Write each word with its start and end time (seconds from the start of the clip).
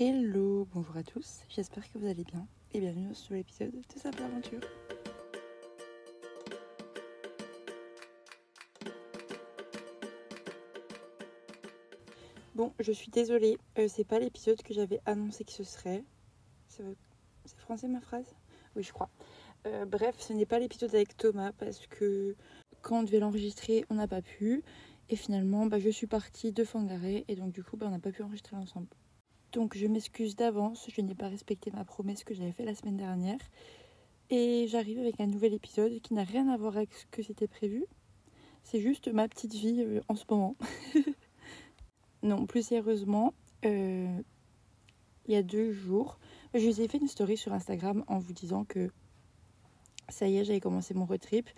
Hello, 0.00 0.64
bonjour 0.72 0.96
à 0.96 1.02
tous, 1.02 1.40
j'espère 1.48 1.82
que 1.90 1.98
vous 1.98 2.06
allez 2.06 2.22
bien 2.22 2.46
et 2.72 2.78
bienvenue 2.78 3.16
sur 3.16 3.34
l'épisode 3.34 3.72
de 3.72 3.98
Simple 3.98 4.22
Aventure. 4.22 4.60
Bon, 12.54 12.72
je 12.78 12.92
suis 12.92 13.10
désolée, 13.10 13.58
euh, 13.76 13.88
c'est 13.88 14.04
pas 14.04 14.20
l'épisode 14.20 14.62
que 14.62 14.72
j'avais 14.72 15.00
annoncé 15.04 15.42
que 15.42 15.50
ce 15.50 15.64
serait. 15.64 16.04
C'est 16.68 16.84
français 17.56 17.88
ma 17.88 18.00
phrase? 18.00 18.36
Oui, 18.76 18.84
je 18.84 18.92
crois. 18.92 19.10
Euh, 19.66 19.84
bref, 19.84 20.14
ce 20.20 20.32
n'est 20.32 20.46
pas 20.46 20.60
l'épisode 20.60 20.94
avec 20.94 21.16
Thomas 21.16 21.50
parce 21.50 21.88
que 21.88 22.36
quand 22.82 23.00
on 23.00 23.02
devait 23.02 23.18
l'enregistrer, 23.18 23.84
on 23.90 23.96
n'a 23.96 24.06
pas 24.06 24.22
pu. 24.22 24.62
Et 25.08 25.16
finalement, 25.16 25.66
bah, 25.66 25.80
je 25.80 25.88
suis 25.88 26.06
partie 26.06 26.52
de 26.52 26.62
Fangaré 26.62 27.24
et 27.26 27.34
donc 27.34 27.50
du 27.50 27.64
coup, 27.64 27.76
bah, 27.76 27.86
on 27.88 27.90
n'a 27.90 27.98
pas 27.98 28.12
pu 28.12 28.22
enregistrer 28.22 28.54
ensemble. 28.54 28.86
Donc 29.52 29.76
je 29.76 29.86
m'excuse 29.86 30.36
d'avance, 30.36 30.86
je 30.94 31.00
n'ai 31.00 31.14
pas 31.14 31.28
respecté 31.28 31.70
ma 31.70 31.84
promesse 31.84 32.24
que 32.24 32.34
j'avais 32.34 32.52
fait 32.52 32.64
la 32.64 32.74
semaine 32.74 32.96
dernière. 32.96 33.40
Et 34.30 34.66
j'arrive 34.68 34.98
avec 34.98 35.20
un 35.20 35.26
nouvel 35.26 35.54
épisode 35.54 36.00
qui 36.00 36.12
n'a 36.12 36.24
rien 36.24 36.48
à 36.48 36.56
voir 36.56 36.76
avec 36.76 36.92
ce 36.92 37.06
que 37.06 37.22
c'était 37.22 37.48
prévu. 37.48 37.84
C'est 38.62 38.80
juste 38.80 39.08
ma 39.08 39.26
petite 39.26 39.54
vie 39.54 39.80
euh, 39.80 40.00
en 40.08 40.16
ce 40.16 40.24
moment. 40.28 40.56
non, 42.22 42.44
plus 42.44 42.66
sérieusement, 42.66 43.32
euh, 43.64 44.20
il 45.26 45.32
y 45.32 45.36
a 45.36 45.42
deux 45.42 45.72
jours, 45.72 46.18
je 46.54 46.66
vous 46.66 46.80
ai 46.80 46.88
fait 46.88 46.98
une 46.98 47.08
story 47.08 47.36
sur 47.36 47.52
Instagram 47.52 48.04
en 48.06 48.18
vous 48.18 48.32
disant 48.32 48.64
que 48.64 48.90
ça 50.08 50.26
y 50.26 50.38
est, 50.38 50.44
j'avais 50.44 50.60
commencé 50.60 50.94
mon 50.94 51.04
road 51.04 51.20
trip. 51.20 51.48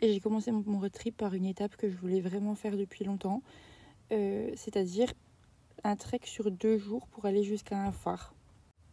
Et 0.00 0.12
j'ai 0.12 0.20
commencé 0.20 0.50
mon 0.50 0.78
road 0.78 0.92
trip 0.92 1.16
par 1.16 1.34
une 1.34 1.46
étape 1.46 1.76
que 1.76 1.88
je 1.88 1.96
voulais 1.96 2.20
vraiment 2.20 2.54
faire 2.54 2.76
depuis 2.76 3.04
longtemps. 3.04 3.42
Euh, 4.12 4.50
c'est-à-dire 4.56 5.12
un 5.84 5.96
trek 5.96 6.20
sur 6.24 6.50
deux 6.50 6.78
jours 6.78 7.06
pour 7.08 7.26
aller 7.26 7.42
jusqu'à 7.42 7.78
un 7.78 7.92
phare. 7.92 8.34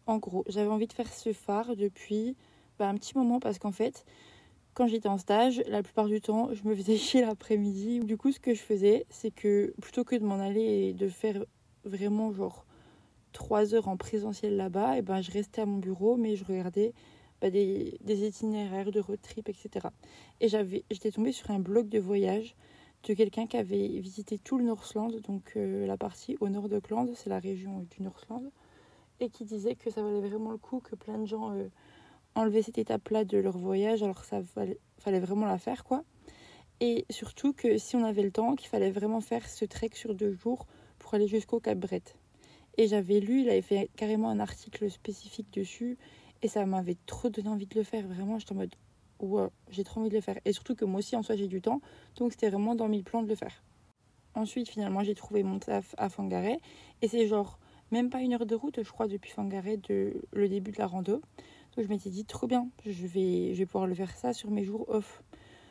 En 0.05 0.17
gros, 0.17 0.43
j'avais 0.47 0.69
envie 0.69 0.87
de 0.87 0.93
faire 0.93 1.11
ce 1.11 1.33
phare 1.33 1.75
depuis 1.75 2.35
bah, 2.79 2.87
un 2.87 2.95
petit 2.95 3.17
moment 3.17 3.39
parce 3.39 3.59
qu'en 3.59 3.71
fait, 3.71 4.05
quand 4.73 4.87
j'étais 4.87 5.09
en 5.09 5.17
stage, 5.17 5.61
la 5.67 5.81
plupart 5.83 6.07
du 6.07 6.21
temps, 6.21 6.53
je 6.53 6.63
me 6.67 6.75
faisais 6.75 6.97
chier 6.97 7.21
l'après-midi. 7.21 7.99
Du 7.99 8.15
coup, 8.15 8.31
ce 8.31 8.39
que 8.39 8.53
je 8.53 8.61
faisais, 8.61 9.05
c'est 9.09 9.31
que 9.31 9.73
plutôt 9.81 10.03
que 10.03 10.15
de 10.15 10.23
m'en 10.23 10.39
aller 10.39 10.89
et 10.89 10.93
de 10.93 11.09
faire 11.09 11.43
vraiment 11.83 12.31
genre 12.31 12.65
trois 13.33 13.73
heures 13.73 13.87
en 13.87 13.97
présentiel 13.97 14.55
là-bas, 14.55 14.95
et 14.95 14.99
eh 14.99 15.01
ben 15.01 15.21
je 15.21 15.31
restais 15.31 15.61
à 15.61 15.65
mon 15.65 15.77
bureau, 15.77 16.15
mais 16.15 16.35
je 16.35 16.45
regardais 16.45 16.93
bah, 17.41 17.49
des, 17.49 17.97
itinéraires 18.07 18.91
de 18.91 18.99
road 18.99 19.19
trip, 19.21 19.49
etc. 19.49 19.87
Et 20.41 20.47
j'étais 20.47 21.11
tombée 21.11 21.31
sur 21.31 21.51
un 21.51 21.59
blog 21.59 21.89
de 21.89 21.99
voyage 21.99 22.55
de 23.07 23.13
quelqu'un 23.13 23.47
qui 23.47 23.55
avait 23.55 23.87
visité 23.99 24.37
tout 24.37 24.57
le 24.57 24.65
Northland, 24.65 25.13
donc 25.21 25.53
euh, 25.55 25.87
la 25.87 25.95
partie 25.95 26.35
au 26.41 26.49
nord 26.49 26.67
d'Auckland, 26.67 27.09
c'est 27.15 27.29
la 27.29 27.39
région 27.39 27.85
du 27.89 28.03
Northland, 28.03 28.51
et 29.21 29.29
qui 29.29 29.45
disait 29.45 29.75
que 29.75 29.89
ça 29.89 30.01
valait 30.01 30.19
vraiment 30.19 30.51
le 30.51 30.57
coup 30.57 30.81
que 30.81 30.95
plein 30.95 31.17
de 31.17 31.25
gens 31.25 31.53
euh, 31.53 31.69
enlevaient 32.35 32.61
cette 32.61 32.77
étape-là 32.77 33.23
de 33.23 33.37
leur 33.37 33.57
voyage, 33.57 34.03
alors 34.03 34.25
ça 34.25 34.43
fallait, 34.43 34.77
fallait 34.99 35.21
vraiment 35.21 35.45
la 35.45 35.57
faire, 35.57 35.85
quoi. 35.85 36.03
Et 36.81 37.05
surtout 37.09 37.53
que 37.53 37.77
si 37.77 37.95
on 37.95 38.03
avait 38.03 38.23
le 38.23 38.31
temps, 38.31 38.55
qu'il 38.55 38.67
fallait 38.67 38.91
vraiment 38.91 39.21
faire 39.21 39.47
ce 39.47 39.63
trek 39.63 39.91
sur 39.93 40.13
deux 40.13 40.33
jours 40.33 40.67
pour 40.99 41.13
aller 41.13 41.27
jusqu'au 41.27 41.61
Cap 41.61 41.77
Brett. 41.77 42.15
Et 42.77 42.87
j'avais 42.87 43.21
lu, 43.21 43.41
il 43.41 43.49
avait 43.49 43.61
fait 43.61 43.89
carrément 43.95 44.29
un 44.29 44.39
article 44.39 44.91
spécifique 44.91 45.51
dessus, 45.53 45.97
et 46.41 46.49
ça 46.49 46.65
m'avait 46.65 46.97
trop 47.05 47.29
donné 47.29 47.47
envie 47.47 47.67
de 47.67 47.75
le 47.75 47.83
faire. 47.83 48.05
Vraiment, 48.05 48.37
j'étais 48.37 48.51
en 48.51 48.55
mode, 48.55 48.75
ouais, 49.19 49.47
j'ai 49.69 49.83
trop 49.83 50.01
envie 50.01 50.09
de 50.09 50.15
le 50.15 50.21
faire. 50.21 50.39
Et 50.45 50.53
surtout 50.53 50.75
que 50.75 50.85
moi 50.85 50.99
aussi, 50.99 51.15
en 51.15 51.23
soi, 51.23 51.35
j'ai 51.35 51.47
du 51.47 51.61
temps. 51.61 51.81
Donc, 52.15 52.31
c'était 52.31 52.49
vraiment 52.49 52.75
dans 52.75 52.87
mes 52.87 53.03
plans 53.03 53.23
de 53.23 53.27
le 53.29 53.35
faire. 53.35 53.63
Ensuite, 54.35 54.69
finalement, 54.69 55.03
j'ai 55.03 55.15
trouvé 55.15 55.43
mon 55.43 55.59
taf 55.59 55.95
à 55.97 56.09
Fangaré. 56.09 56.59
Et 57.01 57.07
c'est 57.07 57.27
genre, 57.27 57.59
même 57.91 58.09
pas 58.09 58.21
une 58.21 58.33
heure 58.33 58.45
de 58.45 58.55
route, 58.55 58.83
je 58.83 58.91
crois, 58.91 59.07
depuis 59.07 59.31
Fangaré, 59.31 59.77
de 59.77 60.21
le 60.31 60.49
début 60.49 60.71
de 60.71 60.77
la 60.77 60.87
rando. 60.87 61.21
Donc, 61.75 61.85
je 61.85 61.89
m'étais 61.89 62.09
dit, 62.09 62.25
trop 62.25 62.47
bien, 62.47 62.69
je 62.85 63.07
vais, 63.07 63.53
je 63.53 63.59
vais 63.59 63.65
pouvoir 63.65 63.87
le 63.87 63.95
faire 63.95 64.15
ça 64.15 64.33
sur 64.33 64.51
mes 64.51 64.63
jours 64.63 64.85
off. 64.89 65.23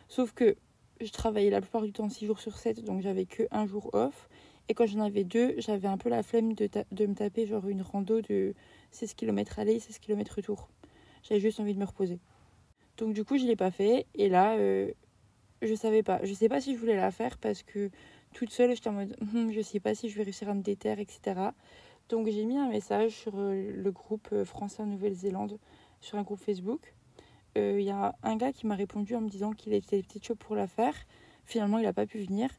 Sauf 0.08 0.32
que 0.32 0.56
je 1.00 1.10
travaillais 1.10 1.50
la 1.50 1.60
plupart 1.60 1.82
du 1.82 1.92
temps 1.92 2.08
6 2.08 2.26
jours 2.26 2.40
sur 2.40 2.56
7, 2.56 2.84
donc 2.84 3.02
j'avais 3.02 3.26
que 3.26 3.42
un 3.50 3.66
jour 3.66 3.90
off. 3.92 4.28
Et 4.68 4.74
quand 4.74 4.86
j'en 4.86 5.00
avais 5.00 5.24
deux, 5.24 5.54
j'avais 5.58 5.88
un 5.88 5.98
peu 5.98 6.08
la 6.08 6.22
flemme 6.22 6.54
de, 6.54 6.68
de 6.90 7.06
me 7.06 7.14
taper 7.14 7.46
genre 7.46 7.66
une 7.68 7.82
rando 7.82 8.20
de 8.20 8.54
16 8.90 9.14
km 9.14 9.58
aller, 9.58 9.78
16 9.78 9.98
km 9.98 10.34
retour. 10.34 10.68
J'avais 11.22 11.40
juste 11.40 11.60
envie 11.60 11.74
de 11.74 11.78
me 11.78 11.84
reposer. 11.84 12.18
Donc 12.96 13.12
du 13.12 13.24
coup, 13.24 13.36
je 13.38 13.44
l'ai 13.44 13.56
pas 13.56 13.70
fait. 13.70 14.06
Et 14.14 14.28
là, 14.28 14.56
euh, 14.56 14.90
je 15.62 15.74
savais 15.74 16.02
pas. 16.02 16.20
Je 16.24 16.32
sais 16.32 16.48
pas 16.48 16.60
si 16.60 16.74
je 16.74 16.78
voulais 16.78 16.96
la 16.96 17.10
faire 17.10 17.38
parce 17.38 17.62
que 17.62 17.90
toute 18.32 18.50
seule, 18.50 18.74
j'étais 18.74 18.88
en 18.88 18.92
mode, 18.92 19.16
hum, 19.34 19.52
je 19.52 19.60
sais 19.60 19.80
pas 19.80 19.94
si 19.94 20.08
je 20.08 20.16
vais 20.16 20.22
réussir 20.22 20.48
à 20.48 20.54
me 20.54 20.62
déterre, 20.62 20.98
etc. 20.98 21.40
Donc 22.08 22.28
j'ai 22.28 22.44
mis 22.44 22.56
un 22.56 22.68
message 22.68 23.12
sur 23.12 23.32
euh, 23.36 23.72
le 23.74 23.90
groupe 23.90 24.28
euh, 24.32 24.44
français 24.44 24.82
en 24.82 24.86
Nouvelle-Zélande, 24.86 25.58
sur 26.00 26.18
un 26.18 26.22
groupe 26.22 26.40
Facebook. 26.40 26.94
Il 27.58 27.80
y 27.80 27.88
a 27.88 28.14
un 28.22 28.36
gars 28.36 28.52
qui 28.52 28.66
m'a 28.66 28.74
répondu 28.74 29.14
en 29.14 29.22
me 29.22 29.30
disant 29.30 29.52
qu'il 29.52 29.72
était 29.72 30.02
peut-être 30.02 30.26
chaud 30.26 30.34
pour 30.34 30.56
la 30.56 30.66
faire. 30.66 30.94
Finalement, 31.46 31.78
il 31.78 31.84
n'a 31.84 31.94
pas 31.94 32.04
pu 32.04 32.18
venir. 32.18 32.50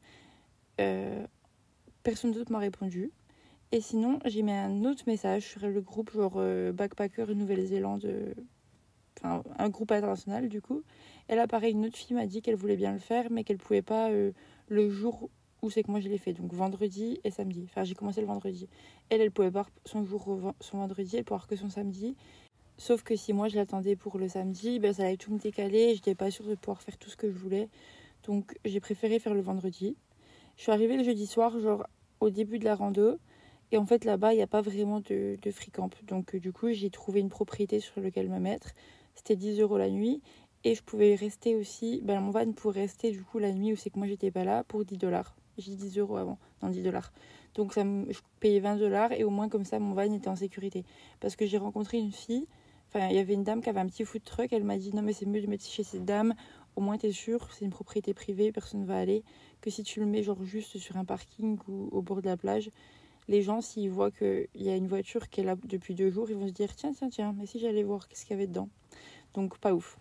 personne 2.02 2.32
d'autre 2.32 2.52
m'a 2.52 2.58
répondu. 2.58 3.12
Et 3.72 3.80
sinon, 3.80 4.18
j'ai 4.26 4.42
mis 4.42 4.54
un 4.54 4.86
autre 4.86 5.04
message 5.06 5.44
sur 5.44 5.68
le 5.68 5.82
groupe 5.82 6.12
genre 6.14 6.42
Backpacker 6.74 7.28
Nouvelle-Zélande 7.36 8.34
un 9.24 9.70
groupe 9.70 9.92
international 9.92 10.50
du 10.50 10.62
coup. 10.62 10.84
Et 11.30 11.36
là, 11.36 11.48
pareil, 11.48 11.74
une 11.74 11.86
autre 11.86 11.98
fille 11.98 12.16
m'a 12.16 12.26
dit 12.26 12.42
qu'elle 12.42 12.56
voulait 12.56 12.78
bien 12.78 12.94
le 12.94 13.00
faire, 13.00 13.30
mais 13.32 13.44
qu'elle 13.44 13.58
pouvait 13.58 13.82
pas 13.82 14.10
euh, 14.10 14.32
le 14.68 14.90
jour 14.90 15.30
où 15.62 15.70
c'est 15.70 15.84
que 15.84 15.92
moi 15.92 16.00
je 16.00 16.08
l'ai 16.08 16.18
fait, 16.18 16.34
donc 16.34 16.54
vendredi 16.54 17.20
et 17.24 17.32
samedi. 17.32 17.64
Enfin, 17.66 17.84
j'ai 17.84 17.96
commencé 17.96 18.22
le 18.22 18.28
vendredi. 18.28 18.70
Elle, 19.10 19.22
elle 19.22 19.32
pouvait 19.32 19.52
pas 19.52 19.66
son 19.86 20.06
jour, 20.06 20.54
son 20.62 20.78
vendredi, 20.78 21.18
elle 21.18 21.24
pouvait 21.24 21.42
que 21.48 21.56
son 21.56 21.70
samedi. 21.70 22.16
Sauf 22.78 23.02
que 23.02 23.16
si 23.16 23.34
moi 23.34 23.48
je 23.48 23.56
l'attendais 23.56 23.96
pour 23.96 24.20
le 24.20 24.30
samedi, 24.30 24.80
ben 24.80 24.94
ça 24.94 25.04
allait 25.04 25.18
tout 25.18 25.34
me 25.34 25.40
décaler, 25.40 25.96
j'étais 25.96 26.16
pas 26.16 26.30
sûre 26.30 26.46
de 26.46 26.56
pouvoir 26.56 26.82
faire 26.82 26.98
tout 26.98 27.10
ce 27.10 27.18
que 27.18 27.30
je 27.30 27.38
voulais. 27.38 27.70
Donc 28.24 28.56
j'ai 28.66 28.80
préféré 28.80 29.20
faire 29.20 29.34
le 29.34 29.42
vendredi. 29.42 29.96
Je 30.58 30.64
suis 30.64 30.72
arrivée 30.72 30.96
le 30.96 31.04
jeudi 31.04 31.26
soir, 31.26 31.60
genre 31.60 31.88
au 32.20 32.30
début 32.30 32.60
de 32.60 32.66
la 32.66 32.76
rando. 32.76 33.18
Et 33.72 33.78
en 33.78 33.86
fait 33.86 34.06
là-bas, 34.06 34.34
il 34.34 34.38
n'y 34.38 34.44
a 34.44 34.48
pas 34.48 34.62
vraiment 34.62 35.02
de, 35.02 35.38
de 35.42 35.52
free 35.52 35.72
camp. 35.72 35.90
Donc 36.04 36.36
du 36.36 36.54
coup, 36.54 36.72
j'ai 36.72 36.92
trouvé 36.92 37.20
une 37.20 37.30
propriété 37.30 37.80
sur 37.80 38.00
laquelle 38.00 38.30
me 38.30 38.40
mettre 38.40 38.74
c'était 39.18 39.36
10 39.36 39.60
euros 39.60 39.78
la 39.78 39.90
nuit. 39.90 40.22
Et 40.64 40.76
je 40.76 40.84
pouvais 40.84 41.16
rester 41.16 41.56
aussi, 41.56 42.02
ben 42.04 42.20
mon 42.20 42.32
van 42.32 42.52
pouvait 42.52 42.82
rester 42.82 43.12
du 43.12 43.22
coup 43.24 43.40
la 43.40 43.52
nuit 43.52 43.74
où 43.74 43.76
c'est 43.76 43.90
que 43.90 43.98
moi 43.98 44.08
j'étais 44.08 44.32
pas 44.32 44.44
là 44.44 44.64
pour 44.64 44.86
10 44.86 44.98
dollars. 44.98 45.36
J'ai 45.58 45.72
dit 45.72 45.90
10 45.90 46.00
euros 46.00 46.18
avant, 46.18 46.38
non 46.62 46.70
10 46.70 46.82
dollars. 46.82 47.12
Donc 47.54 47.74
ça 47.74 47.84
je 47.84 48.20
payais 48.40 48.60
20 48.60 48.78
dollars 48.78 49.12
et 49.12 49.24
au 49.24 49.30
moins 49.30 49.50
comme 49.50 49.66
ça 49.66 49.80
mon 49.80 49.94
van 49.94 50.12
était 50.12 50.28
en 50.28 50.36
sécurité. 50.36 50.84
Parce 51.20 51.36
que 51.36 51.46
j'ai 51.46 51.58
rencontré 51.58 51.98
une 51.98 52.12
fille, 52.12 52.48
enfin 52.90 53.08
il 53.08 53.16
y 53.16 53.20
avait 53.20 53.34
une 53.34 53.44
dame 53.44 53.62
qui 53.62 53.70
avait 53.70 53.80
un 53.80 53.88
petit 53.88 54.04
food 54.04 54.24
truck, 54.24 54.52
elle 54.52 54.64
m'a 54.64 54.78
dit 54.78 54.94
non 54.94 55.02
mais 55.02 55.14
c'est 55.14 55.26
mieux 55.26 55.42
de 55.42 55.48
mettre 55.48 55.66
chez 55.66 55.84
cette 55.84 56.06
dame, 56.06 56.34
au 56.76 56.82
moins 56.82 56.98
t'es 56.98 57.12
sûr, 57.12 57.48
c'est 57.54 57.66
une 57.66 57.72
propriété 57.72 58.14
privée, 58.14 58.52
personne 58.52 58.82
ne 58.82 58.86
va 58.86 58.98
aller, 58.98 59.24
que 59.62 59.70
si 59.70 59.84
tu 59.84 60.00
le 60.00 60.06
mets 60.06 60.24
genre 60.24 60.44
juste 60.44 60.78
sur 60.78 60.98
un 60.98 61.06
parking 61.06 61.58
ou 61.68 61.90
au 61.92 62.02
bord 62.02 62.22
de 62.22 62.28
la 62.28 62.38
plage, 62.38 62.72
les 63.28 63.42
gens 63.42 63.62
s'ils 63.62 63.90
voient 63.90 64.12
qu'il 64.12 64.48
y 64.56 64.70
a 64.70 64.76
une 64.76 64.88
voiture 64.88 65.30
qui 65.30 65.42
est 65.42 65.44
là 65.44 65.56
depuis 65.66 65.96
deux 65.96 66.10
jours, 66.10 66.30
ils 66.30 66.36
vont 66.36 66.48
se 66.48 66.54
dire 66.54 66.76
tiens 66.76 66.92
tiens 66.94 67.10
tiens, 67.10 67.36
mais 67.38 67.46
si 67.46 67.60
j'allais 67.60 67.84
voir 67.84 68.08
qu'est-ce 68.08 68.26
qu'il 68.26 68.36
y 68.36 68.40
avait 68.40 68.48
dedans? 68.48 68.70
Donc 69.34 69.58
pas 69.58 69.74
ouf. 69.74 69.98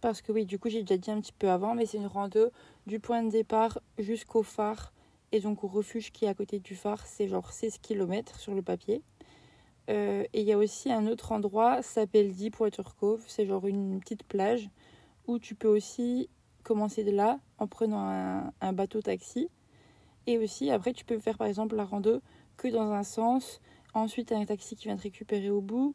Parce 0.00 0.22
que 0.22 0.32
oui, 0.32 0.46
du 0.46 0.58
coup 0.58 0.68
j'ai 0.68 0.82
déjà 0.82 0.96
dit 0.96 1.10
un 1.10 1.20
petit 1.20 1.32
peu 1.32 1.50
avant, 1.50 1.74
mais 1.74 1.86
c'est 1.86 1.98
une 1.98 2.06
rando 2.06 2.50
du 2.86 3.00
point 3.00 3.22
de 3.22 3.30
départ 3.30 3.80
jusqu'au 3.98 4.42
phare 4.42 4.92
et 5.32 5.40
donc 5.40 5.64
au 5.64 5.66
refuge 5.66 6.10
qui 6.10 6.24
est 6.24 6.28
à 6.28 6.34
côté 6.34 6.58
du 6.58 6.74
phare, 6.74 7.06
c'est 7.06 7.28
genre 7.28 7.52
16 7.52 7.78
km 7.78 8.38
sur 8.40 8.54
le 8.54 8.62
papier. 8.62 9.02
Euh, 9.90 10.24
et 10.32 10.40
il 10.42 10.46
y 10.46 10.52
a 10.52 10.58
aussi 10.58 10.92
un 10.92 11.06
autre 11.06 11.32
endroit, 11.32 11.82
ça 11.82 12.02
s'appelle 12.02 12.32
Deepwater 12.32 12.94
Cove, 12.96 13.24
c'est 13.26 13.46
genre 13.46 13.66
une 13.66 14.00
petite 14.00 14.22
plage 14.22 14.68
où 15.26 15.38
tu 15.38 15.54
peux 15.54 15.68
aussi 15.68 16.28
commencer 16.62 17.04
de 17.04 17.10
là 17.10 17.40
en 17.58 17.66
prenant 17.66 18.00
un, 18.00 18.52
un 18.60 18.72
bateau 18.72 19.00
taxi. 19.02 19.48
Et 20.26 20.38
aussi 20.38 20.70
après 20.70 20.92
tu 20.92 21.04
peux 21.04 21.18
faire 21.18 21.38
par 21.38 21.46
exemple 21.46 21.76
la 21.76 21.84
rando 21.84 22.20
que 22.58 22.68
dans 22.68 22.92
un 22.92 23.04
sens, 23.04 23.62
ensuite 23.94 24.32
un 24.32 24.44
taxi 24.44 24.76
qui 24.76 24.88
vient 24.88 24.96
te 24.96 25.02
récupérer 25.02 25.48
au 25.48 25.62
bout, 25.62 25.94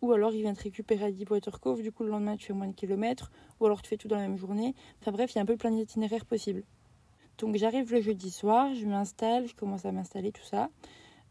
ou 0.00 0.12
alors 0.12 0.32
il 0.32 0.40
vient 0.40 0.54
te 0.54 0.62
récupérer 0.62 1.04
à 1.04 1.10
Deepwater 1.10 1.60
Cove, 1.60 1.82
du 1.82 1.92
coup 1.92 2.04
le 2.04 2.10
lendemain 2.10 2.36
tu 2.36 2.46
fais 2.46 2.52
moins 2.54 2.68
de 2.68 2.72
kilomètres, 2.72 3.30
ou 3.60 3.66
alors 3.66 3.82
tu 3.82 3.88
fais 3.90 3.98
tout 3.98 4.08
dans 4.08 4.16
la 4.16 4.22
même 4.22 4.38
journée. 4.38 4.74
Enfin 5.00 5.12
bref, 5.12 5.32
il 5.32 5.36
y 5.36 5.38
a 5.38 5.42
un 5.42 5.46
peu 5.46 5.56
plein 5.56 5.70
d'itinéraires 5.70 6.24
possibles. 6.24 6.64
Donc 7.38 7.56
j'arrive 7.56 7.92
le 7.92 8.00
jeudi 8.00 8.30
soir, 8.30 8.74
je 8.74 8.86
m'installe, 8.86 9.46
je 9.46 9.54
commence 9.54 9.84
à 9.84 9.92
m'installer, 9.92 10.32
tout 10.32 10.44
ça. 10.44 10.70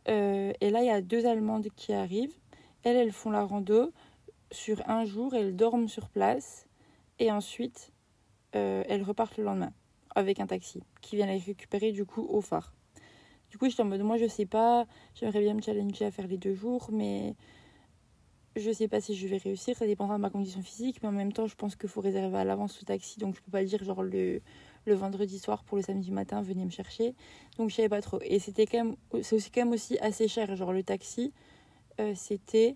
Euh, 0.09 0.51
et 0.59 0.69
là, 0.69 0.81
il 0.81 0.87
y 0.87 0.91
a 0.91 1.01
deux 1.01 1.25
Allemandes 1.25 1.69
qui 1.75 1.93
arrivent. 1.93 2.35
Elles, 2.83 2.97
elles 2.97 3.13
font 3.13 3.31
la 3.31 3.43
rando 3.43 3.93
sur 4.51 4.87
un 4.89 5.05
jour, 5.05 5.33
elles 5.33 5.55
dorment 5.55 5.87
sur 5.87 6.09
place. 6.09 6.67
Et 7.19 7.31
ensuite, 7.31 7.93
euh, 8.55 8.83
elles 8.89 9.03
repartent 9.03 9.37
le 9.37 9.45
lendemain 9.45 9.71
avec 10.15 10.39
un 10.39 10.47
taxi 10.47 10.83
qui 11.01 11.15
vient 11.15 11.25
les 11.25 11.37
récupérer 11.37 11.91
du 11.91 12.05
coup 12.05 12.25
au 12.29 12.41
phare. 12.41 12.73
Du 13.53 13.59
coup, 13.59 13.69
j'étais 13.69 13.83
en 13.83 13.85
mode, 13.85 14.01
moi 14.01 14.17
je 14.17 14.25
sais 14.27 14.47
pas, 14.47 14.87
j'aimerais 15.13 15.41
bien 15.41 15.53
me 15.53 15.61
challenger 15.61 16.05
à 16.05 16.09
faire 16.09 16.25
les 16.25 16.39
deux 16.39 16.55
jours, 16.55 16.89
mais 16.91 17.35
je 18.55 18.71
sais 18.71 18.87
pas 18.87 18.99
si 18.99 19.15
je 19.15 19.27
vais 19.27 19.37
réussir, 19.37 19.77
ça 19.77 19.85
dépendra 19.85 20.15
de 20.17 20.21
ma 20.23 20.31
condition 20.31 20.63
physique, 20.63 21.03
mais 21.03 21.09
en 21.09 21.11
même 21.11 21.31
temps, 21.31 21.45
je 21.45 21.53
pense 21.53 21.75
qu'il 21.75 21.87
faut 21.87 22.01
réserver 22.01 22.35
à 22.35 22.45
l'avance 22.45 22.73
ce 22.73 22.83
taxi, 22.83 23.19
donc 23.19 23.35
je 23.35 23.41
peux 23.43 23.51
pas 23.51 23.63
dire 23.63 23.83
genre 23.83 24.01
le, 24.01 24.41
le 24.87 24.95
vendredi 24.95 25.37
soir 25.37 25.63
pour 25.63 25.77
le 25.77 25.83
samedi 25.83 26.11
matin, 26.11 26.41
venez 26.41 26.65
me 26.65 26.71
chercher. 26.71 27.13
Donc 27.59 27.69
je 27.69 27.75
savais 27.75 27.89
pas 27.89 28.01
trop. 28.01 28.17
Et 28.23 28.39
c'était 28.39 28.65
quand 28.65 28.83
même, 28.83 28.95
c'est 29.21 29.35
aussi 29.35 29.51
quand 29.51 29.61
même 29.61 29.73
aussi 29.73 29.99
assez 29.99 30.27
cher, 30.27 30.55
genre 30.55 30.73
le 30.73 30.81
taxi. 30.81 31.31
euh, 31.99 32.13
c'était 32.15 32.75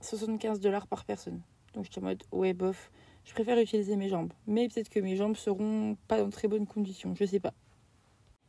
75 0.00 0.58
dollars 0.58 0.88
par 0.88 1.04
personne. 1.04 1.40
Donc 1.74 1.84
j'étais 1.84 2.00
en 2.00 2.02
mode, 2.02 2.24
ouais, 2.32 2.52
bof, 2.52 2.90
je 3.24 3.32
préfère 3.32 3.56
utiliser 3.60 3.94
mes 3.94 4.08
jambes. 4.08 4.32
Mais 4.48 4.66
peut-être 4.68 4.88
que 4.88 4.98
mes 4.98 5.14
jambes 5.14 5.36
seront 5.36 5.96
pas 6.08 6.18
dans 6.18 6.30
très 6.30 6.48
bonnes 6.48 6.66
conditions, 6.66 7.14
je 7.14 7.24
sais 7.24 7.38
pas. 7.38 7.54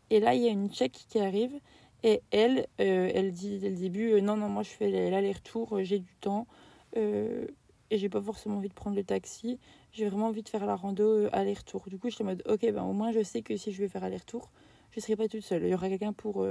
Et 0.09 0.19
là, 0.19 0.33
il 0.33 0.41
y 0.41 0.47
a 0.47 0.51
une 0.51 0.69
tchèque 0.69 1.05
qui 1.07 1.19
arrive 1.19 1.59
et 2.03 2.21
elle, 2.31 2.67
euh, 2.79 3.11
elle 3.13 3.31
dit 3.31 3.59
dès 3.59 3.69
le 3.69 3.75
début, 3.75 4.13
euh, 4.13 4.21
non, 4.21 4.37
non, 4.37 4.47
moi 4.47 4.63
je 4.63 4.69
fais 4.69 5.09
l'aller-retour, 5.09 5.77
euh, 5.77 5.83
j'ai 5.83 5.99
du 5.99 6.15
temps 6.15 6.47
et 6.95 7.97
j'ai 7.97 8.09
pas 8.09 8.21
forcément 8.21 8.57
envie 8.57 8.69
de 8.69 8.73
prendre 8.73 8.95
le 8.95 9.03
taxi. 9.03 9.59
J'ai 9.91 10.07
vraiment 10.07 10.27
envie 10.27 10.43
de 10.43 10.49
faire 10.49 10.65
la 10.65 10.75
rando 10.75 11.27
aller-retour. 11.31 11.83
Du 11.87 11.99
coup, 11.99 12.09
je 12.09 12.15
suis 12.15 12.23
en 12.23 12.27
mode, 12.27 12.43
ok, 12.47 12.61
ben 12.71 12.83
au 12.83 12.93
moins 12.93 13.11
je 13.11 13.23
sais 13.23 13.41
que 13.41 13.57
si 13.57 13.71
je 13.71 13.79
vais 13.81 13.87
faire 13.87 14.03
aller-retour, 14.03 14.51
je 14.91 14.99
serai 14.99 15.15
pas 15.15 15.27
toute 15.27 15.41
seule. 15.41 15.63
Il 15.63 15.69
y 15.69 15.73
aura 15.73 15.89
quelqu'un 15.89 16.13
pour, 16.13 16.45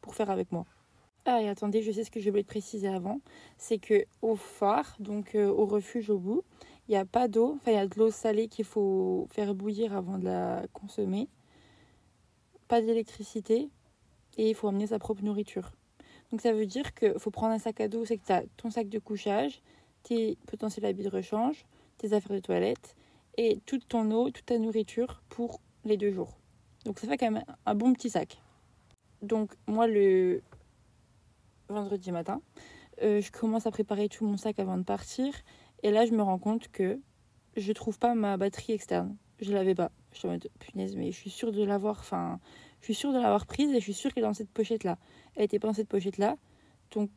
pour 0.00 0.14
faire 0.14 0.30
avec 0.30 0.52
moi. 0.52 0.64
Ah, 1.26 1.42
et 1.42 1.48
attendez, 1.48 1.82
je 1.82 1.90
sais 1.90 2.04
ce 2.04 2.10
que 2.10 2.20
je 2.20 2.28
voulais 2.30 2.42
te 2.42 2.48
préciser 2.48 2.88
avant. 2.88 3.20
C'est 3.58 3.78
que 3.78 4.04
au 4.22 4.36
phare, 4.36 4.96
donc 5.00 5.34
au 5.34 5.66
refuge 5.66 6.10
au 6.10 6.18
bout, 6.18 6.42
il 6.88 6.92
n'y 6.92 6.98
a 6.98 7.06
pas 7.06 7.28
d'eau. 7.28 7.56
Enfin, 7.56 7.72
il 7.72 7.74
y 7.74 7.78
a 7.78 7.86
de 7.86 7.98
l'eau 7.98 8.10
salée 8.10 8.48
qu'il 8.48 8.64
faut 8.64 9.26
faire 9.30 9.54
bouillir 9.54 9.94
avant 9.94 10.18
de 10.18 10.24
la 10.24 10.64
consommer. 10.72 11.28
Pas 12.68 12.80
d'électricité. 12.80 13.70
Et 14.36 14.50
il 14.50 14.54
faut 14.54 14.68
amener 14.68 14.86
sa 14.86 14.98
propre 14.98 15.22
nourriture. 15.22 15.72
Donc 16.30 16.40
ça 16.40 16.52
veut 16.52 16.66
dire 16.66 16.94
qu'il 16.94 17.18
faut 17.18 17.30
prendre 17.30 17.52
un 17.52 17.58
sac 17.58 17.80
à 17.80 17.88
dos. 17.88 18.04
C'est 18.04 18.18
que 18.18 18.26
tu 18.26 18.32
as 18.32 18.42
ton 18.56 18.70
sac 18.70 18.88
de 18.88 18.98
couchage, 18.98 19.62
tes 20.02 20.36
potentiels 20.46 20.86
habits 20.86 21.04
de 21.04 21.08
rechange, 21.08 21.64
tes 21.98 22.12
affaires 22.12 22.32
de 22.32 22.40
toilette 22.40 22.96
et 23.36 23.60
toute 23.66 23.86
ton 23.88 24.10
eau, 24.10 24.30
toute 24.30 24.46
ta 24.46 24.58
nourriture 24.58 25.22
pour 25.28 25.60
les 25.84 25.96
deux 25.96 26.10
jours. 26.10 26.36
Donc 26.84 26.98
ça 26.98 27.06
fait 27.06 27.16
quand 27.16 27.30
même 27.30 27.44
un 27.66 27.74
bon 27.74 27.92
petit 27.92 28.10
sac. 28.10 28.40
Donc 29.22 29.52
moi 29.66 29.86
le 29.86 30.42
vendredi 31.68 32.12
matin, 32.12 32.42
euh, 33.02 33.20
je 33.20 33.30
commence 33.30 33.66
à 33.66 33.70
préparer 33.70 34.08
tout 34.08 34.26
mon 34.26 34.36
sac 34.36 34.58
avant 34.58 34.76
de 34.76 34.82
partir 34.82 35.32
et 35.84 35.90
là, 35.90 36.06
je 36.06 36.12
me 36.12 36.22
rends 36.22 36.38
compte 36.38 36.68
que 36.68 36.98
je 37.58 37.72
trouve 37.72 37.98
pas 37.98 38.14
ma 38.14 38.38
batterie 38.38 38.72
externe. 38.72 39.16
Je 39.38 39.52
l'avais 39.52 39.74
pas. 39.74 39.90
Je 40.14 40.20
suis 40.20 40.28
en 40.28 40.32
mode 40.32 40.48
punaise, 40.58 40.96
mais 40.96 41.12
je 41.12 41.16
suis 41.16 41.30
sûre 41.30 41.52
de 41.52 41.62
l'avoir. 41.62 41.98
Enfin, 41.98 42.40
je 42.80 42.86
suis 42.86 42.94
sûre 42.94 43.12
de 43.12 43.18
l'avoir 43.18 43.46
prise 43.46 43.70
et 43.70 43.80
je 43.80 43.84
suis 43.84 43.94
sûre 43.94 44.12
qu'elle 44.14 44.24
est 44.24 44.26
dans 44.26 44.34
cette 44.34 44.50
pochette 44.50 44.84
là. 44.84 44.96
Elle 45.36 45.44
était 45.44 45.58
pas 45.58 45.68
dans 45.68 45.74
cette 45.74 45.88
pochette 45.88 46.18
là, 46.18 46.36
donc 46.92 47.10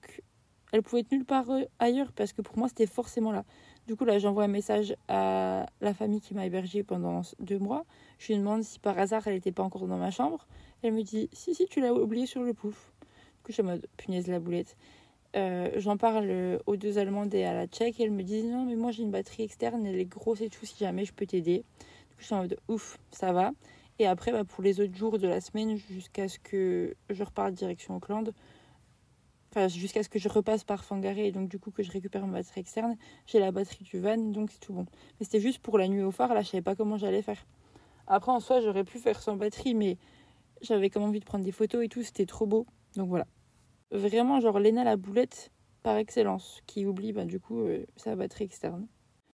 elle 0.71 0.81
pouvait 0.81 1.01
être 1.01 1.11
nulle 1.11 1.25
part 1.25 1.49
euh, 1.49 1.63
ailleurs 1.79 2.11
parce 2.11 2.33
que 2.33 2.41
pour 2.41 2.57
moi 2.57 2.67
c'était 2.67 2.88
forcément 2.88 3.31
là. 3.31 3.45
Du 3.85 3.95
coup 3.95 4.03
là, 4.05 4.19
j'envoie 4.19 4.44
un 4.44 4.49
message 4.49 4.95
à 5.07 5.65
la 5.79 5.94
famille 5.94 6.19
qui 6.19 6.33
m'a 6.33 6.45
hébergée 6.45 6.83
pendant 6.83 7.21
deux 7.39 7.59
mois. 7.59 7.85
Je 8.19 8.33
lui 8.33 8.39
demande 8.39 8.63
si 8.63 8.79
par 8.79 8.97
hasard 8.97 9.27
elle 9.27 9.35
n'était 9.35 9.51
pas 9.51 9.63
encore 9.63 9.88
dans 9.88 9.97
ma 9.97 10.11
chambre. 10.11 10.47
Elle 10.81 10.94
me 10.94 11.03
dit 11.03 11.29
si 11.31 11.55
si 11.55 11.67
tu 11.67 11.79
l'as 11.79 11.94
oublié 11.94 12.25
sur 12.25 12.44
le 12.44 12.53
pouf. 12.53 12.94
Du 13.01 13.44
coup 13.44 13.49
je 13.49 13.53
suis 13.53 13.61
en 13.61 13.65
mode 13.65 13.88
punaise 13.95 14.27
la 14.27 14.39
boulette. 14.39 14.75
Euh, 15.35 15.71
j'en 15.75 15.97
parle 15.97 16.59
aux 16.65 16.77
deux 16.77 16.97
Allemandes 16.97 17.33
et 17.33 17.44
à 17.44 17.53
la 17.53 17.67
Tchèque 17.67 17.99
et 17.99 18.03
elles 18.03 18.11
me 18.11 18.23
disent 18.23 18.45
non 18.45 18.65
mais 18.65 18.75
moi 18.75 18.91
j'ai 18.91 19.03
une 19.03 19.11
batterie 19.11 19.44
externe, 19.44 19.85
elle 19.85 19.99
est 19.99 20.05
grosse 20.05 20.41
et 20.41 20.49
tout, 20.49 20.65
si 20.65 20.77
jamais 20.83 21.05
je 21.05 21.13
peux 21.13 21.25
t'aider. 21.25 21.63
Je 22.18 22.25
suis 22.25 22.36
en 22.36 22.42
mode 22.42 22.58
ouf, 22.68 22.98
ça 23.12 23.31
va. 23.34 23.52
Et 24.00 24.08
après 24.08 24.31
bah, 24.31 24.44
pour 24.44 24.64
les 24.64 24.80
autres 24.80 24.96
jours 24.96 25.18
de 25.18 25.28
la 25.28 25.42
semaine 25.42 25.78
jusqu'à 25.78 26.28
ce 26.28 26.40
que 26.40 26.96
je 27.10 27.24
reparte 27.24 27.54
direction 27.54 27.96
Auckland, 27.96 28.34
enfin 29.52 29.68
jusqu'à 29.68 30.04
ce 30.04 30.10
que 30.10 30.19
je 30.19 30.30
repasse 30.30 30.64
par 30.64 30.84
Fangaré 30.84 31.28
et 31.28 31.31
donc 31.31 31.50
du 31.50 31.58
coup 31.58 31.72
que 31.72 31.81
je 31.81 31.92
récupère 31.92 32.28
ma 32.28 32.40
batterie 32.40 32.62
externe, 32.62 32.96
j'ai 33.25 33.40
la 33.40 33.52
batterie 33.52 33.84
du 33.84 34.00
van 34.00 34.18
donc 34.18 34.52
c'est 34.52 34.60
tout 34.60 34.74
bon. 34.74 34.86
Mais 35.19 35.25
c'était 35.25 35.40
juste 35.40 35.60
pour 35.60 35.78
la 35.78 35.88
nuit 35.88 36.04
au 36.04 36.12
phare, 36.12 36.34
là 36.34 36.42
je 36.42 36.50
savais 36.50 36.62
pas 36.62 36.75
comment 36.75 36.98
j'allais 36.98 37.24
faire. 37.24 37.46
Après 38.06 38.31
en 38.31 38.40
soi 38.40 38.62
j'aurais 38.62 38.84
pu 38.84 39.00
faire 39.00 39.22
sans 39.22 39.36
batterie 39.36 39.74
mais 39.74 39.98
j'avais 40.62 40.92
même 40.96 41.06
envie 41.06 41.19
de 41.19 41.25
prendre 41.25 41.44
des 41.44 41.52
photos 41.52 41.84
et 41.84 41.90
tout, 41.90 42.04
c'était 42.04 42.25
trop 42.25 42.46
beau. 42.46 42.68
Donc 42.96 43.10
voilà 43.10 43.25
vraiment 43.92 44.40
genre 44.40 44.60
Lena 44.60 44.84
la 44.84 44.98
boulette 44.98 45.52
par 45.84 45.98
excellence, 45.98 46.62
qui 46.66 46.86
oublie 46.86 47.14
bah, 47.14 47.25
du 47.25 47.40
coup 47.40 47.62
euh, 47.62 47.86
sa 47.96 48.16
batterie 48.16 48.46
externe. 48.46 48.88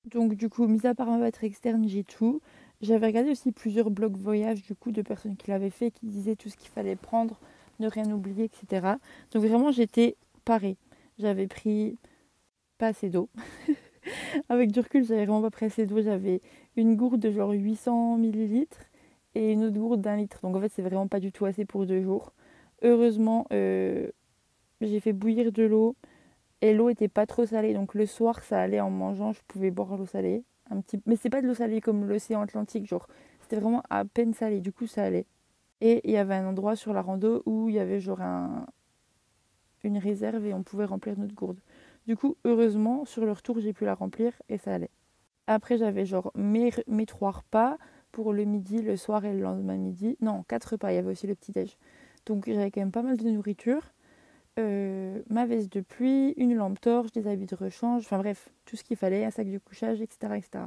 Donc 0.06 0.36
du 0.36 0.50
coup, 0.50 0.68
mis 0.68 0.86
à 0.86 0.94
part 0.94 1.08
ma 1.08 1.18
batterie 1.18 1.48
externe, 1.48 1.88
j'ai 1.88 2.04
tout. 2.04 2.42
J'avais 2.84 3.08
regardé 3.08 3.32
aussi 3.32 3.54
plusieurs 3.54 3.90
blogs 3.90 4.18
voyage 4.18 4.62
du 4.62 4.76
coup 4.76 4.92
de 4.92 5.02
personnes 5.02 5.38
qui 5.38 5.50
l'avaient 5.50 5.70
fait, 5.70 5.90
qui 5.90 6.06
disaient 6.06 6.36
tout 6.36 6.50
ce 6.50 6.58
qu'il 6.58 6.70
fallait 6.70 6.98
prendre, 6.98 7.40
ne 7.80 7.88
rien 7.88 8.12
oublier, 8.12 8.44
etc. 8.44 8.98
Donc 9.32 9.42
vraiment 9.42 9.72
j'étais 9.72 10.18
parée. 10.44 10.76
J'avais 11.18 11.48
pris 11.48 11.98
pas 12.78 12.88
assez 12.88 13.10
d'eau. 13.10 13.30
Avec 14.50 14.74
du 14.74 14.82
recul, 14.82 15.06
j'avais 15.06 15.26
vraiment 15.26 15.42
pas 15.42 15.50
pris 15.50 15.68
assez 15.68 15.86
d'eau. 15.86 16.02
J'avais 16.02 16.42
une 16.76 16.98
gourde 16.98 17.22
de 17.22 17.32
genre 17.32 17.52
800 17.52 18.18
millilitres 18.18 18.82
et 19.34 19.54
une 19.54 19.64
autre 19.64 19.78
gourde 19.78 20.02
d'un 20.02 20.18
litre. 20.18 20.40
Donc 20.44 20.58
en 20.58 20.60
fait, 20.60 20.72
c'est 20.76 20.82
vraiment 20.82 21.08
pas 21.08 21.22
du 21.22 21.32
tout 21.32 21.46
assez 21.46 21.64
pour 21.64 21.86
deux 21.86 22.02
jours. 22.02 22.34
Heureusement, 22.82 23.48
euh, 23.54 24.10
j'ai 24.82 25.00
fait 25.00 25.14
bouillir 25.14 25.54
de 25.54 25.64
l'eau 25.64 25.96
et 26.60 26.74
l'eau 26.74 26.90
était 26.90 27.08
pas 27.08 27.26
trop 27.28 27.46
salée. 27.46 27.74
Donc 27.74 27.94
le 27.94 28.06
soir, 28.06 28.44
ça 28.44 28.60
allait 28.60 28.82
en 28.82 28.90
mangeant, 28.90 29.32
je 29.32 29.40
pouvais 29.48 29.72
boire 29.72 29.96
l'eau 29.96 30.06
salée. 30.06 30.44
Un 30.70 30.82
petit... 30.82 31.02
Mais 31.06 31.16
c'est 31.16 31.30
pas 31.30 31.42
de 31.42 31.48
l'eau 31.48 31.54
salée 31.54 31.82
comme 31.82 32.06
l'océan 32.06 32.42
Atlantique, 32.42 32.88
genre 32.88 33.08
c'était 33.42 33.58
vraiment 33.58 33.84
à 33.90 34.06
peine 34.06 34.34
salé, 34.34 34.62
du 34.62 34.72
coup 34.72 34.88
ça 34.88 35.04
allait. 35.04 35.26
Et 35.82 36.02
il 36.06 36.12
y 36.12 36.18
avait 36.18 36.36
un 36.36 36.48
endroit 36.48 36.76
sur 36.76 36.94
la 36.94 37.02
rando 37.02 37.44
où 37.46 37.70
il 37.70 37.76
y 37.76 37.80
avait 37.80 38.00
genre 38.00 38.22
un... 38.22 38.66
une 39.84 39.98
réserve 39.98 40.46
et 40.46 40.54
on 40.54 40.64
pouvait 40.64 40.86
remplir 40.86 41.18
notre 41.20 41.36
gourde. 41.36 41.60
Du 42.08 42.18
coup, 42.18 42.36
heureusement, 42.44 43.06
sur 43.06 43.26
le 43.26 43.32
retour, 43.32 43.60
j'ai 43.60 43.74
pu 43.74 43.86
la 43.86 43.96
remplir 43.96 44.34
et 44.50 44.58
ça 44.58 44.74
allait. 44.74 44.92
Après, 45.48 45.78
j'avais 45.78 46.06
genre 46.06 46.32
mes, 46.36 46.72
mes 46.88 47.06
trois 47.06 47.32
repas 47.32 47.78
pour 48.12 48.32
le 48.32 48.46
midi, 48.46 48.82
le 48.82 48.96
soir 48.96 49.26
et 49.26 49.34
le 49.34 49.42
lendemain 49.42 49.78
midi. 49.78 50.18
Non, 50.22 50.44
quatre 50.44 50.72
repas, 50.74 50.92
il 50.92 50.96
y 50.96 50.98
avait 50.98 51.12
aussi 51.12 51.28
le 51.28 51.36
petit-déj. 51.36 51.78
Donc 52.26 52.46
j'avais 52.48 52.72
quand 52.72 52.82
même 52.82 52.92
pas 52.92 53.02
mal 53.02 53.18
de 53.18 53.30
nourriture. 53.30 53.82
Euh, 54.60 55.22
ma 55.30 55.46
veste 55.46 55.74
de 55.74 55.82
pluie, 55.82 56.34
une 56.38 56.54
lampe 56.56 56.80
torche, 56.80 57.12
des 57.12 57.28
habits 57.28 57.48
de 57.48 57.56
rechange, 57.56 58.04
enfin 58.04 58.20
bref, 58.20 58.50
tout 58.66 58.76
ce 58.76 58.84
qu'il 58.84 58.98
fallait, 58.98 59.26
un 59.26 59.32
sac 59.32 59.50
de 59.50 59.58
couchage, 59.58 60.02
etc., 60.02 60.36
etc. 60.36 60.66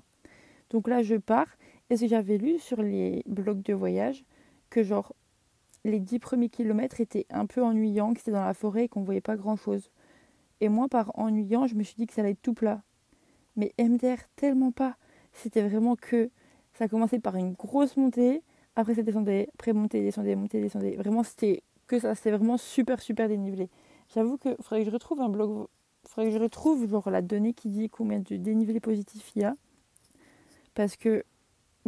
Donc 0.71 0.89
là, 0.89 1.03
je 1.03 1.15
pars. 1.15 1.57
Et 1.89 1.97
ce 1.97 2.03
que 2.03 2.09
j'avais 2.09 2.37
lu 2.37 2.59
sur 2.59 2.83
les 2.83 3.23
blogs 3.27 3.63
de 3.63 3.73
voyage, 3.73 4.25
que 4.71 4.83
genre 4.83 5.15
les 5.85 6.01
dix 6.01 6.19
premiers 6.19 6.49
kilomètres 6.49 7.01
étaient 7.01 7.27
un 7.31 7.47
peu 7.47 7.63
ennuyants, 7.63 8.13
que 8.13 8.19
c'était 8.19 8.33
dans 8.33 8.45
la 8.45 8.55
forêt 8.55 8.85
et 8.85 8.89
qu'on 8.89 9.05
voyait 9.05 9.21
pas 9.21 9.37
grand 9.37 9.57
chose. 9.57 9.91
Et 10.61 10.69
moi, 10.69 10.89
par 10.89 11.17
ennuyant, 11.17 11.67
je 11.69 11.77
me 11.77 11.85
suis 11.85 11.95
dit 11.95 12.07
que 12.07 12.13
ça 12.13 12.23
allait 12.23 12.33
être 12.33 12.43
tout 12.43 12.55
plat. 12.55 12.83
Mais 13.55 13.73
MDR, 13.79 14.19
tellement 14.35 14.73
pas. 14.73 14.97
C'était 15.33 15.63
vraiment 15.63 15.95
que 15.95 16.31
ça 16.75 16.89
commençait 16.89 17.21
par 17.21 17.37
une 17.37 17.53
grosse 17.53 17.97
montée, 17.97 18.43
après 18.75 18.95
ça 18.95 19.03
descendait, 19.03 19.49
après 19.55 19.73
montée, 19.73 20.03
descendait, 20.03 20.35
montée, 20.35 20.61
descendait. 20.61 20.97
Vraiment, 20.97 21.23
c'était 21.23 21.63
que 21.87 21.99
ça, 21.99 22.15
c'est 22.15 22.31
vraiment 22.31 22.57
super, 22.57 23.01
super 23.01 23.29
dénivelé. 23.29 23.69
J'avoue 24.15 24.39
que 24.39 24.57
faudrait 24.61 24.81
que 24.81 24.87
je 24.87 24.93
retrouve 24.93 25.21
un 25.21 25.29
blog, 25.29 25.67
faudrait 26.05 26.31
que 26.31 26.37
je 26.37 26.43
retrouve 26.43 26.89
genre 26.89 27.11
la 27.11 27.23
donnée 27.23 27.53
qui 27.53 27.69
dit 27.69 27.89
combien 27.89 28.21
de 28.21 28.37
dénivelé 28.37 28.81
positif 28.81 29.33
il 29.35 29.43
y 29.43 29.45
a. 29.45 29.57
Parce 30.75 30.97
que, 30.97 31.25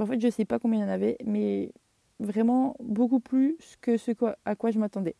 en 0.00 0.06
fait, 0.06 0.20
je 0.20 0.28
sais 0.28 0.44
pas 0.44 0.58
combien 0.58 0.80
il 0.80 0.82
y 0.82 0.86
en 0.86 0.92
avait, 0.92 1.18
mais 1.24 1.72
vraiment 2.20 2.76
beaucoup 2.80 3.20
plus 3.20 3.56
que 3.80 3.96
ce 3.96 4.12
à 4.44 4.54
quoi 4.54 4.70
je 4.70 4.78
m'attendais. 4.78 5.14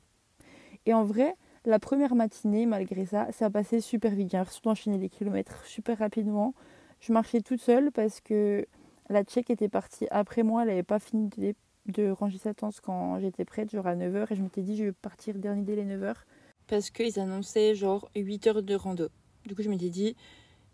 Et 0.87 0.95
en 0.95 1.05
vrai, 1.05 1.37
la 1.65 1.79
première 1.79 2.15
matinée, 2.15 2.67
malgré 2.67 3.05
ça, 3.05 3.31
ça 3.33 3.47
a 3.47 3.51
passé 3.51 3.81
super 3.81 4.15
vite. 4.15 4.31
J'ai 4.31 4.43
surtout 4.45 4.71
enchaîné 4.71 4.99
les 4.99 5.09
kilomètres 5.09 5.65
super 5.67 5.99
rapidement. 5.99 6.55
Je 7.01 7.13
marchais 7.13 7.41
toute 7.41 7.61
seule 7.61 7.93
parce 7.93 8.21
que 8.21 8.67
la 9.09 9.23
Tchèque 9.23 9.51
était 9.51 9.69
partie 9.69 10.07
après 10.11 10.43
moi, 10.43 10.63
elle 10.63 10.69
n'avait 10.69 10.83
pas 10.83 10.99
fini 10.99 11.29
de 11.29 11.55
de 11.89 12.11
ranger 12.11 12.39
sa 12.39 12.55
tente 12.55 12.81
quand 12.81 13.19
j'étais 13.19 13.45
prête, 13.45 13.71
genre 13.71 13.87
à 13.87 13.97
9h, 13.97 14.27
et 14.31 14.37
je 14.37 14.43
m'étais 14.43 14.63
dit 14.63 14.77
je 14.77 14.85
vais 14.85 14.93
partir 14.93 15.35
dernier 15.35 15.63
délai 15.63 15.85
9h. 15.85 16.15
Parce 16.67 16.91
qu'ils 16.91 17.19
annonçaient 17.19 17.75
genre 17.75 18.11
8 18.15 18.47
heures 18.47 18.63
de 18.63 18.75
rando. 18.75 19.09
Du 19.47 19.55
coup, 19.55 19.63
je 19.63 19.71
m'étais 19.71 19.89
dit 19.89 20.15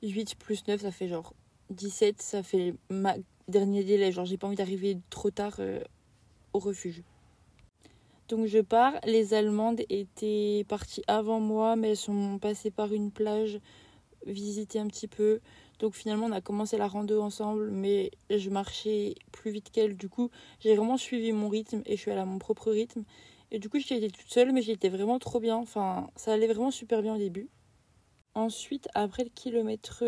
8 0.03 0.35
plus 0.37 0.67
9, 0.67 0.81
ça 0.81 0.91
fait 0.91 1.09
genre 1.09 1.33
17, 1.71 2.21
ça 2.21 2.43
fait 2.43 2.75
ma 2.91 3.15
dernier 3.49 3.85
délai. 3.85 4.11
Genre, 4.11 4.25
j'ai 4.25 4.37
pas 4.37 4.49
envie 4.49 4.57
d'arriver 4.57 4.99
trop 5.11 5.31
tard 5.31 5.55
euh, 5.61 5.81
au 6.53 6.59
refuge. 6.59 7.03
Donc, 8.29 8.47
je 8.47 8.59
pars. 8.59 8.95
Les 9.07 9.35
Allemandes 9.35 9.83
étaient 9.89 10.65
parties 10.69 11.05
avant 11.07 11.39
moi, 11.39 11.77
mais 11.77 11.91
elles 11.91 11.97
sont 11.97 12.39
passées 12.41 12.73
par 12.73 12.93
une 12.93 13.13
plage, 13.13 13.61
visiter 14.27 14.81
un 14.81 14.89
petit 14.89 15.09
peu. 15.09 15.41
Donc 15.79 15.95
finalement, 15.95 16.27
on 16.27 16.33
a 16.33 16.41
commencé 16.41 16.79
la 16.79 16.87
rando 16.87 17.21
ensemble, 17.21 17.71
mais 17.71 18.11
je 18.31 18.51
marchais 18.51 19.15
plus 19.33 19.51
vite 19.51 19.71
qu'elle. 19.71 19.97
Du 19.97 20.09
coup, 20.09 20.31
j'ai 20.61 20.75
vraiment 20.75 20.97
suivi 20.97 21.33
mon 21.33 21.49
rythme 21.49 21.83
et 21.87 21.97
je 21.97 22.01
suis 22.01 22.11
allée 22.11 22.21
à 22.21 22.25
mon 22.25 22.39
propre 22.39 22.71
rythme. 22.71 23.05
Et 23.51 23.59
du 23.59 23.69
coup, 23.69 23.79
j'étais 23.79 24.09
toute 24.09 24.31
seule, 24.31 24.53
mais 24.53 24.63
j'étais 24.63 24.89
vraiment 24.89 25.19
trop 25.19 25.41
bien. 25.41 25.57
Enfin, 25.57 26.11
ça 26.17 26.33
allait 26.33 26.47
vraiment 26.47 26.71
super 26.71 27.03
bien 27.03 27.15
au 27.15 27.19
début. 27.19 27.49
Ensuite, 28.35 28.89
après 28.95 29.25
le 29.25 29.31
kilomètre 29.31 30.05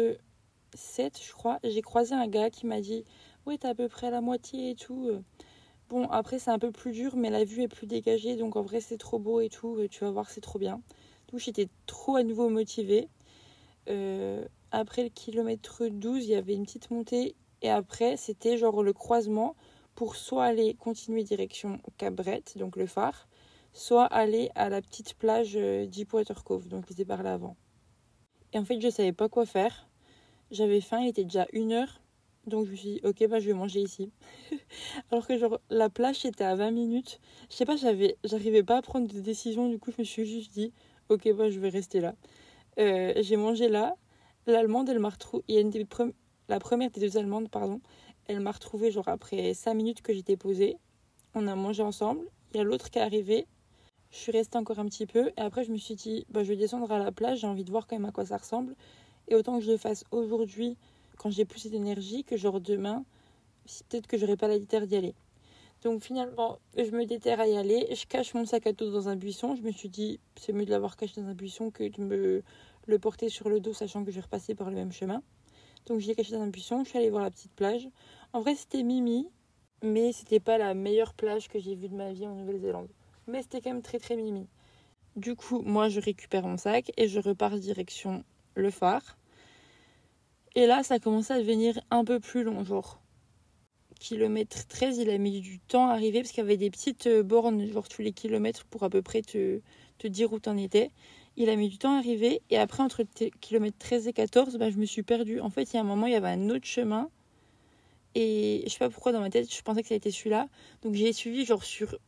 7, 0.74 1.20
je 1.24 1.32
crois, 1.32 1.58
j'ai 1.64 1.82
croisé 1.82 2.14
un 2.14 2.26
gars 2.28 2.50
qui 2.50 2.66
m'a 2.66 2.80
dit 2.80 3.04
Ouais, 3.46 3.58
t'es 3.58 3.68
à 3.68 3.74
peu 3.74 3.88
près 3.88 4.08
à 4.08 4.10
la 4.10 4.20
moitié 4.20 4.70
et 4.70 4.74
tout. 4.74 5.10
Bon, 5.88 6.08
après, 6.08 6.38
c'est 6.38 6.50
un 6.50 6.58
peu 6.58 6.72
plus 6.72 6.92
dur, 6.92 7.16
mais 7.16 7.30
la 7.30 7.44
vue 7.44 7.62
est 7.62 7.68
plus 7.68 7.86
dégagée. 7.86 8.36
Donc 8.36 8.56
en 8.56 8.62
vrai, 8.62 8.80
c'est 8.80 8.98
trop 8.98 9.18
beau 9.18 9.40
et 9.40 9.48
tout. 9.48 9.78
Tu 9.90 10.04
vas 10.04 10.10
voir, 10.10 10.30
c'est 10.30 10.40
trop 10.40 10.58
bien. 10.58 10.80
Donc 11.30 11.40
j'étais 11.40 11.68
trop 11.86 12.16
à 12.16 12.22
nouveau 12.24 12.48
motivée. 12.48 13.08
Euh, 13.88 14.44
après 14.70 15.02
le 15.02 15.08
kilomètre 15.08 15.86
12, 15.86 16.24
il 16.24 16.30
y 16.30 16.34
avait 16.34 16.54
une 16.54 16.64
petite 16.64 16.90
montée. 16.90 17.34
Et 17.62 17.70
après, 17.70 18.16
c'était 18.16 18.58
genre 18.58 18.82
le 18.82 18.92
croisement 18.92 19.56
pour 19.94 20.16
soit 20.16 20.44
aller 20.44 20.74
continuer 20.74 21.24
direction 21.24 21.80
Cabrette, 21.96 22.58
donc 22.58 22.76
le 22.76 22.86
phare, 22.86 23.28
soit 23.72 24.04
aller 24.04 24.50
à 24.54 24.68
la 24.68 24.82
petite 24.82 25.14
plage 25.14 25.56
euh, 25.56 25.86
Deepwater 25.86 26.44
Cove, 26.44 26.68
donc 26.68 26.84
vous 26.88 27.00
ai 27.00 27.04
parlé 27.04 27.28
avant. 27.28 27.56
Et 28.52 28.58
en 28.58 28.64
fait, 28.64 28.80
je 28.80 28.88
savais 28.88 29.12
pas 29.12 29.28
quoi 29.28 29.46
faire. 29.46 29.88
J'avais 30.50 30.80
faim, 30.80 31.00
il 31.00 31.08
était 31.08 31.24
déjà 31.24 31.46
une 31.52 31.72
heure. 31.72 32.00
Donc 32.46 32.66
je 32.66 32.70
me 32.70 32.76
suis 32.76 32.88
dit, 32.88 33.00
ok, 33.02 33.26
bah, 33.28 33.40
je 33.40 33.46
vais 33.46 33.54
manger 33.54 33.80
ici. 33.80 34.12
Alors 35.10 35.26
que 35.26 35.36
genre, 35.36 35.60
la 35.68 35.88
plage 35.90 36.24
était 36.24 36.44
à 36.44 36.54
20 36.54 36.70
minutes. 36.70 37.20
Je 37.50 37.56
sais 37.56 37.64
pas, 37.64 37.76
j'avais, 37.76 38.16
j'arrivais 38.22 38.62
pas 38.62 38.76
à 38.76 38.82
prendre 38.82 39.12
de 39.12 39.20
décision. 39.20 39.68
Du 39.68 39.78
coup, 39.78 39.90
je 39.90 40.00
me 40.00 40.04
suis 40.04 40.26
juste 40.26 40.52
dit, 40.52 40.72
ok, 41.08 41.32
bah, 41.34 41.50
je 41.50 41.58
vais 41.58 41.70
rester 41.70 42.00
là. 42.00 42.14
Euh, 42.78 43.14
j'ai 43.16 43.36
mangé 43.36 43.68
là. 43.68 43.96
L'allemande, 44.46 44.88
elle 44.88 45.00
m'a. 45.00 45.10
Il 45.48 45.56
y 45.56 45.58
a 45.58 46.06
La 46.48 46.60
première 46.60 46.90
des 46.90 47.00
deux 47.00 47.16
allemandes, 47.16 47.48
pardon. 47.48 47.80
Elle 48.26 48.38
m'a 48.38 48.52
retrouvée 48.52 48.92
genre 48.92 49.08
après 49.08 49.54
5 49.54 49.74
minutes 49.74 50.02
que 50.02 50.12
j'étais 50.12 50.36
posée. 50.36 50.76
On 51.34 51.48
a 51.48 51.56
mangé 51.56 51.82
ensemble. 51.82 52.24
Il 52.52 52.58
y 52.58 52.60
a 52.60 52.62
l'autre 52.62 52.90
qui 52.90 52.98
est 52.98 53.02
arrivé. 53.02 53.46
Je 54.10 54.18
suis 54.18 54.32
restée 54.32 54.56
encore 54.56 54.78
un 54.78 54.86
petit 54.86 55.06
peu. 55.06 55.32
Et 55.36 55.40
après, 55.40 55.64
je 55.64 55.72
me 55.72 55.76
suis 55.76 55.96
dit, 55.96 56.26
bah, 56.30 56.44
je 56.44 56.48
vais 56.48 56.56
descendre 56.56 56.90
à 56.92 56.98
la 56.98 57.10
plage. 57.10 57.40
J'ai 57.40 57.48
envie 57.48 57.64
de 57.64 57.70
voir 57.70 57.88
quand 57.88 57.96
même 57.96 58.04
à 58.04 58.12
quoi 58.12 58.24
ça 58.24 58.36
ressemble. 58.36 58.76
Et 59.26 59.34
autant 59.34 59.58
que 59.58 59.64
je 59.64 59.72
le 59.72 59.76
fasse 59.78 60.04
aujourd'hui 60.12 60.76
quand 61.16 61.30
j'ai 61.30 61.44
plus 61.44 61.60
cette 61.60 61.74
énergie 61.74 62.22
que 62.22 62.36
genre 62.36 62.60
demain, 62.60 63.04
peut-être 63.88 64.06
que 64.06 64.16
j'aurai 64.16 64.36
pas 64.36 64.46
la 64.46 64.60
déterre 64.60 64.86
d'y 64.86 64.94
aller. 64.94 65.14
Donc 65.82 66.02
finalement, 66.02 66.58
je 66.76 66.90
me 66.90 67.04
déterre 67.04 67.40
à 67.40 67.48
y 67.48 67.56
aller, 67.56 67.86
je 67.94 68.06
cache 68.06 68.34
mon 68.34 68.44
sac 68.44 68.66
à 68.66 68.72
dos 68.72 68.90
dans 68.90 69.08
un 69.08 69.16
buisson. 69.16 69.56
Je 69.56 69.62
me 69.62 69.72
suis 69.72 69.88
dit, 69.88 70.20
c'est 70.36 70.52
mieux 70.52 70.64
de 70.64 70.70
l'avoir 70.70 70.96
caché 70.96 71.20
dans 71.20 71.26
un 71.26 71.34
buisson 71.34 71.70
que 71.70 71.88
de 71.88 72.02
me 72.02 72.42
le 72.86 72.98
porter 72.98 73.28
sur 73.28 73.48
le 73.48 73.60
dos, 73.60 73.72
sachant 73.72 74.04
que 74.04 74.10
je 74.10 74.16
vais 74.16 74.22
repasser 74.22 74.54
par 74.54 74.70
le 74.70 74.76
même 74.76 74.92
chemin. 74.92 75.22
Donc 75.86 76.00
je 76.00 76.06
l'ai 76.06 76.14
caché 76.14 76.32
dans 76.32 76.40
un 76.40 76.48
buisson, 76.48 76.82
je 76.84 76.90
suis 76.90 76.98
allée 76.98 77.10
voir 77.10 77.22
la 77.22 77.30
petite 77.30 77.52
plage. 77.52 77.88
En 78.32 78.40
vrai, 78.40 78.54
c'était 78.54 78.82
Mimi, 78.82 79.28
mais 79.82 80.12
c'était 80.12 80.40
pas 80.40 80.58
la 80.58 80.74
meilleure 80.74 81.14
plage 81.14 81.48
que 81.48 81.58
j'ai 81.58 81.74
vue 81.74 81.88
de 81.88 81.94
ma 81.94 82.12
vie 82.12 82.26
en 82.26 82.34
Nouvelle-Zélande. 82.34 82.88
Mais 83.26 83.42
c'était 83.42 83.60
quand 83.60 83.70
même 83.70 83.82
très 83.82 83.98
très 83.98 84.16
Mimi. 84.16 84.48
Du 85.14 85.34
coup, 85.34 85.62
moi 85.62 85.88
je 85.88 86.00
récupère 86.00 86.46
mon 86.46 86.56
sac 86.56 86.92
et 86.96 87.08
je 87.08 87.20
repars 87.20 87.58
direction 87.58 88.24
le 88.54 88.70
phare. 88.70 89.16
Et 90.54 90.66
là, 90.66 90.82
ça 90.82 90.94
a 90.94 90.98
commencé 90.98 91.32
à 91.32 91.38
devenir 91.38 91.78
un 91.90 92.04
peu 92.04 92.18
plus 92.18 92.42
long, 92.42 92.64
genre 92.64 93.00
kilomètre 93.98 94.66
13, 94.66 94.98
il 94.98 95.10
a 95.10 95.18
mis 95.18 95.40
du 95.40 95.58
temps 95.58 95.88
à 95.88 95.92
arriver 95.92 96.20
parce 96.20 96.30
qu'il 96.30 96.42
y 96.42 96.46
avait 96.46 96.56
des 96.56 96.70
petites 96.70 97.06
euh, 97.06 97.22
bornes, 97.22 97.66
genre 97.66 97.88
tous 97.88 98.02
les 98.02 98.12
kilomètres 98.12 98.64
pour 98.66 98.82
à 98.82 98.90
peu 98.90 99.02
près 99.02 99.22
te, 99.22 99.60
te 99.98 100.06
dire 100.06 100.32
où 100.32 100.38
t'en 100.38 100.56
étais. 100.56 100.90
Il 101.36 101.50
a 101.50 101.56
mis 101.56 101.68
du 101.68 101.78
temps 101.78 101.94
à 101.94 101.98
arriver 101.98 102.42
et 102.50 102.58
après, 102.58 102.82
entre 102.82 103.04
kilomètre 103.40 103.76
13 103.78 104.08
et 104.08 104.12
14, 104.12 104.56
bah, 104.56 104.70
je 104.70 104.76
me 104.76 104.86
suis 104.86 105.02
perdue. 105.02 105.40
En 105.40 105.50
fait, 105.50 105.72
il 105.72 105.74
y 105.74 105.78
a 105.78 105.80
un 105.80 105.84
moment, 105.84 106.06
il 106.06 106.12
y 106.12 106.16
avait 106.16 106.28
un 106.28 106.48
autre 106.50 106.66
chemin 106.66 107.10
et 108.14 108.62
je 108.64 108.70
sais 108.70 108.78
pas 108.78 108.88
pourquoi 108.88 109.12
dans 109.12 109.20
ma 109.20 109.28
tête, 109.28 109.52
je 109.52 109.62
pensais 109.62 109.82
que 109.82 109.88
ça 109.88 109.94
était 109.94 110.10
celui-là. 110.10 110.48
Donc 110.82 110.94
j'ai 110.94 111.12
suivi, 111.12 111.44
genre 111.44 111.62
sur 111.62 111.98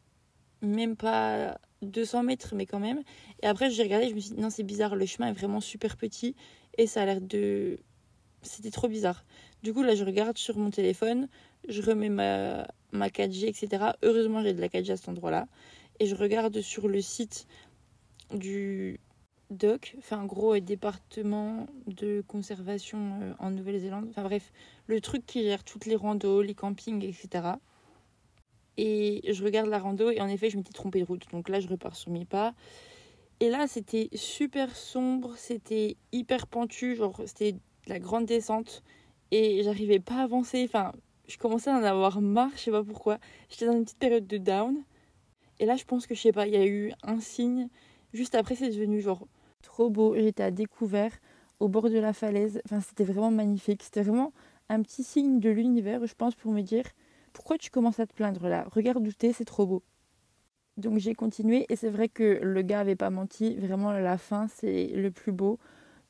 même 0.63 0.97
pas 0.97 1.59
200 1.83 2.23
mètres, 2.23 2.55
mais 2.55 2.65
quand 2.65 2.81
même. 2.81 3.03
Et 3.43 3.47
après, 3.47 3.71
j'ai 3.71 3.83
regardé, 3.83 4.09
je 4.09 4.15
me 4.15 4.21
suis 4.21 4.31
dit, 4.35 4.41
non, 4.41 4.51
c'est 4.51 4.63
bizarre, 4.63 4.97
le 4.97 5.05
chemin 5.05 5.29
est 5.29 5.33
vraiment 5.33 5.61
super 5.61 5.97
petit 5.97 6.35
et 6.79 6.87
ça 6.87 7.03
a 7.03 7.05
l'air 7.05 7.21
de 7.21 7.79
c'était 8.43 8.71
trop 8.71 8.89
bizarre. 8.89 9.25
Du 9.63 9.73
coup, 9.75 9.83
là, 9.83 9.95
je 9.95 10.05
regarde 10.05 10.39
sur 10.39 10.57
mon 10.57 10.71
téléphone, 10.71 11.29
je 11.69 11.83
remets 11.83 12.09
ma, 12.09 12.67
ma 12.93 13.09
4G, 13.09 13.47
etc. 13.47 13.93
Heureusement, 14.03 14.43
j'ai 14.43 14.55
de 14.55 14.61
la 14.61 14.69
4G 14.69 14.93
à 14.93 14.97
cet 14.97 15.09
endroit-là. 15.09 15.47
Et 16.01 16.07
je 16.07 16.15
regarde 16.15 16.61
sur 16.61 16.89
le 16.89 17.01
site 17.01 17.47
du 18.33 19.01
DOC, 19.50 19.97
enfin, 19.99 20.25
gros 20.26 20.55
euh, 20.55 20.61
département 20.61 21.67
de 21.87 22.23
conservation 22.26 23.21
euh, 23.23 23.33
en 23.38 23.50
Nouvelle-Zélande. 23.50 24.07
Enfin, 24.11 24.23
bref, 24.23 24.52
le 24.87 25.00
truc 25.00 25.25
qui 25.26 25.43
gère 25.43 25.64
toutes 25.64 25.87
les 25.87 25.97
randos, 25.97 26.43
les 26.43 26.55
campings, 26.55 27.02
etc. 27.02 27.55
Et 28.76 29.23
je 29.33 29.43
regarde 29.43 29.69
la 29.69 29.78
rando 29.78 30.11
et 30.11 30.21
en 30.21 30.28
effet, 30.28 30.50
je 30.50 30.57
m'étais 30.57 30.73
trompée 30.73 31.00
de 31.00 31.05
route. 31.05 31.25
Donc 31.33 31.49
là, 31.49 31.61
je 31.61 31.69
repars 31.69 31.97
sur 31.97 32.11
mes 32.11 32.25
pas. 32.25 32.55
Et 33.40 33.50
là, 33.50 33.67
c'était 33.67 34.09
super 34.14 34.75
sombre, 34.76 35.35
c'était 35.37 35.97
hyper 36.12 36.47
pentu, 36.47 36.95
genre, 36.95 37.21
c'était 37.26 37.57
la 37.87 37.99
grande 37.99 38.26
descente 38.26 38.83
et 39.31 39.62
j'arrivais 39.62 40.00
pas 40.00 40.17
à 40.17 40.23
avancer. 40.23 40.64
Enfin, 40.64 40.93
je 41.26 41.38
commençais 41.38 41.71
à 41.71 41.75
en 41.75 41.83
avoir 41.83 42.21
marre, 42.21 42.50
je 42.55 42.61
sais 42.62 42.71
pas 42.71 42.85
pourquoi. 42.85 43.19
J'étais 43.49 43.67
dans 43.67 43.73
une 43.73 43.85
petite 43.85 43.99
période 43.99 44.26
de 44.26 44.38
down. 44.38 44.83
Et 45.61 45.67
là, 45.67 45.76
je 45.76 45.85
pense 45.85 46.07
que 46.07 46.14
je 46.14 46.21
sais 46.21 46.33
pas, 46.33 46.47
il 46.47 46.55
y 46.55 46.57
a 46.57 46.67
eu 46.67 46.93
un 47.02 47.21
signe. 47.21 47.69
Juste 48.12 48.35
après, 48.35 48.55
c'est 48.55 48.71
devenu 48.71 49.00
genre 49.00 49.26
trop 49.62 49.91
beau. 49.91 50.15
J'étais 50.17 50.43
à 50.43 50.50
découvert 50.50 51.12
au 51.61 51.69
bord 51.69 51.91
de 51.91 51.99
la 51.99 52.12
falaise. 52.12 52.61
Enfin, 52.65 52.81
c'était 52.81 53.05
vraiment 53.05 53.31
magnifique. 53.31 53.83
C'était 53.83 54.03
vraiment 54.03 54.33
un 54.69 54.83
petit 54.83 55.05
signe 55.05 55.41
de 55.41 55.50
l'univers, 55.50 56.07
je 56.07 56.15
pense, 56.15 56.35
pour 56.35 56.53
me 56.53 56.62
dire 56.62 56.85
pourquoi 57.33 57.59
tu 57.59 57.71
commences 57.71 58.00
à 58.00 58.07
te 58.07 58.15
plaindre 58.15 58.49
là? 58.49 58.67
Regarde 58.73 59.07
où 59.07 59.12
t'es, 59.12 59.33
c'est 59.33 59.45
trop 59.45 59.67
beau. 59.67 59.83
Donc 60.77 60.99
j'ai 60.99 61.15
continué 61.15 61.67
et 61.69 61.77
c'est 61.77 61.91
vrai 61.91 62.09
que 62.09 62.41
le 62.43 62.62
gars 62.62 62.81
avait 62.81 62.97
pas 62.97 63.11
menti. 63.11 63.57
Vraiment, 63.57 63.93
la 63.93 64.19
fin, 64.19 64.49
c'est 64.49 64.88
le 64.88 65.11
plus 65.11 65.33
beau. 65.33 65.59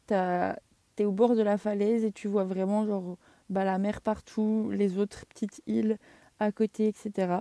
T'as 0.06 0.56
au 1.00 1.12
bord 1.12 1.36
de 1.36 1.42
la 1.42 1.58
falaise 1.58 2.04
et 2.04 2.12
tu 2.12 2.28
vois 2.28 2.44
vraiment 2.44 2.86
genre 2.86 3.18
bah, 3.50 3.64
la 3.64 3.78
mer 3.78 4.00
partout, 4.00 4.70
les 4.72 4.98
autres 4.98 5.26
petites 5.26 5.62
îles 5.66 5.98
à 6.40 6.52
côté, 6.52 6.88
etc. 6.88 7.40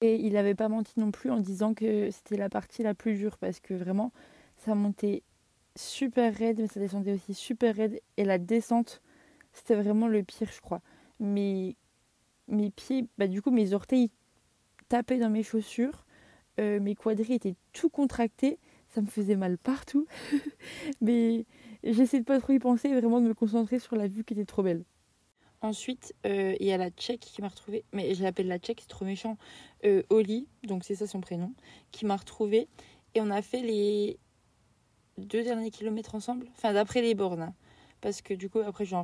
Et 0.00 0.16
il 0.16 0.34
n'avait 0.34 0.54
pas 0.54 0.68
menti 0.68 0.98
non 0.98 1.10
plus 1.10 1.30
en 1.30 1.38
disant 1.38 1.74
que 1.74 2.10
c'était 2.10 2.36
la 2.36 2.48
partie 2.48 2.82
la 2.82 2.94
plus 2.94 3.14
dure 3.14 3.38
parce 3.38 3.60
que 3.60 3.74
vraiment 3.74 4.12
ça 4.66 4.74
montait 4.74 5.22
super 5.76 6.34
raide 6.34 6.58
mais 6.58 6.66
ça 6.66 6.80
descendait 6.80 7.12
aussi 7.12 7.34
super 7.34 7.76
raide 7.76 8.00
et 8.16 8.24
la 8.24 8.38
descente 8.38 9.00
c'était 9.52 9.76
vraiment 9.76 10.08
le 10.08 10.22
pire 10.22 10.50
je 10.52 10.60
crois. 10.60 10.82
Mes, 11.20 11.76
mes 12.48 12.70
pieds, 12.70 13.06
bah 13.16 13.28
du 13.28 13.40
coup 13.40 13.50
mes 13.50 13.72
orteils 13.72 14.10
tapaient 14.88 15.18
dans 15.18 15.30
mes 15.30 15.44
chaussures, 15.44 16.04
euh, 16.58 16.80
mes 16.80 16.94
quadris 16.94 17.34
étaient 17.34 17.54
tout 17.72 17.88
contractés, 17.88 18.58
ça 18.88 19.00
me 19.00 19.06
faisait 19.06 19.36
mal 19.36 19.56
partout. 19.56 20.06
mais 21.00 21.46
j'essaie 21.84 22.18
de 22.18 22.24
pas 22.24 22.40
trop 22.40 22.52
y 22.52 22.58
penser, 22.58 22.88
vraiment 22.88 23.20
de 23.20 23.28
me 23.28 23.34
concentrer 23.34 23.78
sur 23.78 23.96
la 23.96 24.08
vue 24.08 24.24
qui 24.24 24.34
était 24.34 24.44
trop 24.44 24.62
belle. 24.62 24.84
Ensuite, 25.62 26.14
euh, 26.26 26.54
il 26.60 26.66
y 26.66 26.72
a 26.72 26.76
la 26.76 26.90
tchèque 26.90 27.20
qui 27.20 27.40
m'a 27.40 27.48
retrouvée, 27.48 27.84
mais 27.92 28.14
je 28.14 28.22
l'appelle 28.22 28.48
la 28.48 28.58
tchèque, 28.58 28.80
c'est 28.82 28.88
trop 28.88 29.06
méchant, 29.06 29.38
euh, 29.84 30.02
Oli, 30.10 30.48
donc 30.64 30.84
c'est 30.84 30.96
ça 30.96 31.06
son 31.06 31.20
prénom, 31.20 31.54
qui 31.92 32.04
m'a 32.04 32.16
retrouvée. 32.16 32.68
Et 33.14 33.20
on 33.22 33.30
a 33.30 33.40
fait 33.40 33.62
les 33.62 34.18
deux 35.18 35.42
derniers 35.42 35.70
kilomètres 35.70 36.14
ensemble, 36.14 36.46
enfin 36.52 36.72
d'après 36.72 37.02
les 37.02 37.14
bornes, 37.14 37.52
parce 38.00 38.22
que 38.22 38.34
du 38.34 38.48
coup, 38.48 38.60
après, 38.60 38.84
je, 38.84 38.96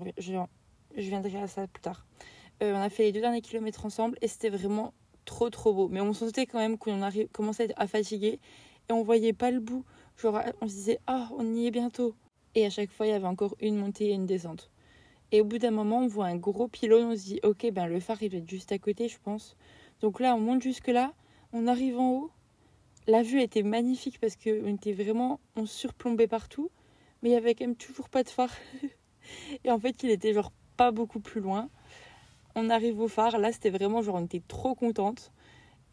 viendrai 0.96 1.38
à 1.38 1.48
ça 1.48 1.66
plus 1.66 1.82
tard. 1.82 2.06
Euh, 2.62 2.74
on 2.74 2.80
a 2.80 2.90
fait 2.90 3.04
les 3.04 3.12
deux 3.12 3.20
derniers 3.20 3.40
kilomètres 3.40 3.84
ensemble 3.86 4.18
et 4.20 4.28
c'était 4.28 4.50
vraiment 4.50 4.92
trop 5.24 5.50
trop 5.50 5.72
beau. 5.72 5.88
Mais 5.88 6.00
on 6.00 6.12
sentait 6.12 6.46
quand 6.46 6.58
même 6.58 6.78
qu'on 6.78 7.00
commençait 7.32 7.72
à 7.76 7.86
fatiguer 7.86 8.38
et 8.88 8.92
on 8.92 9.02
voyait 9.02 9.32
pas 9.32 9.50
le 9.50 9.60
bout. 9.60 9.84
Genre, 10.16 10.40
on 10.60 10.68
se 10.68 10.74
disait, 10.74 11.00
ah, 11.06 11.28
on 11.36 11.54
y 11.54 11.66
est 11.66 11.70
bientôt. 11.70 12.14
Et 12.54 12.66
à 12.66 12.70
chaque 12.70 12.90
fois, 12.90 13.06
il 13.06 13.10
y 13.10 13.12
avait 13.14 13.26
encore 13.26 13.56
une 13.60 13.76
montée 13.76 14.10
et 14.10 14.12
une 14.12 14.26
descente. 14.26 14.70
Et 15.30 15.40
au 15.40 15.44
bout 15.44 15.58
d'un 15.58 15.70
moment, 15.70 16.00
on 16.00 16.06
voit 16.06 16.26
un 16.26 16.36
gros 16.36 16.68
pylône, 16.68 17.06
on 17.06 17.16
se 17.16 17.24
dit, 17.24 17.40
ok, 17.42 17.70
ben 17.72 17.86
le 17.86 18.00
phare, 18.00 18.22
il 18.22 18.28
doit 18.28 18.40
être 18.40 18.50
juste 18.50 18.70
à 18.70 18.78
côté, 18.78 19.08
je 19.08 19.18
pense. 19.22 19.56
Donc 20.00 20.20
là, 20.20 20.34
on 20.34 20.40
monte 20.40 20.62
jusque-là, 20.62 21.14
on 21.54 21.66
arrive 21.66 21.98
en 21.98 22.10
haut. 22.10 22.30
La 23.08 23.22
vue 23.22 23.40
était 23.40 23.64
magnifique 23.64 24.20
parce 24.20 24.36
qu'on 24.36 24.66
était 24.74 24.92
vraiment, 24.92 25.40
on 25.56 25.66
surplombait 25.66 26.28
partout, 26.28 26.70
mais 27.22 27.30
il 27.30 27.32
y 27.32 27.36
avait 27.36 27.54
quand 27.54 27.66
même 27.66 27.76
toujours 27.76 28.08
pas 28.08 28.22
de 28.22 28.28
phare. 28.28 28.54
et 29.64 29.70
en 29.70 29.78
fait, 29.80 30.04
il 30.04 30.10
était 30.10 30.32
genre 30.32 30.52
pas 30.76 30.92
beaucoup 30.92 31.18
plus 31.18 31.40
loin. 31.40 31.68
On 32.54 32.70
arrive 32.70 33.00
au 33.00 33.08
phare, 33.08 33.38
là, 33.38 33.50
c'était 33.50 33.70
vraiment 33.70 34.02
genre, 34.02 34.16
on 34.16 34.24
était 34.24 34.42
trop 34.46 34.76
contente. 34.76 35.32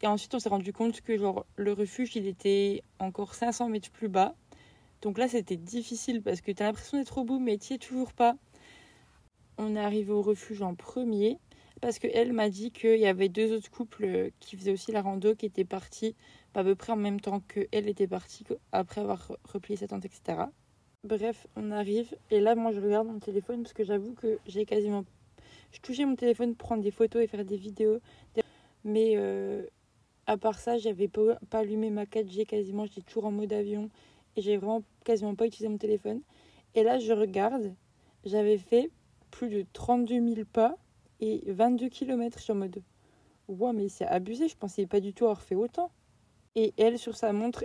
Et 0.02 0.06
ensuite, 0.06 0.34
on 0.34 0.38
s'est 0.38 0.48
rendu 0.48 0.72
compte 0.72 1.00
que 1.00 1.16
genre 1.18 1.46
le 1.56 1.72
refuge, 1.72 2.14
il 2.14 2.28
était 2.28 2.82
encore 3.00 3.34
500 3.34 3.68
mètres 3.68 3.90
plus 3.90 4.08
bas. 4.08 4.36
Donc 5.02 5.18
là, 5.18 5.26
c'était 5.26 5.56
difficile 5.56 6.22
parce 6.22 6.40
que 6.40 6.52
tu 6.52 6.62
as 6.62 6.66
l'impression 6.66 6.98
d'être 6.98 7.18
au 7.18 7.24
bout, 7.24 7.40
mais 7.40 7.58
tu 7.58 7.74
es 7.74 7.78
toujours 7.78 8.12
pas. 8.12 8.36
On 9.58 9.74
est 9.74 9.80
arrivé 9.80 10.12
au 10.12 10.22
refuge 10.22 10.62
en 10.62 10.74
premier 10.74 11.38
parce 11.80 11.98
qu'elle 11.98 12.32
m'a 12.32 12.50
dit 12.50 12.70
qu'il 12.70 12.98
y 12.98 13.06
avait 13.06 13.28
deux 13.28 13.52
autres 13.52 13.70
couples 13.70 14.30
qui 14.38 14.56
faisaient 14.56 14.72
aussi 14.72 14.92
la 14.92 15.02
rando 15.02 15.34
qui 15.34 15.46
étaient 15.46 15.64
partis 15.64 16.14
à 16.54 16.64
peu 16.64 16.74
près 16.74 16.92
en 16.92 16.96
même 16.96 17.20
temps 17.20 17.40
qu'elle 17.40 17.88
était 17.88 18.08
partie 18.08 18.44
après 18.72 19.00
avoir 19.00 19.32
replié 19.44 19.76
sa 19.76 19.86
tente, 19.86 20.04
etc. 20.04 20.42
Bref, 21.04 21.46
on 21.56 21.70
arrive 21.70 22.14
et 22.30 22.40
là, 22.40 22.54
moi, 22.54 22.72
je 22.72 22.80
regarde 22.80 23.06
mon 23.06 23.18
téléphone 23.18 23.62
parce 23.62 23.72
que 23.72 23.84
j'avoue 23.84 24.14
que 24.14 24.38
j'ai 24.46 24.66
quasiment. 24.66 25.04
Je 25.72 25.80
touchais 25.80 26.04
mon 26.04 26.16
téléphone 26.16 26.54
pour 26.54 26.68
prendre 26.68 26.82
des 26.82 26.90
photos 26.90 27.22
et 27.22 27.26
faire 27.26 27.44
des 27.44 27.56
vidéos. 27.56 28.00
Mais 28.84 29.14
euh, 29.16 29.62
à 30.26 30.36
part 30.36 30.58
ça, 30.58 30.78
j'avais 30.78 31.08
pas, 31.08 31.36
pas 31.48 31.60
allumé 31.60 31.90
ma 31.90 32.04
4G 32.04 32.44
quasiment. 32.46 32.84
J'étais 32.86 33.02
toujours 33.02 33.26
en 33.26 33.30
mode 33.30 33.52
avion 33.52 33.88
et 34.36 34.42
j'ai 34.42 34.56
vraiment 34.56 34.82
quasiment 35.04 35.34
pas 35.34 35.46
utilisé 35.46 35.68
mon 35.68 35.78
téléphone. 35.78 36.20
Et 36.74 36.82
là, 36.82 36.98
je 36.98 37.12
regarde, 37.12 37.74
j'avais 38.24 38.58
fait 38.58 38.90
plus 39.30 39.48
de 39.48 39.64
32 39.72 40.34
000 40.34 40.46
pas 40.52 40.76
et 41.20 41.42
22 41.46 41.88
km. 41.88 42.38
Je 42.38 42.44
suis 42.44 42.52
en 42.52 42.56
mode, 42.56 42.82
wow, 43.48 43.72
mais 43.72 43.88
c'est 43.88 44.06
abusé, 44.06 44.48
je 44.48 44.56
pensais 44.56 44.86
pas 44.86 45.00
du 45.00 45.12
tout 45.12 45.24
avoir 45.24 45.42
fait 45.42 45.54
autant. 45.54 45.90
Et 46.56 46.74
elle, 46.78 46.98
sur 46.98 47.16
sa 47.16 47.32
montre, 47.32 47.64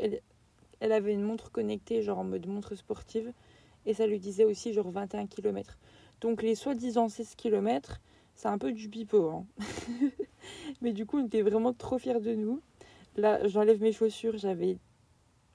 elle, 0.79 0.91
avait 0.91 1.13
une 1.13 1.23
montre 1.23 1.51
connectée, 1.51 2.01
genre 2.01 2.19
en 2.19 2.23
mode 2.23 2.47
montre 2.47 2.75
sportive, 2.75 3.33
et 3.85 3.93
ça 3.93 4.07
lui 4.07 4.19
disait 4.19 4.45
aussi 4.45 4.73
genre 4.73 4.91
21 4.91 5.27
km. 5.27 5.77
Donc 6.21 6.41
les 6.41 6.55
soi-disant 6.55 7.09
16 7.09 7.35
km, 7.35 7.99
c'est 8.35 8.47
un 8.47 8.57
peu 8.57 8.71
du 8.71 8.87
bipo. 8.87 9.29
Hein. 9.29 9.45
mais 10.81 10.93
du 10.93 11.05
coup, 11.05 11.19
on 11.19 11.25
était 11.25 11.41
vraiment 11.41 11.73
trop 11.73 11.97
fiers 11.97 12.19
de 12.19 12.35
nous. 12.35 12.61
Là, 13.15 13.47
j'enlève 13.47 13.81
mes 13.81 13.91
chaussures, 13.91 14.37
j'avais 14.37 14.77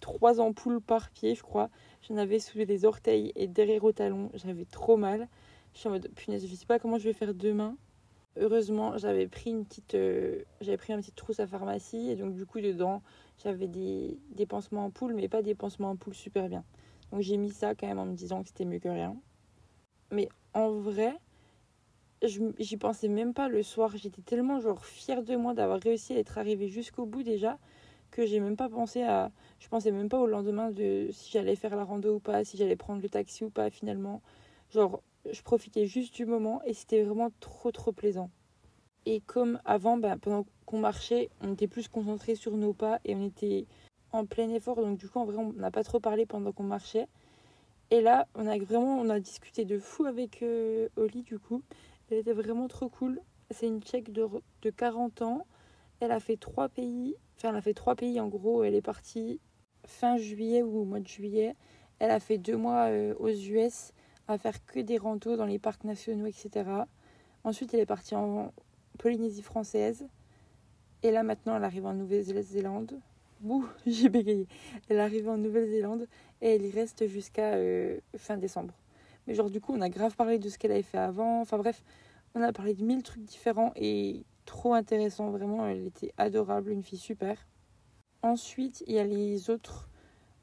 trois 0.01 0.41
ampoules 0.41 0.81
par 0.81 1.11
pied, 1.11 1.35
je 1.35 1.43
crois. 1.43 1.71
J'en 2.09 2.17
avais 2.17 2.39
sous 2.39 2.59
les 2.59 2.85
orteils 2.85 3.33
et 3.37 3.47
derrière 3.47 3.85
au 3.85 3.93
talon. 3.93 4.31
J'avais 4.35 4.65
trop 4.65 4.97
mal. 4.97 5.29
Je 5.75 5.81
suis 5.81 5.89
en 5.89 5.93
mode 5.93 6.09
punaise, 6.15 6.47
je 6.47 6.55
sais 6.55 6.67
pas 6.67 6.79
comment 6.79 6.99
je 6.99 7.05
vais 7.05 7.13
faire 7.13 7.35
demain. 7.35 7.77
Heureusement, 8.37 8.97
j'avais 8.97 9.27
pris 9.27 9.51
une 9.51 9.65
petite, 9.65 9.95
euh, 9.95 10.43
j'avais 10.61 10.77
pris 10.77 10.93
une 10.93 11.01
petite 11.01 11.17
trousse 11.17 11.41
à 11.41 11.47
pharmacie 11.47 12.11
et 12.11 12.17
donc 12.17 12.35
du 12.35 12.47
coup 12.47 12.61
dedans, 12.61 13.03
j'avais 13.43 13.67
des, 13.67 14.19
des 14.31 14.47
pansements 14.47 14.85
en 14.85 14.91
poule, 14.91 15.15
mais 15.15 15.29
pas 15.29 15.43
des 15.43 15.55
pansements 15.55 15.91
en 15.91 15.97
poule 15.97 16.15
super 16.15 16.49
bien. 16.49 16.65
Donc 17.11 17.23
j'ai 17.23 17.37
mis 17.37 17.51
ça 17.51 17.75
quand 17.75 17.89
même 17.89 17.99
en 17.99 18.07
me 18.07 18.15
disant 18.15 18.43
que 18.43 18.49
c'était 18.49 18.65
mieux 18.65 18.79
que 18.79 18.89
rien. 18.89 19.17
Mais 20.13 20.29
en 20.55 20.71
vrai, 20.71 21.15
j'y 22.23 22.77
pensais 22.77 23.09
même 23.09 23.35
pas 23.35 23.49
le 23.49 23.63
soir. 23.63 23.97
J'étais 23.97 24.23
tellement 24.23 24.61
genre 24.61 24.85
fière 24.85 25.23
de 25.23 25.37
moi 25.37 25.55
d'avoir 25.55 25.81
réussi 25.81 26.15
à 26.15 26.19
être 26.19 26.39
arrivée 26.39 26.69
jusqu'au 26.69 27.07
bout 27.07 27.23
déjà 27.23 27.59
que 28.11 28.27
j'ai 28.27 28.41
même 28.41 28.57
pas 28.57 28.69
pensé 28.69 29.03
à. 29.03 29.31
Je 29.61 29.69
pensais 29.69 29.93
même 29.93 30.09
pas 30.09 30.19
au 30.19 30.27
lendemain 30.27 30.71
de 30.71 31.09
si 31.13 31.31
j'allais 31.31 31.57
faire 31.57 31.77
la 31.77 31.85
rando 31.85 32.17
ou 32.17 32.21
pas, 32.21 32.45
si 32.45 32.57
j'allais 32.57 32.77
prendre 32.77 33.03
le 33.03 33.09
taxi 33.09 33.45
ou 33.45 33.51
pas 33.51 33.71
finalement. 33.71 34.23
Genre, 34.71 35.03
je 35.31 35.43
profitais 35.43 35.87
juste 35.87 36.15
du 36.15 36.27
moment 36.27 36.63
et 36.65 36.75
c'était 36.75 37.03
vraiment 37.03 37.31
trop 37.41 37.71
trop 37.73 37.93
plaisant. 37.93 38.31
Et 39.07 39.21
comme 39.21 39.61
avant, 39.65 39.97
ben, 39.97 40.19
pendant 40.19 40.47
qu'on 40.67 40.79
marchait, 40.79 41.31
on 41.41 41.53
était 41.53 41.69
plus 41.69 41.89
concentré 41.89 42.35
sur 42.35 42.57
nos 42.57 42.73
pas 42.73 43.01
et 43.05 43.15
on 43.15 43.27
était 43.27 43.67
en 44.13 44.27
plein 44.27 44.49
effort. 44.51 44.77
Donc 44.77 44.99
du 44.99 45.09
coup, 45.09 45.19
en 45.19 45.25
vrai, 45.25 45.37
on 45.37 45.53
n'a 45.53 45.71
pas 45.71 45.85
trop 45.85 46.01
parlé 46.01 46.27
pendant 46.27 46.53
qu'on 46.53 46.65
marchait. 46.65 47.07
Et 47.91 48.01
là, 48.01 48.29
on 48.35 48.47
a 48.47 48.59
vraiment 48.59 48.99
on 48.99 49.09
a 49.09 49.19
discuté 49.19 49.65
de 49.65 49.79
fou 49.79 50.05
avec 50.05 50.43
euh, 50.43 50.89
Oli 50.97 51.23
du 51.23 51.39
coup. 51.39 51.63
Elle 52.11 52.19
était 52.19 52.33
vraiment 52.33 52.69
trop 52.69 52.89
cool. 52.89 53.21
C'est 53.51 53.67
une 53.67 53.83
tchèque 53.83 54.13
de, 54.13 54.27
de 54.63 54.71
40 54.71 55.23
ans. 55.23 55.47
Elle 56.01 56.13
a 56.13 56.21
fait 56.21 56.37
trois 56.37 56.69
pays. 56.69 57.17
Enfin, 57.37 57.51
elle 57.51 57.57
a 57.57 57.63
fait 57.63 57.75
trois 57.75 57.95
pays 57.95 58.21
en 58.21 58.29
gros. 58.29 58.63
Elle 58.65 58.75
est 58.75 58.83
partie 58.83 59.41
fin 59.87 60.17
juillet 60.19 60.63
ou 60.63 60.81
au 60.81 60.85
mois 60.85 61.01
de 61.01 61.09
juillet. 61.09 61.57
Elle 61.99 62.11
a 62.11 62.21
fait 62.21 62.39
deux 62.39 62.57
mois 62.57 62.91
euh, 62.91 63.15
aux 63.19 63.29
US 63.29 63.93
à 64.29 64.39
faire 64.39 64.65
que 64.67 64.81
des 64.81 64.99
randos 64.99 65.37
dans 65.37 65.47
les 65.47 65.59
parcs 65.59 65.85
nationaux, 65.85 66.27
etc. 66.27 66.69
Ensuite, 67.45 67.75
elle 67.75 67.81
est 67.81 67.87
partie 67.87 68.15
en 68.15 68.53
Polynésie 68.99 69.43
française. 69.43 70.07
Et 71.03 71.11
là, 71.11 71.23
maintenant, 71.23 71.57
elle 71.57 71.65
arrive 71.65 71.87
en 71.87 71.95
Nouvelle-Zélande. 71.95 73.01
Bouh, 73.41 73.67
j'ai 73.87 74.09
bégayé. 74.09 74.47
Elle 74.89 75.01
arrive 75.01 75.29
en 75.29 75.39
Nouvelle-Zélande 75.39 76.07
et 76.43 76.55
elle 76.55 76.65
y 76.65 76.71
reste 76.71 77.07
jusqu'à 77.07 77.55
euh, 77.55 77.99
fin 78.17 78.37
décembre. 78.37 78.75
Mais 79.27 79.35
genre, 79.35 79.51
du 79.51 79.61
coup, 79.61 79.73
on 79.75 79.81
a 79.81 79.89
grave 79.89 80.15
parlé 80.17 80.39
de 80.39 80.49
ce 80.49 80.59
qu'elle 80.59 80.73
avait 80.73 80.83
fait 80.83 80.99
avant. 80.99 81.41
Enfin 81.41 81.59
bref, 81.59 81.83
on 82.35 82.43
a 82.43 82.53
parlé 82.53 82.75
de 82.75 82.85
mille 82.85 83.03
trucs 83.03 83.25
différents 83.25 83.73
et 83.77 84.25
trop 84.45 84.75
intéressant. 84.75 85.31
Vraiment, 85.31 85.67
elle 85.67 85.87
était 85.87 86.13
adorable, 86.19 86.71
une 86.71 86.83
fille 86.83 86.99
super. 86.99 87.47
Ensuite, 88.23 88.85
il 88.87 88.95
y 88.95 88.99
a 88.99 89.05
les 89.05 89.51
autres. 89.51 89.90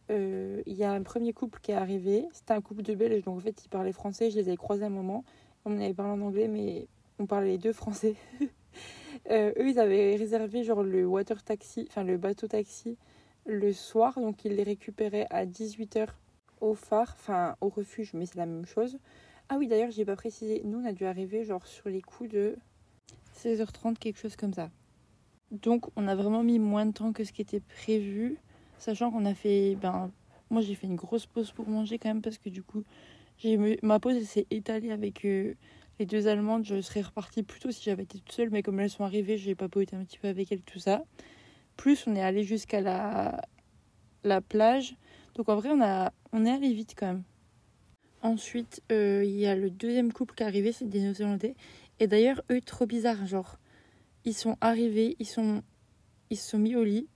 Euh, 0.09 0.61
il 0.65 0.75
y 0.75 0.83
a 0.83 0.91
un 0.91 1.03
premier 1.03 1.33
couple 1.33 1.59
qui 1.61 1.71
est 1.71 1.75
arrivé. 1.75 2.25
C'était 2.31 2.53
un 2.53 2.61
couple 2.61 2.81
de 2.81 2.95
Belges, 2.95 3.23
donc 3.23 3.37
en 3.37 3.41
fait, 3.41 3.65
ils 3.65 3.69
parlaient 3.69 3.91
français. 3.91 4.29
Je 4.31 4.37
les 4.37 4.47
avais 4.47 4.57
croisés 4.57 4.85
un 4.85 4.89
moment. 4.89 5.23
On 5.65 5.79
avait 5.79 5.93
parlé 5.93 6.11
en 6.11 6.25
anglais, 6.25 6.47
mais 6.47 6.87
on 7.19 7.25
parlait 7.25 7.51
les 7.51 7.57
deux 7.57 7.73
français. 7.73 8.15
euh, 9.31 9.51
eux, 9.57 9.69
ils 9.69 9.79
avaient 9.79 10.15
réservé 10.15 10.63
genre 10.63 10.83
le 10.83 11.05
water 11.05 11.43
taxi, 11.43 11.87
enfin 11.89 12.03
le 12.03 12.17
bateau 12.17 12.47
taxi 12.47 12.97
le 13.45 13.73
soir. 13.73 14.19
Donc, 14.19 14.45
ils 14.45 14.55
les 14.55 14.63
récupéraient 14.63 15.27
à 15.29 15.45
18h 15.45 16.07
au 16.61 16.73
phare, 16.73 17.15
enfin 17.19 17.55
au 17.61 17.69
refuge, 17.69 18.13
mais 18.13 18.25
c'est 18.25 18.37
la 18.37 18.45
même 18.45 18.65
chose. 18.65 18.97
Ah 19.49 19.55
oui, 19.57 19.67
d'ailleurs, 19.67 19.91
j'ai 19.91 20.05
pas 20.05 20.15
précisé. 20.15 20.61
Nous, 20.65 20.79
on 20.79 20.85
a 20.85 20.91
dû 20.91 21.05
arriver 21.05 21.43
genre 21.43 21.65
sur 21.65 21.89
les 21.89 22.01
coups 22.01 22.29
de 22.29 22.57
16h30, 23.37 23.97
quelque 23.97 24.19
chose 24.19 24.35
comme 24.35 24.53
ça. 24.53 24.69
Donc, 25.51 25.85
on 25.95 26.07
a 26.07 26.15
vraiment 26.15 26.43
mis 26.43 26.59
moins 26.59 26.85
de 26.85 26.91
temps 26.91 27.13
que 27.13 27.23
ce 27.23 27.31
qui 27.31 27.41
était 27.41 27.61
prévu, 27.61 28.37
sachant 28.77 29.11
qu'on 29.11 29.25
a 29.25 29.33
fait. 29.33 29.75
Ben, 29.75 30.11
moi, 30.49 30.61
j'ai 30.61 30.75
fait 30.75 30.87
une 30.87 30.95
grosse 30.95 31.25
pause 31.25 31.51
pour 31.51 31.67
manger 31.67 31.97
quand 31.97 32.09
même 32.09 32.21
parce 32.21 32.37
que 32.37 32.49
du 32.49 32.63
coup, 32.63 32.83
ma 33.83 33.99
pause 33.99 34.21
s'est 34.23 34.47
étalée 34.49 34.91
avec 34.91 35.25
euh, 35.25 35.53
les 35.99 36.05
deux 36.05 36.27
Allemandes. 36.27 36.63
Je 36.65 36.81
serais 36.81 37.01
repartie 37.01 37.43
plus 37.43 37.59
tôt 37.59 37.71
si 37.71 37.83
j'avais 37.83 38.03
été 38.03 38.19
toute 38.19 38.31
seule, 38.31 38.49
mais 38.49 38.63
comme 38.63 38.79
elles 38.79 38.89
sont 38.89 39.03
arrivées, 39.03 39.37
j'ai 39.37 39.55
papoté 39.55 39.95
un 39.95 40.03
petit 40.03 40.19
peu 40.19 40.27
avec 40.27 40.51
elles, 40.51 40.61
tout 40.61 40.79
ça. 40.79 41.03
Plus, 41.75 42.07
on 42.07 42.15
est 42.15 42.21
allé 42.21 42.43
jusqu'à 42.43 42.81
la, 42.81 43.41
la 44.23 44.41
plage 44.41 44.95
donc 45.37 45.49
en 45.49 45.55
vrai, 45.55 45.69
on, 45.69 45.81
a, 45.81 46.11
on 46.33 46.45
est 46.45 46.51
allé 46.51 46.73
vite 46.73 46.95
quand 46.97 47.05
même. 47.05 47.23
Ensuite, 48.23 48.81
euh, 48.91 49.23
il 49.23 49.35
y 49.37 49.45
a 49.45 49.55
le 49.55 49.69
deuxième 49.69 50.11
couple 50.11 50.33
qui 50.33 50.41
est 50.41 50.47
arrivé, 50.47 50.71
c'est 50.71 50.89
des 50.89 50.99
Néo-Zélandais. 50.99 51.55
Et 51.99 52.07
d'ailleurs, 52.07 52.41
eux, 52.51 52.59
trop 52.59 52.87
bizarre, 52.87 53.23
genre, 53.27 53.59
ils 54.25 54.33
sont 54.33 54.57
arrivés, 54.61 55.15
ils 55.19 55.27
sont, 55.27 55.61
ils 56.31 56.37
se 56.37 56.49
sont 56.49 56.57
mis 56.57 56.75
au 56.75 56.83
lit 56.83 57.07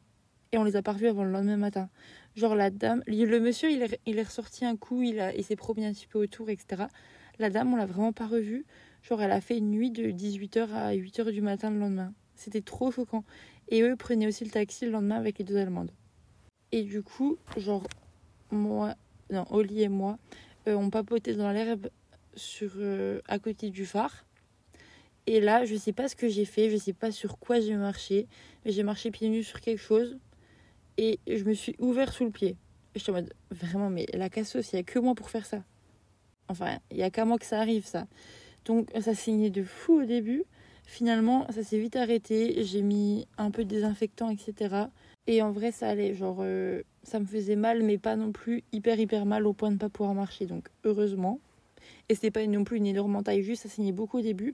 et 0.52 0.58
on 0.58 0.64
les 0.64 0.76
a 0.76 0.82
pas 0.82 0.94
revus 0.94 1.08
avant 1.08 1.24
le 1.24 1.32
lendemain 1.32 1.58
matin. 1.58 1.90
Genre 2.36 2.56
la 2.56 2.70
dame, 2.70 3.04
le 3.08 3.40
monsieur, 3.40 3.72
il 3.72 3.82
est, 3.84 4.00
il 4.06 4.20
est 4.20 4.24
ressorti 4.24 4.66
un 4.66 4.76
coup, 4.76 5.02
il, 5.02 5.20
a, 5.20 5.34
il 5.34 5.44
s'est 5.44 5.56
promené 5.56 5.88
un 5.88 5.94
petit 5.94 6.08
peu 6.08 6.20
autour, 6.20 6.50
etc. 6.50 6.84
La 7.40 7.50
dame, 7.50 7.74
on 7.74 7.78
l'a 7.78 7.86
vraiment 7.86 8.14
pas 8.14 8.28
revue. 8.28 8.66
Genre, 9.04 9.22
elle 9.22 9.32
a 9.32 9.42
fait 9.42 9.58
une 9.58 9.72
nuit 9.72 9.92
de 9.92 10.12
18h 10.12 10.72
à 10.72 10.94
8h 10.94 11.32
du 11.32 11.42
matin 11.42 11.72
le 11.72 11.80
lendemain. 11.80 12.14
C'était 12.36 12.62
trop 12.62 12.92
choquant. 12.92 13.24
Et 13.70 13.82
eux 13.82 13.96
prenaient 13.96 14.28
aussi 14.28 14.44
le 14.44 14.52
taxi 14.52 14.86
le 14.86 14.92
lendemain 14.92 15.16
avec 15.16 15.40
les 15.40 15.46
deux 15.46 15.58
Allemandes. 15.58 15.92
Et 16.72 16.84
du 16.84 17.02
coup, 17.02 17.38
genre, 17.58 17.88
moi, 18.52 18.96
non, 19.30 19.46
Oli 19.50 19.84
et 19.84 19.90
moi, 19.90 20.18
euh, 20.68 20.76
on 20.76 20.90
papotait 20.90 21.34
dans 21.34 21.52
l'herbe 21.52 21.90
sur 22.36 22.72
euh, 22.78 23.22
à 23.28 23.40
côté 23.40 23.70
du 23.70 23.86
phare. 23.86 24.26
Et 25.28 25.40
là, 25.40 25.66
je 25.66 25.76
sais 25.76 25.94
pas 25.94 26.08
ce 26.08 26.16
que 26.16 26.28
j'ai 26.28 26.46
fait, 26.46 26.70
je 26.70 26.78
sais 26.78 26.94
pas 26.94 27.12
sur 27.12 27.40
quoi 27.40 27.60
j'ai 27.60 27.76
marché, 27.76 28.28
mais 28.66 28.72
j'ai 28.72 28.84
marché 28.84 29.12
pieds 29.12 29.30
nus 29.30 29.44
sur 29.44 29.62
quelque 29.62 29.82
chose 29.82 30.18
et 31.02 31.20
je 31.28 31.44
me 31.46 31.54
suis 31.54 31.76
ouvert 31.80 32.14
sous 32.14 32.26
le 32.26 32.32
pied. 32.32 32.58
Je 32.96 33.00
suis 33.00 33.12
en 33.12 33.16
mode 33.16 33.34
vraiment, 33.50 33.90
mais 33.90 34.06
la 34.14 34.30
cassos, 34.30 34.72
il 34.72 34.76
y 34.76 34.80
a 34.80 34.84
que 34.84 35.00
moi 35.00 35.16
pour 35.16 35.30
faire 35.30 35.46
ça. 35.46 35.64
Enfin, 36.48 36.78
il 36.92 36.98
y 36.98 37.04
a 37.04 37.10
qu'à 37.10 37.26
moi 37.26 37.40
que 37.40 37.46
ça 37.46 37.60
arrive, 37.60 37.86
ça. 37.86 38.06
Donc, 38.66 38.90
ça 39.00 39.16
saignait 39.16 39.50
de 39.50 39.64
fou 39.64 40.02
au 40.02 40.06
début. 40.06 40.44
Finalement, 40.86 41.48
ça 41.52 41.64
s'est 41.64 41.80
vite 41.80 41.96
arrêté. 41.96 42.64
J'ai 42.64 42.82
mis 42.84 43.28
un 43.38 43.50
peu 43.50 43.64
de 43.64 43.70
désinfectant, 43.70 44.30
etc. 44.30 44.76
Et 45.26 45.42
en 45.42 45.52
vrai, 45.52 45.72
ça 45.72 45.90
allait. 45.90 46.14
Genre, 46.14 46.38
euh, 46.42 46.84
ça 47.04 47.20
me 47.20 47.26
faisait 47.26 47.56
mal, 47.56 47.82
mais 47.82 47.98
pas 47.98 48.16
non 48.16 48.32
plus 48.32 48.64
hyper, 48.72 49.00
hyper 49.00 49.26
mal 49.26 49.48
au 49.48 49.54
point 49.54 49.70
de 49.70 49.76
ne 49.76 49.80
pas 49.80 49.90
pouvoir 49.90 50.14
marcher. 50.14 50.46
Donc, 50.46 50.68
heureusement. 50.84 51.40
Et 52.10 52.16
c'était 52.16 52.32
pas 52.32 52.46
non 52.46 52.64
plus 52.64 52.78
une 52.78 52.86
énorme 52.86 53.16
entaille, 53.16 53.42
juste 53.42 53.64
ça 53.64 53.70
saignait 53.70 53.92
beaucoup 53.92 54.20
au 54.20 54.22
début. 54.22 54.54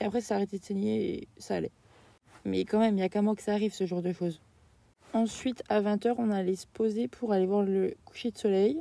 Et 0.00 0.04
après, 0.04 0.20
ça 0.20 0.34
arrêtait 0.34 0.58
de 0.58 0.64
saigner 0.64 1.14
et 1.14 1.28
ça 1.38 1.56
allait. 1.56 1.72
Mais 2.44 2.64
quand 2.64 2.78
même, 2.78 2.94
il 2.94 2.98
n'y 2.98 3.02
a 3.02 3.08
qu'à 3.08 3.22
moi 3.22 3.34
que 3.34 3.42
ça 3.42 3.52
arrive, 3.52 3.72
ce 3.72 3.86
genre 3.86 4.02
de 4.02 4.12
choses. 4.12 4.40
Ensuite, 5.14 5.62
à 5.68 5.80
20h, 5.80 6.14
on 6.18 6.30
allait 6.30 6.56
se 6.56 6.66
poser 6.66 7.08
pour 7.08 7.32
aller 7.32 7.46
voir 7.46 7.62
le 7.62 7.94
coucher 8.04 8.30
de 8.30 8.38
soleil, 8.38 8.80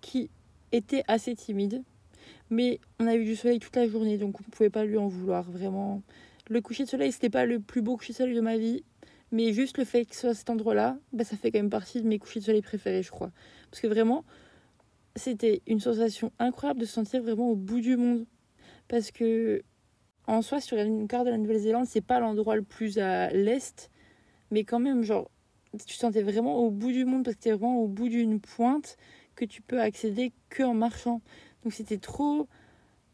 qui 0.00 0.30
était 0.72 1.02
assez 1.08 1.34
timide. 1.34 1.82
Mais 2.50 2.80
on 3.00 3.06
a 3.06 3.16
eu 3.16 3.24
du 3.24 3.34
soleil 3.34 3.58
toute 3.58 3.74
la 3.74 3.88
journée, 3.88 4.18
donc 4.18 4.40
on 4.40 4.44
ne 4.46 4.50
pouvait 4.50 4.70
pas 4.70 4.84
lui 4.84 4.96
en 4.96 5.08
vouloir. 5.08 5.50
Vraiment, 5.50 6.02
le 6.48 6.60
coucher 6.60 6.84
de 6.84 6.88
soleil, 6.88 7.10
c'était 7.10 7.30
pas 7.30 7.46
le 7.46 7.58
plus 7.58 7.82
beau 7.82 7.96
coucher 7.96 8.12
de 8.12 8.18
soleil 8.18 8.36
de 8.36 8.40
ma 8.40 8.56
vie. 8.56 8.84
Mais 9.32 9.52
juste 9.52 9.76
le 9.78 9.84
fait 9.84 10.04
que 10.04 10.14
ce 10.14 10.22
soit 10.22 10.34
cet 10.34 10.50
endroit-là, 10.50 10.98
bah, 11.12 11.24
ça 11.24 11.36
fait 11.36 11.50
quand 11.50 11.58
même 11.58 11.70
partie 11.70 12.00
de 12.00 12.06
mes 12.06 12.18
couchers 12.18 12.40
de 12.40 12.44
soleil 12.44 12.62
préférés, 12.62 13.02
je 13.02 13.10
crois. 13.10 13.32
Parce 13.70 13.80
que 13.80 13.88
vraiment, 13.88 14.24
c'était 15.16 15.62
une 15.66 15.80
sensation 15.80 16.30
incroyable 16.38 16.80
de 16.80 16.84
se 16.84 16.92
sentir 16.92 17.22
vraiment 17.22 17.50
au 17.50 17.56
bout 17.56 17.80
du 17.80 17.96
monde. 17.96 18.24
Parce 18.86 19.10
que, 19.10 19.62
en 20.28 20.42
soi, 20.42 20.60
sur 20.60 20.78
une 20.78 21.08
carte 21.08 21.26
de 21.26 21.30
la 21.30 21.38
Nouvelle-Zélande, 21.38 21.86
c'est 21.86 22.00
pas 22.00 22.20
l'endroit 22.20 22.54
le 22.54 22.62
plus 22.62 22.98
à 22.98 23.30
l'est, 23.30 23.90
mais 24.52 24.62
quand 24.62 24.78
même, 24.78 25.02
genre, 25.02 25.28
tu 25.86 25.94
sentais 25.94 26.22
vraiment 26.22 26.56
au 26.56 26.70
bout 26.70 26.92
du 26.92 27.04
monde 27.04 27.24
parce 27.24 27.36
que 27.36 27.42
tu 27.42 27.50
vraiment 27.50 27.80
au 27.80 27.88
bout 27.88 28.08
d'une 28.08 28.40
pointe 28.40 28.96
que 29.34 29.44
tu 29.44 29.62
peux 29.62 29.80
accéder 29.80 30.32
que 30.48 30.62
en 30.62 30.74
marchant. 30.74 31.20
Donc 31.62 31.72
c'était 31.72 31.98
trop 31.98 32.48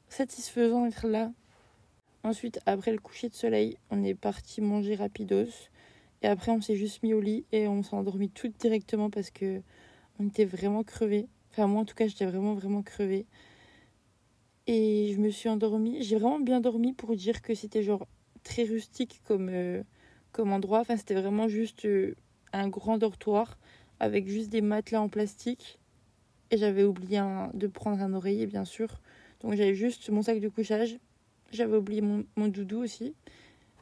satisfaisant 0.09 0.85
d'être 0.85 1.09
là. 1.09 1.33
Ensuite, 2.25 2.61
après 2.67 2.93
le 2.93 2.99
coucher 2.99 3.29
de 3.29 3.35
soleil, 3.35 3.77
on 3.91 4.05
est 4.05 4.15
parti 4.15 4.61
manger 4.61 4.95
rapidos. 4.95 5.69
Et 6.23 6.29
après, 6.29 6.53
on 6.53 6.61
s'est 6.61 6.77
juste 6.77 7.03
mis 7.03 7.15
au 7.15 7.21
lit 7.21 7.45
et 7.51 7.67
on 7.67 7.83
s'est 7.83 7.95
endormi 7.97 8.31
tout 8.31 8.49
directement 8.61 9.11
parce 9.11 9.31
que 9.31 9.61
on 10.21 10.29
était 10.29 10.45
vraiment 10.45 10.85
crevés. 10.85 11.27
Enfin, 11.51 11.67
moi 11.67 11.83
en 11.83 11.85
tout 11.85 11.97
cas, 11.97 12.07
j'étais 12.07 12.27
vraiment, 12.27 12.55
vraiment 12.55 12.83
crevée. 12.83 13.27
Et 14.69 15.13
je 15.15 15.21
me 15.21 15.31
suis 15.31 15.49
endormie. 15.49 16.03
J'ai 16.03 16.17
vraiment 16.17 16.39
bien 16.39 16.61
dormi 16.61 16.93
pour 16.93 17.17
dire 17.17 17.43
que 17.43 17.55
c'était 17.55 17.83
genre 17.83 18.07
très 18.45 18.63
rustique 18.65 19.21
comme, 19.27 19.49
euh, 19.51 19.83
comme 20.31 20.53
endroit. 20.53 20.81
Enfin, 20.81 20.97
c'était 20.97 21.15
vraiment 21.15 21.49
juste 21.49 21.85
euh, 21.87 22.15
un 22.53 22.69
grand 22.69 22.99
dortoir 22.99 23.59
avec 24.01 24.29
juste 24.29 24.51
des 24.51 24.61
matelas 24.61 25.01
en 25.01 25.09
plastique. 25.09 25.79
Et 26.51 26.59
j'avais 26.59 26.85
oublié 26.85 27.23
de 27.55 27.67
prendre 27.67 28.03
un 28.03 28.13
oreiller, 28.13 28.47
bien 28.47 28.65
sûr. 28.65 29.01
Donc 29.41 29.55
j'avais 29.55 29.75
juste 29.75 30.11
mon 30.11 30.23
sac 30.23 30.41
de 30.41 30.49
couchage. 30.49 30.99
J'avais 31.51 31.77
oublié 31.77 32.01
mon, 32.01 32.49
doudou 32.49 32.79
aussi. 32.79 33.15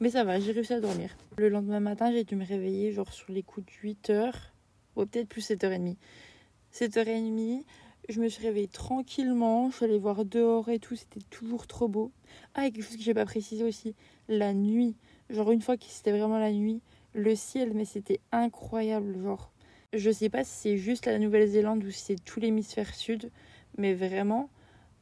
Mais 0.00 0.10
ça 0.10 0.24
va, 0.24 0.40
j'ai 0.40 0.52
réussi 0.52 0.72
à 0.72 0.80
dormir. 0.80 1.16
Le 1.36 1.48
lendemain 1.48 1.80
matin, 1.80 2.12
j'ai 2.12 2.24
dû 2.24 2.36
me 2.36 2.44
réveiller 2.44 2.92
genre 2.92 3.12
sur 3.12 3.32
les 3.32 3.42
coups 3.42 3.66
de 3.66 3.88
8h, 3.88 4.32
ou 4.96 5.04
peut-être 5.04 5.28
plus 5.28 5.50
7h30. 5.50 5.96
7h30, 6.72 7.64
je 8.08 8.20
me 8.20 8.28
suis 8.28 8.46
réveillée 8.46 8.68
tranquillement, 8.68 9.70
je 9.70 9.76
suis 9.76 9.84
allée 9.84 9.98
voir 9.98 10.24
dehors 10.24 10.68
et 10.68 10.78
tout, 10.78 10.96
c'était 10.96 11.20
toujours 11.28 11.66
trop 11.66 11.88
beau. 11.88 12.12
Ah, 12.54 12.66
et 12.66 12.72
quelque 12.72 12.84
chose 12.84 12.96
que 12.96 13.02
j'ai 13.02 13.14
pas 13.14 13.26
précisé 13.26 13.64
aussi, 13.64 13.94
la 14.28 14.54
nuit. 14.54 14.96
Genre 15.28 15.50
une 15.52 15.60
fois 15.60 15.76
que 15.76 15.84
c'était 15.86 16.12
vraiment 16.12 16.38
la 16.38 16.52
nuit, 16.52 16.80
le 17.14 17.34
ciel, 17.34 17.72
mais 17.74 17.84
c'était 17.84 18.20
incroyable. 18.32 19.22
Genre, 19.22 19.50
je 19.92 20.10
sais 20.10 20.28
pas 20.28 20.44
si 20.44 20.52
c'est 20.52 20.76
juste 20.76 21.06
la 21.06 21.18
Nouvelle-Zélande 21.18 21.84
ou 21.84 21.90
si 21.90 22.00
c'est 22.00 22.24
tout 22.24 22.40
l'hémisphère 22.40 22.94
sud, 22.94 23.30
mais 23.76 23.94
vraiment, 23.94 24.48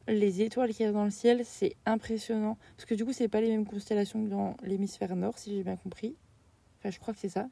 les 0.07 0.41
étoiles 0.41 0.73
qu'il 0.73 0.85
y 0.85 0.89
a 0.89 0.91
dans 0.91 1.05
le 1.05 1.11
ciel, 1.11 1.41
c'est 1.45 1.75
impressionnant. 1.85 2.57
Parce 2.75 2.85
que 2.85 2.95
du 2.95 3.05
coup, 3.05 3.13
c'est 3.13 3.27
pas 3.27 3.41
les 3.41 3.49
mêmes 3.49 3.65
constellations 3.65 4.23
que 4.23 4.29
dans 4.29 4.55
l'hémisphère 4.63 5.15
nord, 5.15 5.37
si 5.37 5.55
j'ai 5.55 5.63
bien 5.63 5.77
compris. 5.77 6.15
Enfin, 6.79 6.89
je 6.89 6.99
crois 6.99 7.13
que 7.13 7.19
c'est 7.19 7.29
ça. 7.29 7.47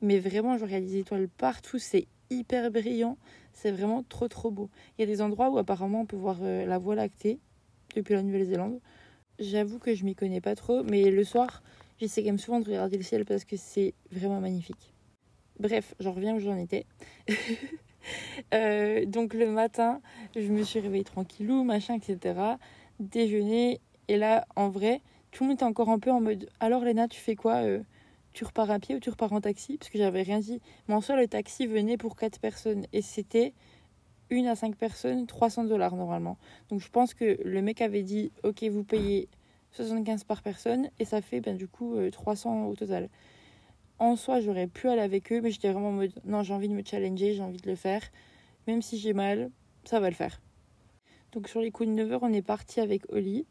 Mais 0.00 0.18
vraiment, 0.18 0.56
genre, 0.56 0.68
il 0.68 0.72
y 0.72 0.76
a 0.76 0.80
des 0.80 0.96
étoiles 0.96 1.28
partout, 1.28 1.78
c'est 1.78 2.06
hyper 2.30 2.70
brillant. 2.70 3.18
C'est 3.52 3.70
vraiment 3.70 4.02
trop, 4.02 4.28
trop 4.28 4.50
beau. 4.50 4.70
Il 4.96 5.02
y 5.02 5.04
a 5.04 5.06
des 5.06 5.20
endroits 5.20 5.50
où 5.50 5.58
apparemment 5.58 6.02
on 6.02 6.06
peut 6.06 6.16
voir 6.16 6.38
euh, 6.40 6.64
la 6.64 6.78
Voie 6.78 6.94
lactée 6.94 7.38
depuis 7.96 8.14
la 8.14 8.22
Nouvelle-Zélande. 8.22 8.80
J'avoue 9.38 9.78
que 9.78 9.94
je 9.94 10.04
m'y 10.04 10.14
connais 10.14 10.40
pas 10.40 10.54
trop, 10.54 10.82
mais 10.84 11.10
le 11.10 11.24
soir, 11.24 11.62
j'essaie 12.00 12.22
quand 12.22 12.28
même 12.28 12.38
souvent 12.38 12.60
de 12.60 12.64
regarder 12.64 12.96
le 12.96 13.02
ciel 13.02 13.24
parce 13.24 13.44
que 13.44 13.56
c'est 13.56 13.94
vraiment 14.10 14.40
magnifique. 14.40 14.92
Bref, 15.58 15.94
j'en 16.00 16.12
reviens 16.12 16.34
où 16.34 16.40
j'en 16.40 16.56
étais. 16.56 16.86
Euh, 18.54 19.04
donc 19.04 19.34
le 19.34 19.46
matin, 19.46 20.00
je 20.34 20.50
me 20.50 20.62
suis 20.62 20.80
réveillée 20.80 21.04
tranquillou, 21.04 21.64
machin, 21.64 21.96
etc. 21.96 22.34
Déjeuner. 22.98 23.78
Et 24.08 24.16
là, 24.16 24.46
en 24.56 24.70
vrai, 24.70 25.02
tout 25.30 25.44
le 25.44 25.48
monde 25.48 25.56
était 25.58 25.64
encore 25.64 25.90
un 25.90 25.98
peu 25.98 26.10
en 26.10 26.22
mode 26.22 26.48
Alors, 26.60 26.82
Léna, 26.82 27.08
tu 27.08 27.20
fais 27.20 27.36
quoi 27.36 27.56
euh, 27.56 27.80
Tu 28.32 28.44
repars 28.44 28.70
à 28.70 28.78
pied 28.78 28.94
ou 28.94 29.00
tu 29.00 29.10
repars 29.10 29.34
en 29.34 29.42
taxi? 29.42 29.76
Parce 29.76 29.90
que 29.90 29.98
j'avais 29.98 30.22
rien 30.22 30.38
dit. 30.38 30.62
Mais 30.88 30.94
en 30.94 31.02
soi, 31.02 31.14
le 31.14 31.28
taxi 31.28 31.66
venait 31.66 31.98
pour 31.98 32.16
4 32.16 32.40
personnes. 32.40 32.86
Et 32.94 33.02
c'était 33.02 33.52
une 34.30 34.46
à 34.46 34.56
5 34.56 34.76
personnes, 34.76 35.26
300 35.26 35.64
dollars 35.64 35.94
normalement. 35.94 36.38
Donc 36.70 36.80
je 36.80 36.88
pense 36.88 37.12
que 37.12 37.38
le 37.44 37.62
mec 37.62 37.82
avait 37.82 38.02
dit 38.02 38.32
Ok, 38.44 38.62
vous 38.64 38.82
payez 38.82 39.28
75 39.72 40.24
par 40.24 40.42
personne. 40.42 40.90
Et 40.98 41.04
ça 41.04 41.20
fait 41.20 41.40
ben, 41.40 41.56
du 41.56 41.68
coup 41.68 41.96
300 42.10 42.64
euh, 42.64 42.70
au 42.70 42.74
total 42.74 43.08
en 44.00 44.16
soi, 44.16 44.40
j'aurais 44.40 44.66
pu 44.66 44.88
aller 44.88 45.02
avec 45.02 45.30
eux, 45.30 45.42
mais 45.42 45.50
j'étais 45.50 45.70
vraiment 45.70 45.90
en 45.90 45.92
mode 45.92 46.12
non, 46.24 46.42
j'ai 46.42 46.54
envie 46.54 46.68
de 46.68 46.74
me 46.74 46.82
challenger, 46.82 47.34
j'ai 47.34 47.42
envie 47.42 47.60
de 47.60 47.68
le 47.68 47.76
faire. 47.76 48.02
Même 48.66 48.80
si 48.80 48.98
j'ai 48.98 49.12
mal, 49.12 49.50
ça 49.84 50.00
va 50.00 50.08
le 50.08 50.14
faire. 50.14 50.40
Donc 51.32 51.48
sur 51.48 51.60
les 51.60 51.70
coups 51.70 51.90
de 51.90 51.94
9h, 51.94 52.18
on 52.22 52.32
est 52.32 52.42
parti 52.42 52.80
avec 52.80 53.02
Oli. 53.12 53.46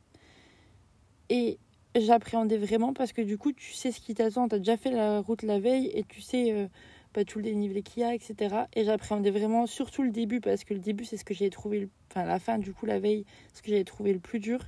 Et 1.29 1.59
j'appréhendais 1.95 2.57
vraiment 2.57 2.93
parce 2.93 3.13
que 3.13 3.21
du 3.21 3.37
coup, 3.37 3.51
tu 3.51 3.73
sais 3.73 3.91
ce 3.91 3.99
qui 3.99 4.15
t'attend. 4.15 4.49
Tu 4.49 4.55
as 4.55 4.57
déjà 4.57 4.75
fait 4.75 4.89
la 4.89 5.19
route 5.19 5.43
la 5.43 5.59
veille 5.59 5.91
et 5.93 6.03
tu 6.03 6.19
sais 6.19 6.51
euh, 6.51 6.67
pas 7.13 7.23
tout 7.23 7.37
le 7.37 7.43
dénivelé 7.43 7.83
qu'il 7.83 8.01
y 8.01 8.03
a, 8.03 8.15
etc. 8.15 8.55
Et 8.73 8.85
j'appréhendais 8.85 9.31
vraiment, 9.31 9.67
surtout 9.67 10.01
le 10.01 10.11
début, 10.11 10.41
parce 10.41 10.63
que 10.63 10.73
le 10.73 10.79
début, 10.79 11.05
c'est 11.05 11.17
ce 11.17 11.25
que 11.25 11.35
j'ai 11.35 11.51
trouvé, 11.51 11.89
enfin 12.09 12.25
la 12.25 12.39
fin, 12.39 12.57
du 12.57 12.73
coup, 12.73 12.87
la 12.87 12.99
veille, 12.99 13.23
ce 13.53 13.61
que 13.61 13.69
j'ai 13.69 13.83
trouvé 13.85 14.13
le 14.13 14.19
plus 14.19 14.39
dur. 14.39 14.59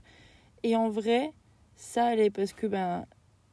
Et 0.61 0.75
en 0.75 0.89
vrai, 0.89 1.33
ça 1.81 2.05
allait 2.05 2.29
parce 2.29 2.53
que 2.53 2.67
ben, 2.67 3.05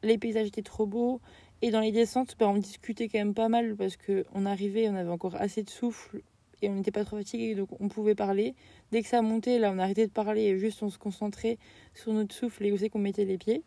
les 0.03 0.19
paysages 0.19 0.49
étaient 0.49 0.62
trop 0.62 0.87
beaux. 0.87 1.21
Et 1.62 1.71
dans 1.71 1.81
les 1.81 1.93
descentes, 1.93 2.37
bah, 2.38 2.49
on 2.49 2.59
discutait 2.59 3.09
quand 3.09 3.19
même 3.19 3.35
pas 3.35 3.49
mal 3.49 3.75
parce 3.75 3.97
qu'on 3.97 4.47
arrivait, 4.47 4.88
on 4.88 4.95
avait 4.95 5.11
encore 5.11 5.35
assez 5.37 5.62
de 5.62 5.71
souffle 5.71 6.21
et 6.61 6.69
on 6.69 6.75
n'était 6.75 6.91
pas 6.91 7.05
trop 7.05 7.17
fatigué, 7.17 7.55
donc 7.55 7.69
on 7.81 7.88
pouvait 7.88 8.14
parler. 8.14 8.55
Dès 8.93 9.03
que 9.03 9.09
ça 9.09 9.23
montait, 9.23 9.59
là, 9.59 9.73
on 9.73 9.79
arrêtait 9.79 10.07
de 10.07 10.12
parler 10.12 10.43
et 10.43 10.59
juste 10.59 10.83
on 10.83 10.91
se 10.91 10.99
concentrait 10.99 11.59
sur 11.95 12.12
notre 12.12 12.35
souffle 12.35 12.67
et 12.67 12.73
où 12.73 12.77
c'est 12.77 12.91
qu'on 12.91 12.99
mettait 12.99 13.25
les 13.25 13.38
pieds. 13.38 13.64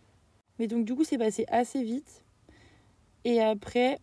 Mais 0.59 0.67
donc, 0.67 0.85
du 0.85 0.93
coup, 0.93 1.03
c'est 1.03 1.17
passé 1.17 1.45
assez 1.47 1.83
vite. 1.83 2.23
Et 3.23 3.41
après, 3.41 3.99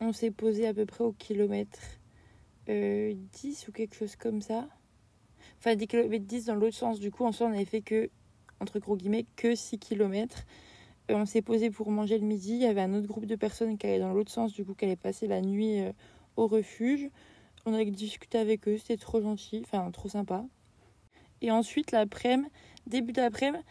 on 0.00 0.12
s'est 0.12 0.30
posé 0.30 0.66
à 0.66 0.74
peu 0.74 0.84
près 0.84 1.04
au 1.04 1.12
kilomètre 1.12 1.80
10 2.66 2.68
euh, 2.68 3.14
ou 3.68 3.72
quelque 3.72 3.94
chose 3.96 4.14
comme 4.14 4.42
ça. 4.42 4.68
Enfin, 5.58 5.74
10 5.74 5.86
km 5.86 6.24
10 6.24 6.44
dans 6.44 6.54
l'autre 6.54 6.76
sens. 6.76 7.00
Du 7.00 7.10
coup, 7.10 7.24
en 7.24 7.32
soi, 7.32 7.46
on 7.46 7.52
avait 7.52 7.64
fait 7.64 7.80
que, 7.80 8.10
entre 8.60 8.78
gros 8.78 8.96
guillemets, 8.96 9.26
que 9.36 9.54
6 9.54 9.78
km 9.78 10.44
on 11.08 11.26
s'est 11.26 11.42
posé 11.42 11.70
pour 11.70 11.90
manger 11.90 12.18
le 12.18 12.26
midi. 12.26 12.52
Il 12.52 12.62
y 12.62 12.66
avait 12.66 12.80
un 12.80 12.94
autre 12.94 13.06
groupe 13.06 13.26
de 13.26 13.36
personnes 13.36 13.78
qui 13.78 13.86
allaient 13.86 14.00
dans 14.00 14.12
l'autre 14.12 14.32
sens, 14.32 14.52
du 14.52 14.64
coup, 14.64 14.74
qui 14.74 14.84
allaient 14.84 14.96
passer 14.96 15.26
la 15.26 15.40
nuit 15.40 15.80
euh, 15.80 15.92
au 16.36 16.46
refuge. 16.46 17.08
On 17.64 17.74
a 17.74 17.84
discuté 17.84 18.38
avec 18.38 18.68
eux, 18.68 18.78
c'était 18.78 18.96
trop 18.96 19.20
gentil, 19.20 19.62
enfin 19.64 19.90
trop 19.90 20.08
sympa. 20.08 20.44
Et 21.42 21.50
ensuite, 21.50 21.92
l'après-midi, 21.92 22.48
début 22.86 23.12
d'après-midi, 23.12 23.62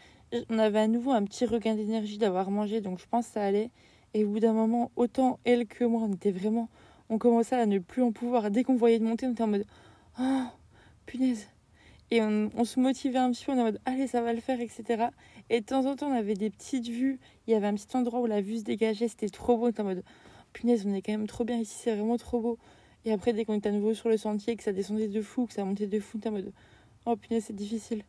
on 0.49 0.59
avait 0.59 0.79
à 0.79 0.87
nouveau 0.87 1.11
un 1.11 1.23
petit 1.23 1.45
regain 1.45 1.75
d'énergie 1.75 2.17
d'avoir 2.17 2.51
mangé, 2.51 2.81
donc 2.81 2.99
je 2.99 3.05
pense 3.09 3.27
que 3.27 3.33
ça 3.33 3.43
allait. 3.43 3.71
Et 4.13 4.25
au 4.25 4.29
bout 4.29 4.39
d'un 4.39 4.53
moment, 4.53 4.91
autant 4.95 5.39
elle 5.45 5.65
que 5.65 5.83
moi, 5.85 6.01
on 6.03 6.13
était 6.13 6.31
vraiment. 6.31 6.69
On 7.09 7.17
commençait 7.17 7.55
à 7.55 7.65
ne 7.65 7.79
plus 7.79 8.01
en 8.01 8.11
pouvoir. 8.11 8.49
Dès 8.49 8.63
qu'on 8.63 8.75
voyait 8.75 8.99
de 8.99 9.03
monter, 9.03 9.27
on 9.27 9.31
était 9.31 9.43
en 9.43 9.47
mode 9.47 9.65
Oh, 10.19 10.43
punaise, 11.05 11.47
et 12.11 12.21
on, 12.21 12.65
se 12.65 12.79
motivait 12.79 13.17
un 13.17 13.31
petit 13.31 13.45
peu, 13.45 13.53
on 13.53 13.59
en 13.59 13.63
mode 13.63 13.79
allez, 13.85 14.07
ça 14.07 14.21
va 14.21 14.33
le 14.33 14.39
faire, 14.39 14.61
etc. 14.61 15.05
Et 15.49 15.61
de 15.61 15.65
temps 15.65 15.85
en 15.85 15.95
temps, 15.95 16.07
on 16.09 16.15
avait 16.15 16.35
des 16.35 16.51
petites 16.51 16.87
vues. 16.87 17.19
Il 17.47 17.51
y 17.51 17.55
avait 17.55 17.67
un 17.67 17.73
petit 17.73 17.97
endroit 17.97 18.21
où 18.21 18.27
la 18.27 18.41
vue 18.41 18.59
se 18.59 18.63
dégageait, 18.63 19.07
c'était 19.07 19.29
trop 19.29 19.57
beau. 19.57 19.65
On 19.65 19.69
était 19.69 19.81
en 19.81 19.85
mode 19.85 20.03
punaise, 20.53 20.85
on 20.85 20.93
est 20.93 21.01
quand 21.01 21.11
même 21.11 21.27
trop 21.27 21.43
bien 21.43 21.57
ici, 21.57 21.75
c'est 21.83 21.95
vraiment 21.95 22.17
trop 22.17 22.39
beau. 22.39 22.57
Et 23.05 23.11
après, 23.11 23.33
dès 23.33 23.45
qu'on 23.45 23.55
était 23.55 23.69
à 23.69 23.71
nouveau 23.71 23.93
sur 23.93 24.09
le 24.09 24.17
sentier, 24.17 24.55
que 24.55 24.63
ça 24.63 24.71
descendait 24.71 25.07
de 25.07 25.21
fou, 25.21 25.45
que 25.47 25.53
ça 25.53 25.65
montait 25.65 25.87
de 25.87 25.99
fou, 25.99 26.17
on 26.17 26.19
était 26.19 26.29
en 26.29 26.33
mode 26.33 26.53
oh 27.05 27.15
punaise, 27.15 27.45
c'est 27.45 27.55
difficile. 27.55 28.03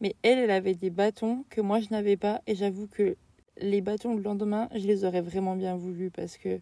Mais 0.00 0.16
elle, 0.22 0.38
elle 0.38 0.50
avait 0.50 0.74
des 0.74 0.90
bâtons 0.90 1.44
que 1.50 1.60
moi 1.60 1.80
je 1.80 1.88
n'avais 1.90 2.16
pas. 2.16 2.40
Et 2.46 2.54
j'avoue 2.54 2.86
que 2.86 3.16
les 3.58 3.82
bâtons 3.82 4.14
le 4.14 4.22
lendemain, 4.22 4.68
je 4.74 4.86
les 4.86 5.04
aurais 5.04 5.20
vraiment 5.20 5.56
bien 5.56 5.76
voulu 5.76 6.10
parce 6.10 6.38
que 6.38 6.60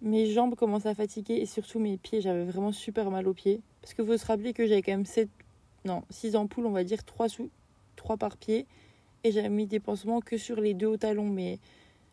mes 0.00 0.26
jambes 0.26 0.54
commençaient 0.54 0.88
à 0.88 0.94
fatiguer 0.94 1.34
et 1.34 1.46
surtout 1.46 1.78
mes 1.78 1.98
pieds, 1.98 2.20
j'avais 2.20 2.44
vraiment 2.44 2.72
super 2.72 3.10
mal 3.10 3.28
aux 3.28 3.34
pieds. 3.34 3.60
Parce 3.82 3.92
que 3.94 4.04
faut 4.04 4.16
se 4.16 4.26
rappeler 4.26 4.52
que 4.52 4.66
j'avais 4.66 4.82
quand 4.82 4.92
même 4.92 5.06
7 5.06 5.28
non, 5.86 6.02
6 6.10 6.36
ampoules, 6.36 6.66
on 6.66 6.72
va 6.72 6.84
dire 6.84 7.04
3, 7.04 7.28
sous, 7.28 7.50
3 7.96 8.16
par 8.16 8.36
pied. 8.36 8.66
Et 9.24 9.32
j'avais 9.32 9.48
mis 9.48 9.66
des 9.66 9.80
pansements 9.80 10.20
que 10.20 10.36
sur 10.36 10.60
les 10.60 10.74
deux 10.74 10.86
hauts 10.86 10.96
talons, 10.96 11.28
mais 11.28 11.58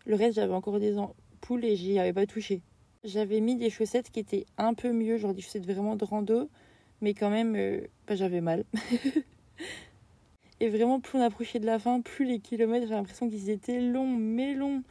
le 0.06 0.16
reste, 0.16 0.36
j'avais 0.36 0.54
encore 0.54 0.80
des 0.80 0.98
ampoules 0.98 1.66
et 1.66 1.76
j'y 1.76 2.00
avais 2.00 2.14
pas 2.14 2.26
touché. 2.26 2.62
J'avais 3.04 3.42
mis 3.42 3.56
des 3.56 3.70
chaussettes 3.70 4.10
qui 4.10 4.20
étaient 4.20 4.46
un 4.58 4.74
peu 4.74 4.92
mieux, 4.92 5.18
genre 5.18 5.34
des 5.34 5.42
chaussettes 5.42 5.66
vraiment 5.66 5.96
de 5.96 6.06
rando, 6.06 6.50
mais 7.02 7.14
quand 7.14 7.30
même, 7.30 7.56
euh, 7.56 7.82
bah, 8.08 8.16
j'avais 8.16 8.42
mal. 8.42 8.64
et 10.60 10.70
vraiment, 10.70 11.00
plus 11.00 11.20
on 11.20 11.22
approchait 11.22 11.60
de 11.60 11.66
la 11.66 11.80
fin, 11.80 12.00
plus 12.02 12.26
les 12.26 12.40
kilomètres, 12.40 12.88
j'ai 12.88 12.94
l'impression 12.94 13.30
qu'ils 13.30 13.50
étaient 13.50 13.82
longs, 13.82 14.16
mais 14.16 14.54
longs. 14.54 14.84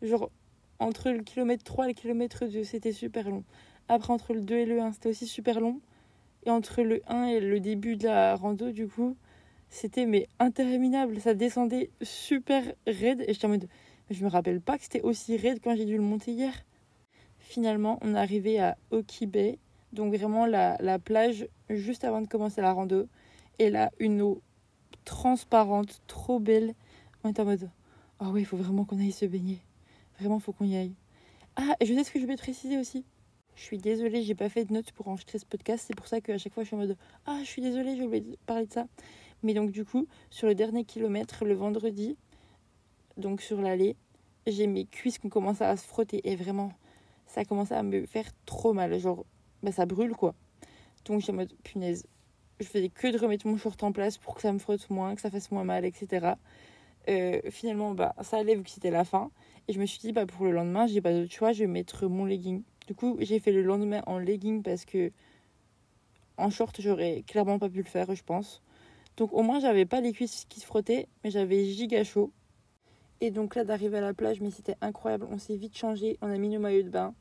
Genre, 0.00 0.30
entre 0.78 1.10
le 1.10 1.22
kilomètre 1.22 1.64
3 1.64 1.86
et 1.86 1.88
le 1.88 1.94
kilomètre 1.94 2.46
2, 2.46 2.64
c'était 2.64 2.92
super 2.92 3.28
long. 3.28 3.44
Après, 3.88 4.12
entre 4.12 4.32
le 4.32 4.40
2 4.40 4.54
et 4.54 4.64
le 4.64 4.80
1, 4.80 4.92
c'était 4.92 5.08
aussi 5.08 5.26
super 5.26 5.60
long. 5.60 5.80
Entre 6.48 6.82
le 6.82 7.02
1 7.06 7.24
et 7.26 7.40
le 7.40 7.60
début 7.60 7.96
de 7.96 8.04
la 8.04 8.34
rando, 8.34 8.70
du 8.70 8.88
coup, 8.88 9.16
c'était 9.68 10.06
mais 10.06 10.28
interminable. 10.38 11.20
Ça 11.20 11.34
descendait 11.34 11.90
super 12.02 12.64
raide. 12.86 13.22
Et 13.28 13.34
j'étais 13.34 13.44
en 13.44 13.50
mode, 13.50 13.68
je 14.10 14.24
me 14.24 14.30
rappelle 14.30 14.60
pas 14.60 14.78
que 14.78 14.84
c'était 14.84 15.02
aussi 15.02 15.36
raide 15.36 15.60
quand 15.62 15.76
j'ai 15.76 15.84
dû 15.84 15.96
le 15.96 16.02
monter 16.02 16.32
hier. 16.32 16.54
Finalement, 17.38 17.98
on 18.02 18.14
est 18.14 18.18
arrivé 18.18 18.58
à 18.60 18.76
Oki 18.90 19.26
Bay, 19.26 19.58
donc 19.92 20.14
vraiment 20.14 20.46
la, 20.46 20.76
la 20.80 20.98
plage 20.98 21.46
juste 21.70 22.04
avant 22.04 22.20
de 22.20 22.26
commencer 22.26 22.60
la 22.60 22.72
rando. 22.72 23.08
Et 23.58 23.70
là, 23.70 23.90
une 23.98 24.22
eau 24.22 24.42
transparente, 25.04 26.00
trop 26.06 26.38
belle. 26.40 26.74
On 27.24 27.28
est 27.28 27.40
en 27.40 27.44
mode, 27.44 27.70
oh 28.20 28.26
oui, 28.32 28.40
il 28.40 28.46
faut 28.46 28.56
vraiment 28.56 28.84
qu'on 28.84 28.98
aille 28.98 29.12
se 29.12 29.26
baigner. 29.26 29.58
Vraiment, 30.18 30.38
faut 30.38 30.52
qu'on 30.52 30.66
y 30.66 30.76
aille. 30.76 30.94
Ah, 31.56 31.74
et 31.80 31.86
je 31.86 31.94
sais 31.94 32.04
ce 32.04 32.10
que 32.10 32.20
je 32.20 32.26
vais 32.26 32.36
préciser 32.36 32.78
aussi. 32.78 33.04
Je 33.58 33.64
suis 33.64 33.78
désolée, 33.78 34.22
j'ai 34.22 34.36
pas 34.36 34.48
fait 34.48 34.64
de 34.66 34.72
notes 34.72 34.92
pour 34.92 35.08
enregistrer 35.08 35.40
ce 35.40 35.44
podcast. 35.44 35.84
C'est 35.88 35.96
pour 35.96 36.06
ça 36.06 36.20
qu'à 36.20 36.38
chaque 36.38 36.54
fois, 36.54 36.62
je 36.62 36.68
suis 36.68 36.76
en 36.76 36.78
mode 36.78 36.96
Ah, 37.26 37.40
je 37.42 37.48
suis 37.48 37.60
désolée, 37.60 37.96
je 37.96 38.04
voulais 38.04 38.22
parler 38.46 38.66
de 38.66 38.72
ça. 38.72 38.86
Mais 39.42 39.52
donc, 39.52 39.72
du 39.72 39.84
coup, 39.84 40.06
sur 40.30 40.46
le 40.46 40.54
dernier 40.54 40.84
kilomètre, 40.84 41.44
le 41.44 41.54
vendredi, 41.54 42.16
donc 43.16 43.42
sur 43.42 43.60
l'allée, 43.60 43.96
j'ai 44.46 44.68
mes 44.68 44.84
cuisses 44.84 45.18
qui 45.18 45.26
ont 45.26 45.28
commencé 45.28 45.64
à 45.64 45.76
se 45.76 45.84
frotter. 45.88 46.20
Et 46.30 46.36
vraiment, 46.36 46.70
ça 47.26 47.40
a 47.40 47.44
commencé 47.44 47.74
à 47.74 47.82
me 47.82 48.06
faire 48.06 48.26
trop 48.46 48.72
mal. 48.72 48.96
Genre, 49.00 49.26
bah, 49.64 49.72
ça 49.72 49.86
brûle 49.86 50.12
quoi. 50.12 50.36
Donc, 51.06 51.20
j'ai 51.20 51.32
en 51.32 51.34
mode 51.34 51.52
Punaise, 51.64 52.06
je 52.60 52.66
faisais 52.66 52.90
que 52.90 53.08
de 53.08 53.18
remettre 53.18 53.48
mon 53.48 53.56
short 53.56 53.82
en 53.82 53.90
place 53.90 54.18
pour 54.18 54.36
que 54.36 54.42
ça 54.42 54.52
me 54.52 54.60
frotte 54.60 54.88
moins, 54.88 55.16
que 55.16 55.20
ça 55.20 55.32
fasse 55.32 55.50
moins 55.50 55.64
mal, 55.64 55.84
etc. 55.84 56.34
Euh, 57.08 57.40
finalement, 57.50 57.90
bah, 57.90 58.14
ça 58.22 58.36
allait 58.36 58.54
vu 58.54 58.62
que 58.62 58.70
c'était 58.70 58.92
la 58.92 59.04
fin. 59.04 59.32
Et 59.66 59.72
je 59.72 59.80
me 59.80 59.86
suis 59.86 59.98
dit, 59.98 60.12
bah, 60.12 60.26
pour 60.26 60.44
le 60.44 60.52
lendemain, 60.52 60.86
j'ai 60.86 61.00
pas 61.00 61.12
d'autre 61.12 61.32
choix, 61.32 61.50
je 61.50 61.60
vais 61.60 61.66
mettre 61.66 62.06
mon 62.06 62.24
legging 62.24 62.62
du 62.88 62.94
coup, 62.94 63.18
j'ai 63.20 63.38
fait 63.38 63.52
le 63.52 63.62
lendemain 63.62 64.02
en 64.06 64.18
legging 64.18 64.62
parce 64.62 64.86
que 64.86 65.12
en 66.38 66.48
short, 66.48 66.80
j'aurais 66.80 67.22
clairement 67.26 67.58
pas 67.58 67.68
pu 67.68 67.78
le 67.78 67.84
faire, 67.84 68.14
je 68.14 68.24
pense. 68.24 68.62
Donc 69.18 69.34
au 69.34 69.42
moins, 69.42 69.60
j'avais 69.60 69.84
pas 69.84 70.00
les 70.00 70.12
cuisses 70.14 70.46
qui 70.48 70.58
se 70.60 70.64
frottaient, 70.64 71.06
mais 71.22 71.30
j'avais 71.30 71.66
giga 71.66 72.02
chaud. 72.02 72.32
Et 73.20 73.30
donc 73.30 73.56
là, 73.56 73.64
d'arriver 73.64 73.98
à 73.98 74.00
la 74.00 74.14
plage, 74.14 74.40
mais 74.40 74.50
c'était 74.50 74.76
incroyable. 74.80 75.26
On 75.30 75.36
s'est 75.36 75.56
vite 75.56 75.76
changé, 75.76 76.16
on 76.22 76.30
a 76.30 76.38
mis 76.38 76.48
nos 76.48 76.60
maillots 76.60 76.84
de 76.84 76.88
bain, 76.88 77.14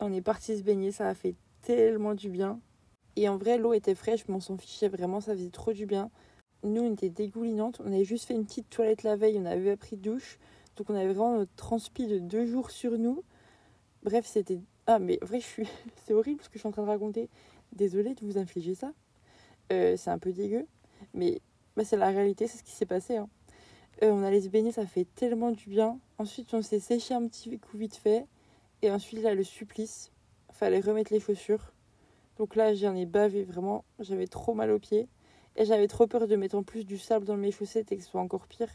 on 0.00 0.12
est 0.12 0.22
parti 0.22 0.58
se 0.58 0.64
baigner, 0.64 0.90
ça 0.90 1.08
a 1.08 1.14
fait 1.14 1.36
tellement 1.62 2.14
du 2.14 2.28
bien. 2.28 2.58
Et 3.14 3.28
en 3.28 3.36
vrai, 3.36 3.58
l'eau 3.58 3.74
était 3.74 3.94
fraîche, 3.94 4.24
mais 4.26 4.34
on 4.34 4.40
s'en 4.40 4.56
fichait 4.56 4.88
vraiment, 4.88 5.20
ça 5.20 5.34
faisait 5.34 5.50
trop 5.50 5.72
du 5.72 5.86
bien. 5.86 6.10
Nous, 6.64 6.82
on 6.82 6.94
était 6.94 7.10
dégoulinantes, 7.10 7.80
on 7.84 7.92
avait 7.92 8.02
juste 8.02 8.24
fait 8.24 8.34
une 8.34 8.44
petite 8.44 8.70
toilette 8.70 9.04
la 9.04 9.14
veille, 9.14 9.38
on 9.38 9.46
avait 9.46 9.76
pris 9.76 9.96
douche. 9.96 10.40
Donc 10.74 10.90
on 10.90 10.96
avait 10.96 11.12
vraiment 11.12 11.36
notre 11.36 11.54
transpi 11.54 12.08
de 12.08 12.18
deux 12.18 12.44
jours 12.44 12.72
sur 12.72 12.98
nous. 12.98 13.22
Bref, 14.02 14.26
c'était 14.26 14.58
ah, 14.86 14.98
mais 14.98 15.18
vrai, 15.22 15.40
je 15.40 15.46
suis... 15.46 15.68
c'est 16.06 16.14
horrible 16.14 16.42
ce 16.42 16.48
que 16.48 16.54
je 16.54 16.60
suis 16.60 16.68
en 16.68 16.72
train 16.72 16.82
de 16.82 16.88
raconter. 16.88 17.28
Désolée 17.72 18.14
de 18.14 18.24
vous 18.24 18.38
infliger 18.38 18.74
ça. 18.74 18.92
Euh, 19.72 19.96
c'est 19.96 20.10
un 20.10 20.18
peu 20.18 20.32
dégueu. 20.32 20.66
Mais 21.14 21.40
bah, 21.76 21.84
c'est 21.84 21.96
la 21.96 22.10
réalité, 22.10 22.46
c'est 22.46 22.58
ce 22.58 22.62
qui 22.62 22.72
s'est 22.72 22.86
passé. 22.86 23.16
Hein. 23.16 23.28
Euh, 24.02 24.10
on 24.10 24.22
allait 24.22 24.40
se 24.40 24.48
baigner, 24.48 24.72
ça 24.72 24.86
fait 24.86 25.06
tellement 25.16 25.50
du 25.50 25.68
bien. 25.68 25.98
Ensuite, 26.18 26.54
on 26.54 26.62
s'est 26.62 26.80
séché 26.80 27.14
un 27.14 27.26
petit 27.26 27.58
coup 27.58 27.76
vite 27.76 27.96
fait. 27.96 28.26
Et 28.82 28.90
ensuite, 28.90 29.22
là, 29.22 29.34
le 29.34 29.42
supplice, 29.42 30.12
fallait 30.52 30.80
remettre 30.80 31.12
les 31.12 31.20
chaussures. 31.20 31.72
Donc 32.38 32.54
là, 32.54 32.74
j'en 32.74 32.94
ai 32.94 33.06
bavé 33.06 33.42
vraiment. 33.42 33.84
J'avais 33.98 34.26
trop 34.26 34.54
mal 34.54 34.70
aux 34.70 34.78
pieds. 34.78 35.08
Et 35.56 35.64
j'avais 35.64 35.88
trop 35.88 36.06
peur 36.06 36.28
de 36.28 36.36
mettre 36.36 36.54
en 36.54 36.62
plus 36.62 36.84
du 36.84 36.98
sable 36.98 37.24
dans 37.24 37.36
mes 37.36 37.50
chaussettes 37.50 37.90
et 37.90 37.96
que 37.96 38.02
ce 38.02 38.10
soit 38.10 38.20
encore 38.20 38.46
pire. 38.46 38.68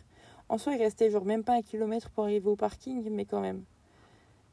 En 0.50 0.58
soi, 0.58 0.74
il 0.74 0.82
restait 0.82 1.12
genre 1.12 1.26
même 1.26 1.44
pas 1.44 1.54
un 1.54 1.62
kilomètre 1.62 2.10
pour 2.10 2.24
arriver 2.24 2.50
au 2.50 2.56
parking, 2.56 3.08
mais 3.12 3.26
quand 3.26 3.40
même. 3.40 3.64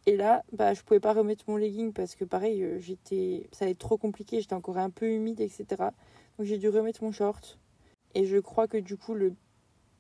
Et 0.09 0.17
là, 0.17 0.43
bah, 0.53 0.73
je 0.73 0.81
pouvais 0.81 1.01
pas 1.01 1.13
remettre 1.13 1.45
mon 1.49 1.59
legging 1.59 1.93
parce 1.93 2.15
que 2.15 2.25
pareil, 2.25 2.65
euh, 2.65 2.79
j'étais, 2.79 3.47
ça 3.53 3.67
allait 3.67 3.73
être 3.73 3.79
trop 3.79 3.99
compliqué, 3.99 4.41
j'étais 4.41 4.55
encore 4.55 4.79
un 4.79 4.89
peu 4.89 5.07
humide, 5.07 5.39
etc. 5.39 5.67
Donc 6.39 6.47
j'ai 6.47 6.57
dû 6.57 6.71
remettre 6.71 7.05
mon 7.05 7.13
short. 7.13 7.59
Et 8.15 8.25
je 8.25 8.39
crois 8.39 8.67
que 8.69 8.79
du 8.79 8.97
coup, 8.97 9.13
le 9.13 9.35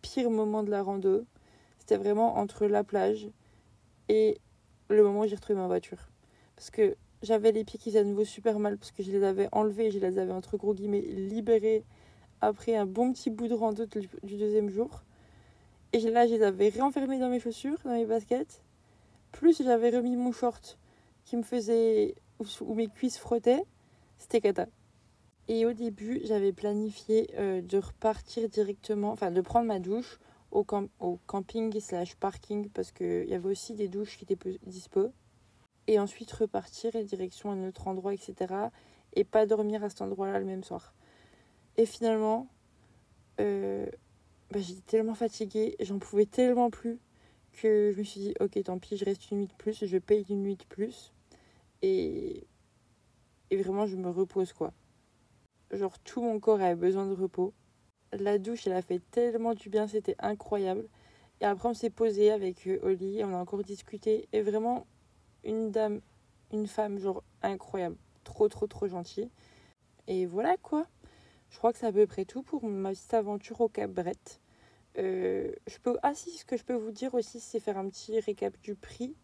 pire 0.00 0.30
moment 0.30 0.62
de 0.62 0.70
la 0.70 0.82
rando, 0.82 1.26
c'était 1.78 1.98
vraiment 1.98 2.38
entre 2.38 2.64
la 2.64 2.84
plage 2.84 3.28
et 4.08 4.38
le 4.88 5.02
moment 5.02 5.20
où 5.20 5.26
j'ai 5.26 5.36
retrouvé 5.36 5.58
ma 5.58 5.66
voiture. 5.66 6.08
Parce 6.56 6.70
que 6.70 6.96
j'avais 7.20 7.52
les 7.52 7.64
pieds 7.64 7.78
qui 7.78 7.90
faisaient 7.90 8.00
à 8.00 8.04
nouveau 8.04 8.24
super 8.24 8.58
mal 8.58 8.78
parce 8.78 8.92
que 8.92 9.02
je 9.02 9.12
les 9.12 9.22
avais 9.22 9.50
enlevés, 9.52 9.90
je 9.90 9.98
les 9.98 10.18
avais 10.18 10.32
entre 10.32 10.56
gros 10.56 10.72
guillemets 10.72 11.02
libérés 11.02 11.84
après 12.40 12.76
un 12.76 12.86
bon 12.86 13.12
petit 13.12 13.28
bout 13.28 13.48
de 13.48 13.54
rando 13.54 13.84
du 14.22 14.36
deuxième 14.38 14.70
jour. 14.70 15.02
Et 15.92 16.00
là, 16.00 16.26
je 16.26 16.36
les 16.36 16.42
avais 16.42 16.70
réenfermés 16.70 17.18
dans 17.18 17.28
mes 17.28 17.40
chaussures, 17.40 17.76
dans 17.84 17.92
mes 17.92 18.06
baskets. 18.06 18.62
Plus 19.38 19.62
j'avais 19.62 19.90
remis 19.90 20.16
mon 20.16 20.32
short 20.32 20.78
qui 21.24 21.36
me 21.36 21.44
faisait. 21.44 22.16
où, 22.40 22.74
mes 22.74 22.88
cuisses 22.88 23.18
frottaient. 23.18 23.62
C'était 24.18 24.40
cata. 24.40 24.66
Et 25.46 25.64
au 25.64 25.72
début, 25.72 26.20
j'avais 26.24 26.52
planifié 26.52 27.30
euh, 27.38 27.62
de 27.62 27.78
repartir 27.78 28.48
directement, 28.48 29.12
enfin 29.12 29.30
de 29.30 29.40
prendre 29.40 29.68
ma 29.68 29.78
douche 29.78 30.18
au, 30.50 30.64
camping 30.64 31.78
slash 31.78 32.16
parking 32.16 32.68
parce 32.70 32.90
qu'il 32.90 33.28
y 33.28 33.34
avait 33.34 33.48
aussi 33.48 33.74
des 33.74 33.86
douches 33.86 34.18
qui 34.18 34.24
étaient 34.24 34.58
dispo. 34.66 35.12
Et 35.86 36.00
ensuite 36.00 36.32
repartir 36.32 36.96
et 36.96 37.04
direction 37.04 37.52
un 37.52 37.68
autre 37.68 37.86
endroit, 37.86 38.14
etc. 38.14 38.52
Et 39.14 39.22
pas 39.22 39.46
dormir 39.46 39.84
à 39.84 39.88
cet 39.88 40.02
endroit-là 40.02 40.40
le 40.40 40.46
même 40.46 40.64
soir. 40.64 40.92
Et 41.76 41.86
finalement, 41.86 42.48
euh, 43.38 43.86
bah, 44.50 44.58
j'étais 44.58 44.80
tellement 44.80 45.14
fatiguée, 45.14 45.76
j'en 45.78 46.00
pouvais 46.00 46.26
tellement 46.26 46.70
plus 46.70 46.98
que 47.52 47.92
je 47.92 47.98
me 47.98 48.04
suis 48.04 48.20
dit, 48.20 48.34
ok, 48.40 48.62
tant 48.62 48.78
pis, 48.78 48.96
je 48.96 49.04
reste 49.04 49.30
une 49.30 49.38
nuit 49.38 49.46
de 49.46 49.54
plus, 49.54 49.84
je 49.84 49.98
paye 49.98 50.24
une 50.28 50.42
nuit 50.42 50.56
de 50.56 50.64
plus. 50.64 51.12
Et, 51.82 52.46
et 53.50 53.56
vraiment, 53.56 53.86
je 53.86 53.96
me 53.96 54.10
repose 54.10 54.52
quoi. 54.52 54.72
Genre, 55.70 55.98
tout 56.00 56.22
mon 56.22 56.40
corps 56.40 56.60
avait 56.60 56.74
besoin 56.74 57.06
de 57.06 57.14
repos. 57.14 57.52
La 58.12 58.38
douche, 58.38 58.66
elle 58.66 58.72
a 58.72 58.82
fait 58.82 59.02
tellement 59.10 59.54
du 59.54 59.68
bien, 59.68 59.86
c'était 59.86 60.16
incroyable. 60.18 60.88
Et 61.40 61.44
après, 61.44 61.68
on 61.68 61.74
s'est 61.74 61.90
posé 61.90 62.30
avec 62.30 62.66
euh, 62.66 62.78
Oli, 62.82 63.22
on 63.22 63.34
a 63.34 63.36
encore 63.36 63.62
discuté. 63.62 64.28
Et 64.32 64.42
vraiment, 64.42 64.86
une 65.44 65.70
dame, 65.70 66.00
une 66.52 66.66
femme, 66.66 66.98
genre 66.98 67.22
incroyable. 67.42 67.96
Trop, 68.24 68.48
trop, 68.48 68.66
trop 68.66 68.88
gentille. 68.88 69.30
Et 70.06 70.26
voilà 70.26 70.56
quoi. 70.56 70.86
Je 71.50 71.58
crois 71.58 71.72
que 71.72 71.78
c'est 71.78 71.86
à 71.86 71.92
peu 71.92 72.06
près 72.06 72.24
tout 72.24 72.42
pour 72.42 72.64
ma 72.64 72.90
petite 72.90 73.14
aventure 73.14 73.60
au 73.60 73.68
Cap. 73.68 73.90
Euh, 74.98 75.52
je 75.66 75.78
peux... 75.78 75.96
Ah 76.02 76.14
si, 76.14 76.30
ce 76.30 76.44
que 76.44 76.56
je 76.56 76.64
peux 76.64 76.74
vous 76.74 76.90
dire 76.90 77.14
aussi, 77.14 77.40
c'est 77.40 77.60
faire 77.60 77.78
un 77.78 77.88
petit 77.88 78.18
récap 78.20 78.58
du 78.60 78.74
prix. 78.74 79.14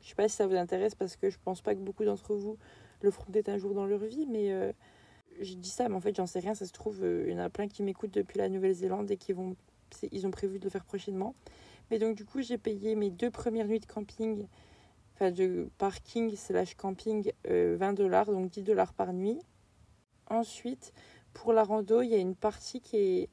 Je 0.00 0.08
sais 0.08 0.14
pas 0.14 0.28
si 0.28 0.36
ça 0.36 0.46
vous 0.46 0.54
intéresse 0.54 0.94
parce 0.94 1.16
que 1.16 1.30
je 1.30 1.38
pense 1.42 1.60
pas 1.60 1.74
que 1.74 1.80
beaucoup 1.80 2.04
d'entre 2.04 2.34
vous 2.34 2.56
le 3.02 3.10
feront 3.10 3.30
peut-être 3.30 3.48
un 3.48 3.58
jour 3.58 3.74
dans 3.74 3.86
leur 3.86 4.00
vie, 4.00 4.26
mais 4.26 4.52
euh, 4.52 4.72
j'ai 5.40 5.54
dit 5.54 5.70
ça, 5.70 5.88
mais 5.88 5.94
en 5.94 6.00
fait 6.00 6.16
j'en 6.16 6.26
sais 6.26 6.40
rien, 6.40 6.54
ça 6.54 6.66
se 6.66 6.72
trouve, 6.72 7.02
euh, 7.02 7.24
il 7.26 7.32
y 7.32 7.36
en 7.36 7.38
a 7.38 7.48
plein 7.48 7.68
qui 7.68 7.82
m'écoutent 7.82 8.12
depuis 8.12 8.38
la 8.38 8.48
Nouvelle-Zélande 8.48 9.10
et 9.10 9.16
qui 9.16 9.32
vont... 9.32 9.56
Ils 10.12 10.26
ont 10.26 10.30
prévu 10.30 10.58
de 10.58 10.64
le 10.64 10.70
faire 10.70 10.84
prochainement. 10.84 11.34
Mais 11.90 11.98
donc 11.98 12.16
du 12.16 12.24
coup 12.24 12.42
j'ai 12.42 12.58
payé 12.58 12.94
mes 12.94 13.10
deux 13.10 13.30
premières 13.30 13.66
nuits 13.66 13.80
de 13.80 13.86
camping, 13.86 14.46
enfin 15.14 15.30
de 15.30 15.68
parking 15.78 16.34
slash 16.36 16.74
camping, 16.74 17.32
20 17.44 17.92
dollars, 17.94 18.26
donc 18.26 18.50
10 18.50 18.62
dollars 18.62 18.92
par 18.92 19.12
nuit. 19.12 19.38
Ensuite, 20.28 20.92
pour 21.32 21.54
la 21.54 21.64
rando, 21.64 22.02
il 22.02 22.10
y 22.10 22.14
a 22.14 22.18
une 22.18 22.34
partie 22.34 22.80
qui 22.80 22.96
est 22.96 23.30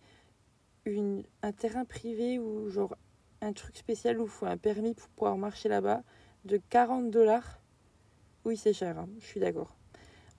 un 0.87 1.51
terrain 1.51 1.85
privé 1.85 2.39
ou 2.39 2.69
genre 2.69 2.95
un 3.41 3.53
truc 3.53 3.75
spécial 3.77 4.19
où 4.19 4.25
il 4.25 4.29
faut 4.29 4.45
un 4.45 4.57
permis 4.57 4.93
pour 4.93 5.07
pouvoir 5.09 5.37
marcher 5.37 5.69
là-bas 5.69 6.03
de 6.45 6.59
40 6.69 7.09
dollars? 7.09 7.59
Oui, 8.45 8.57
c'est 8.57 8.73
cher, 8.73 8.99
hein, 8.99 9.09
je 9.19 9.25
suis 9.25 9.39
d'accord. 9.39 9.75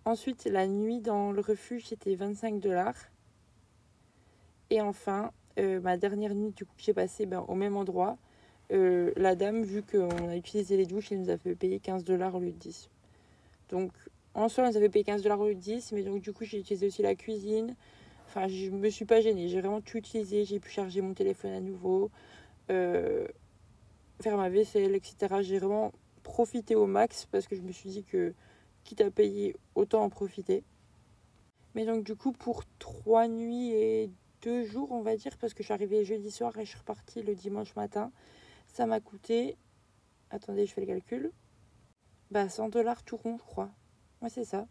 Ensuite, 0.04 0.44
la 0.44 0.68
nuit 0.68 1.00
dans 1.00 1.32
le 1.32 1.40
refuge, 1.40 1.86
c'était 1.86 2.14
25 2.14 2.60
dollars. 2.60 2.96
Et 4.70 4.80
enfin, 4.80 5.32
euh, 5.58 5.80
ma 5.80 5.96
dernière 5.96 6.34
nuit 6.34 6.52
du 6.52 6.64
coup 6.64 6.74
j'ai 6.76 6.92
passée 6.92 7.24
ben, 7.24 7.44
au 7.48 7.54
même 7.54 7.76
endroit, 7.76 8.18
euh, 8.72 9.12
la 9.16 9.36
dame, 9.36 9.62
vu 9.62 9.82
qu'on 9.82 10.28
a 10.28 10.36
utilisé 10.36 10.76
les 10.76 10.86
douches, 10.86 11.12
elle 11.12 11.20
nous 11.20 11.30
a 11.30 11.38
fait 11.38 11.54
payer 11.54 11.78
15 11.80 12.04
dollars 12.04 12.34
au 12.34 12.40
lieu 12.40 12.52
de 12.52 12.58
10. 12.58 12.90
Donc 13.70 13.92
en 14.34 14.48
soi, 14.48 14.70
ça 14.70 14.78
avait 14.78 14.88
payé 14.88 15.04
15 15.04 15.22
dollars 15.22 15.40
au 15.40 15.52
10, 15.52 15.92
mais 15.92 16.02
donc 16.02 16.20
du 16.20 16.32
coup, 16.32 16.44
j'ai 16.44 16.58
utilisé 16.58 16.86
aussi 16.86 17.02
la 17.02 17.14
cuisine. 17.14 17.74
Enfin, 18.26 18.48
je 18.48 18.70
me 18.70 18.90
suis 18.90 19.04
pas 19.04 19.20
gênée. 19.20 19.48
J'ai 19.48 19.60
vraiment 19.60 19.80
tout 19.80 19.98
utilisé. 19.98 20.44
J'ai 20.44 20.60
pu 20.60 20.70
charger 20.70 21.00
mon 21.00 21.14
téléphone 21.14 21.52
à 21.52 21.60
nouveau, 21.60 22.10
euh, 22.70 23.26
faire 24.20 24.36
ma 24.36 24.48
vaisselle, 24.48 24.94
etc. 24.94 25.42
J'ai 25.42 25.58
vraiment 25.58 25.92
profité 26.22 26.74
au 26.74 26.86
max 26.86 27.26
parce 27.26 27.46
que 27.46 27.56
je 27.56 27.62
me 27.62 27.72
suis 27.72 27.90
dit 27.90 28.04
que, 28.04 28.34
quitte 28.84 29.00
à 29.00 29.10
payer, 29.10 29.56
autant 29.74 30.02
en 30.02 30.10
profiter. 30.10 30.64
Mais 31.74 31.84
donc, 31.86 32.04
du 32.04 32.16
coup, 32.16 32.32
pour 32.32 32.64
trois 32.78 33.28
nuits 33.28 33.70
et 33.72 34.10
deux 34.42 34.64
jours, 34.64 34.92
on 34.92 35.02
va 35.02 35.16
dire, 35.16 35.36
parce 35.38 35.54
que 35.54 35.62
je 35.62 35.66
suis 35.66 35.74
arrivée 35.74 36.04
jeudi 36.04 36.30
soir 36.30 36.56
et 36.58 36.64
je 36.64 36.70
suis 36.70 36.78
repartie 36.78 37.22
le 37.22 37.34
dimanche 37.34 37.74
matin, 37.76 38.10
ça 38.68 38.86
m'a 38.86 39.00
coûté. 39.00 39.56
Attendez, 40.30 40.66
je 40.66 40.72
fais 40.72 40.80
le 40.80 40.86
calcul. 40.86 41.32
Bah, 42.30 42.48
100 42.48 42.70
dollars 42.70 43.02
tout 43.04 43.16
rond, 43.16 43.38
je 43.38 43.44
crois. 43.44 43.70
Ouais, 44.20 44.30
c'est 44.30 44.44
ça. 44.44 44.66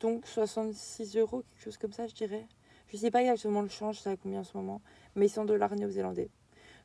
Donc 0.00 0.26
66 0.26 1.16
euros, 1.16 1.42
quelque 1.42 1.62
chose 1.62 1.76
comme 1.76 1.92
ça, 1.92 2.06
je 2.06 2.14
dirais. 2.14 2.46
Je 2.92 2.98
sais 2.98 3.10
pas 3.10 3.22
exactement 3.22 3.62
le 3.62 3.70
change, 3.70 4.00
ça 4.00 4.10
a 4.10 4.16
combien 4.16 4.40
en 4.40 4.44
ce 4.44 4.54
moment, 4.54 4.82
mais 5.16 5.26
100 5.26 5.46
dollars 5.46 5.74
néo-zélandais. 5.74 6.28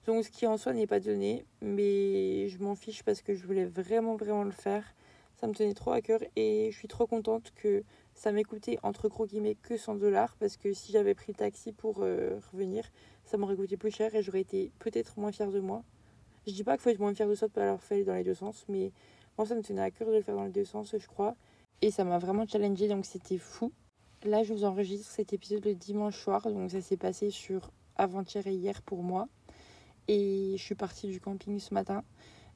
Donc 0.06 0.24
ce 0.24 0.30
qui 0.30 0.48
en 0.48 0.56
soi 0.56 0.72
n'est 0.72 0.88
pas 0.88 1.02
donné, 1.02 1.46
mais 1.62 2.48
je 2.48 2.64
m'en 2.64 2.76
fiche 2.76 3.04
parce 3.04 3.22
que 3.22 3.34
je 3.34 3.46
voulais 3.46 3.66
vraiment, 3.66 4.16
vraiment 4.16 4.46
le 4.46 4.52
faire. 4.52 4.96
Ça 5.36 5.48
me 5.48 5.54
tenait 5.54 5.74
trop 5.74 5.92
à 5.92 6.00
cœur 6.00 6.22
et 6.38 6.70
je 6.72 6.78
suis 6.78 6.88
trop 6.88 7.08
contente 7.08 7.52
que 7.58 7.84
ça 8.16 8.32
m'ait 8.32 8.46
coûté 8.46 8.80
entre 8.84 9.10
gros 9.10 9.26
guillemets 9.26 9.56
que 9.56 9.76
100 9.76 9.96
dollars 9.96 10.34
parce 10.40 10.56
que 10.56 10.74
si 10.74 10.94
j'avais 10.94 11.14
pris 11.14 11.34
le 11.34 11.36
taxi 11.36 11.74
pour 11.74 11.98
euh, 12.00 12.40
revenir, 12.54 12.86
ça 13.26 13.36
m'aurait 13.36 13.58
coûté 13.58 13.76
plus 13.76 13.92
cher 13.92 14.16
et 14.16 14.24
j'aurais 14.24 14.42
été 14.42 14.72
peut-être 14.80 15.20
moins 15.20 15.34
fière 15.34 15.52
de 15.52 15.60
moi. 15.60 15.84
Je 16.48 16.54
dis 16.54 16.64
pas 16.64 16.78
qu'il 16.78 16.84
faut 16.84 16.90
être 16.90 17.00
moins 17.00 17.14
fière 17.14 17.28
de 17.28 17.36
soi 17.36 17.50
de 17.50 17.54
pas 17.54 17.66
l'avoir 17.66 17.82
dans 18.06 18.14
les 18.14 18.24
deux 18.24 18.34
sens, 18.34 18.64
mais 18.70 18.94
moi 19.38 19.46
ça 19.46 19.56
me 19.56 19.62
tenait 19.62 19.82
à 19.82 19.92
cœur 19.92 20.08
de 20.08 20.16
le 20.16 20.22
faire 20.22 20.36
dans 20.36 20.46
les 20.46 20.52
deux 20.52 20.64
sens, 20.64 20.96
je 20.98 21.08
crois. 21.08 21.36
Et 21.82 21.92
ça 21.92 22.06
m'a 22.06 22.18
vraiment 22.18 22.48
challengé, 22.48 22.88
donc 22.88 23.06
c'était 23.06 23.38
fou. 23.38 23.74
Là, 24.28 24.44
je 24.44 24.52
vous 24.54 24.66
enregistre 24.66 25.10
cet 25.10 25.32
épisode 25.32 25.64
le 25.64 25.74
dimanche 25.74 26.18
soir, 26.18 26.42
donc 26.52 26.70
ça 26.72 26.82
s'est 26.82 26.98
passé 26.98 27.30
sur 27.30 27.72
avant-hier 27.96 28.46
et 28.46 28.54
hier 28.54 28.82
pour 28.82 29.02
moi. 29.02 29.30
Et 30.10 30.56
je 30.58 30.62
suis 30.62 30.76
partie 30.76 31.08
du 31.08 31.22
camping 31.22 31.58
ce 31.60 31.74
matin. 31.74 32.04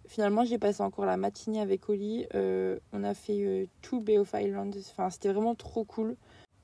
Finalement, 0.06 0.44
j'ai 0.44 0.58
passé 0.58 0.82
encore 0.84 1.06
la 1.06 1.16
matinée 1.16 1.62
avec 1.62 1.88
Oli. 1.88 2.26
Euh, 2.36 2.78
on 2.92 3.06
a 3.06 3.14
fait 3.14 3.40
euh, 3.46 3.68
tout 3.82 4.02
Bay 4.02 4.18
of 4.18 4.34
Island. 4.34 4.76
Enfin, 4.92 5.10
c'était 5.12 5.32
vraiment 5.32 5.56
trop 5.56 5.86
cool. 5.86 6.18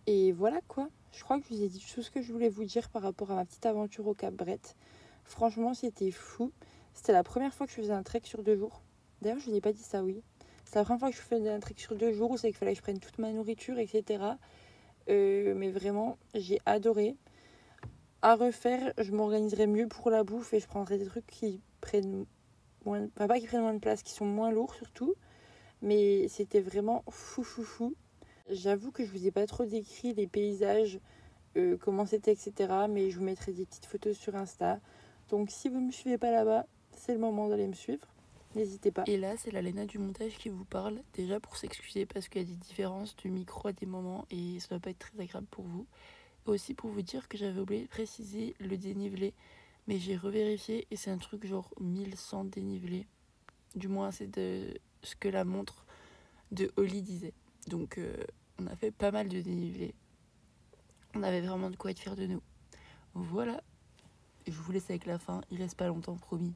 Et 0.07 0.33
voilà 0.33 0.59
quoi. 0.67 0.89
Je 1.13 1.23
crois 1.23 1.39
que 1.39 1.45
je 1.49 1.55
vous 1.55 1.63
ai 1.63 1.69
dit 1.69 1.81
tout 1.95 2.01
ce 2.01 2.11
que 2.11 2.21
je 2.21 2.33
voulais 2.33 2.49
vous 2.49 2.65
dire 2.65 2.89
par 2.89 3.01
rapport 3.01 3.31
à 3.31 3.35
ma 3.35 3.45
petite 3.45 3.65
aventure 3.65 4.07
au 4.07 4.13
Cap 4.13 4.33
Brett. 4.33 4.75
Franchement, 5.23 5.73
c'était 5.73 6.11
fou. 6.11 6.51
C'était 6.93 7.13
la 7.13 7.23
première 7.23 7.53
fois 7.53 7.65
que 7.65 7.71
je 7.71 7.77
faisais 7.77 7.93
un 7.93 8.03
trek 8.03 8.23
sur 8.25 8.43
deux 8.43 8.57
jours. 8.57 8.81
D'ailleurs, 9.21 9.39
je 9.39 9.49
vous 9.49 9.55
ai 9.55 9.61
pas 9.61 9.71
dit 9.71 9.83
ça, 9.83 10.03
oui. 10.03 10.21
C'est 10.65 10.75
la 10.75 10.83
première 10.83 10.99
fois 10.99 11.11
que 11.11 11.15
je 11.15 11.21
fais 11.21 11.49
un 11.49 11.61
trek 11.61 11.75
sur 11.77 11.95
deux 11.95 12.11
jours 12.11 12.31
où 12.31 12.37
c'est 12.37 12.49
qu'il 12.49 12.57
fallait 12.57 12.73
que 12.73 12.79
je 12.79 12.83
prenne 12.83 12.99
toute 12.99 13.19
ma 13.19 13.31
nourriture, 13.31 13.79
etc. 13.79 14.19
Euh, 15.09 15.53
mais 15.55 15.71
vraiment, 15.71 16.17
j'ai 16.33 16.59
adoré. 16.65 17.15
À 18.21 18.35
refaire, 18.35 18.93
je 18.97 19.11
m'organiserai 19.11 19.67
mieux 19.67 19.87
pour 19.87 20.09
la 20.09 20.23
bouffe 20.23 20.53
et 20.53 20.59
je 20.59 20.67
prendrai 20.67 20.97
des 20.97 21.05
trucs 21.05 21.27
qui 21.27 21.61
prennent 21.81 22.25
moins. 22.85 23.07
Pas 23.15 23.39
qui 23.39 23.47
prennent 23.47 23.61
moins 23.61 23.73
de 23.73 23.79
place, 23.79 24.03
qui 24.03 24.11
sont 24.11 24.25
moins 24.25 24.51
lourds 24.51 24.73
surtout. 24.73 25.15
Mais 25.81 26.27
c'était 26.27 26.59
vraiment 26.59 27.03
fou, 27.09 27.43
fou, 27.43 27.63
fou. 27.63 27.95
J'avoue 28.49 28.91
que 28.91 29.05
je 29.05 29.11
vous 29.11 29.27
ai 29.27 29.31
pas 29.31 29.45
trop 29.45 29.65
décrit 29.65 30.13
les 30.13 30.27
paysages, 30.27 30.99
euh, 31.57 31.77
comment 31.77 32.05
c'était, 32.05 32.31
etc. 32.31 32.87
Mais 32.89 33.09
je 33.09 33.17
vous 33.17 33.25
mettrai 33.25 33.51
des 33.51 33.65
petites 33.65 33.85
photos 33.85 34.17
sur 34.17 34.35
Insta. 34.35 34.79
Donc 35.29 35.51
si 35.51 35.69
vous 35.69 35.79
ne 35.79 35.87
me 35.87 35.91
suivez 35.91 36.17
pas 36.17 36.31
là-bas, 36.31 36.65
c'est 36.91 37.13
le 37.13 37.19
moment 37.19 37.47
d'aller 37.47 37.67
me 37.67 37.73
suivre. 37.73 38.07
N'hésitez 38.57 38.91
pas. 38.91 39.03
Et 39.05 39.17
là, 39.17 39.37
c'est 39.37 39.51
la 39.51 39.61
Léna 39.61 39.85
du 39.85 39.99
montage 39.99 40.35
qui 40.39 40.49
vous 40.49 40.65
parle. 40.65 40.99
Déjà 41.13 41.39
pour 41.39 41.55
s'excuser 41.57 42.07
parce 42.07 42.27
qu'il 42.27 42.41
y 42.41 42.45
a 42.45 42.47
des 42.47 42.55
différences 42.55 43.15
de 43.17 43.29
micro 43.29 43.67
à 43.67 43.71
des 43.71 43.85
moments 43.85 44.25
et 44.31 44.59
ça 44.59 44.69
va 44.71 44.79
pas 44.79 44.89
être 44.89 44.97
très 44.97 45.21
agréable 45.21 45.45
pour 45.51 45.63
vous. 45.63 45.85
Aussi 46.47 46.73
pour 46.73 46.89
vous 46.89 47.03
dire 47.03 47.27
que 47.27 47.37
j'avais 47.37 47.59
oublié 47.59 47.83
de 47.83 47.87
préciser 47.87 48.55
le 48.59 48.75
dénivelé. 48.75 49.35
Mais 49.85 49.99
j'ai 49.99 50.17
revérifié 50.17 50.87
et 50.89 50.95
c'est 50.95 51.11
un 51.11 51.19
truc 51.19 51.45
genre 51.45 51.71
1100 51.79 52.45
dénivelé. 52.45 53.05
Du 53.75 53.89
moins, 53.89 54.09
c'est 54.09 54.35
ce 54.35 55.15
que 55.19 55.27
la 55.27 55.45
montre 55.45 55.85
de 56.51 56.71
Holly 56.77 57.03
disait. 57.03 57.33
Donc, 57.67 57.99
euh, 57.99 58.15
on 58.59 58.65
a 58.65 58.75
fait 58.75 58.91
pas 58.91 59.11
mal 59.11 59.29
de 59.29 59.39
dénivelé. 59.39 59.93
On 61.13 61.21
avait 61.21 61.41
vraiment 61.41 61.69
de 61.69 61.75
quoi 61.75 61.91
être 61.91 61.99
fiers 61.99 62.15
de 62.15 62.25
nous. 62.25 62.41
Voilà. 63.13 63.61
Je 64.47 64.53
vous 64.53 64.71
laisse 64.71 64.89
avec 64.89 65.05
la 65.05 65.19
fin. 65.19 65.41
Il 65.51 65.61
reste 65.61 65.77
pas 65.77 65.87
longtemps, 65.87 66.15
promis. 66.15 66.55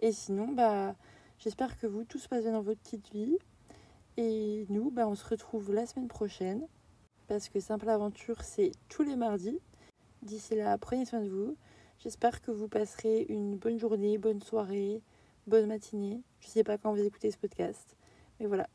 Et 0.00 0.12
sinon, 0.12 0.48
bah, 0.48 0.94
J'espère 1.38 1.78
que 1.78 1.86
vous, 1.86 2.04
tout 2.04 2.18
se 2.18 2.28
passe 2.28 2.42
bien 2.42 2.52
dans 2.52 2.62
votre 2.62 2.80
petite 2.80 3.12
vie. 3.12 3.38
Et 4.16 4.66
nous, 4.70 4.90
bah, 4.90 5.06
on 5.06 5.14
se 5.14 5.26
retrouve 5.26 5.72
la 5.72 5.86
semaine 5.86 6.08
prochaine. 6.08 6.66
Parce 7.28 7.48
que 7.48 7.60
Simple 7.60 7.88
Aventure, 7.88 8.42
c'est 8.42 8.72
tous 8.88 9.02
les 9.02 9.14
mardis. 9.14 9.60
D'ici 10.22 10.56
là, 10.56 10.76
prenez 10.78 11.04
soin 11.04 11.20
de 11.20 11.28
vous. 11.28 11.56
J'espère 12.00 12.40
que 12.42 12.50
vous 12.50 12.68
passerez 12.68 13.26
une 13.28 13.56
bonne 13.56 13.78
journée, 13.78 14.18
bonne 14.18 14.42
soirée, 14.42 15.02
bonne 15.46 15.66
matinée. 15.66 16.22
Je 16.40 16.48
sais 16.48 16.64
pas 16.64 16.78
quand 16.78 16.92
vous 16.92 17.04
écoutez 17.04 17.30
ce 17.30 17.38
podcast. 17.38 17.96
Mais 18.40 18.46
voilà. 18.46 18.68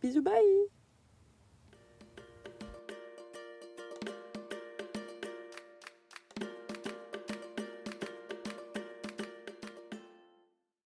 Bisous, 0.00 0.22
bye 0.22 0.79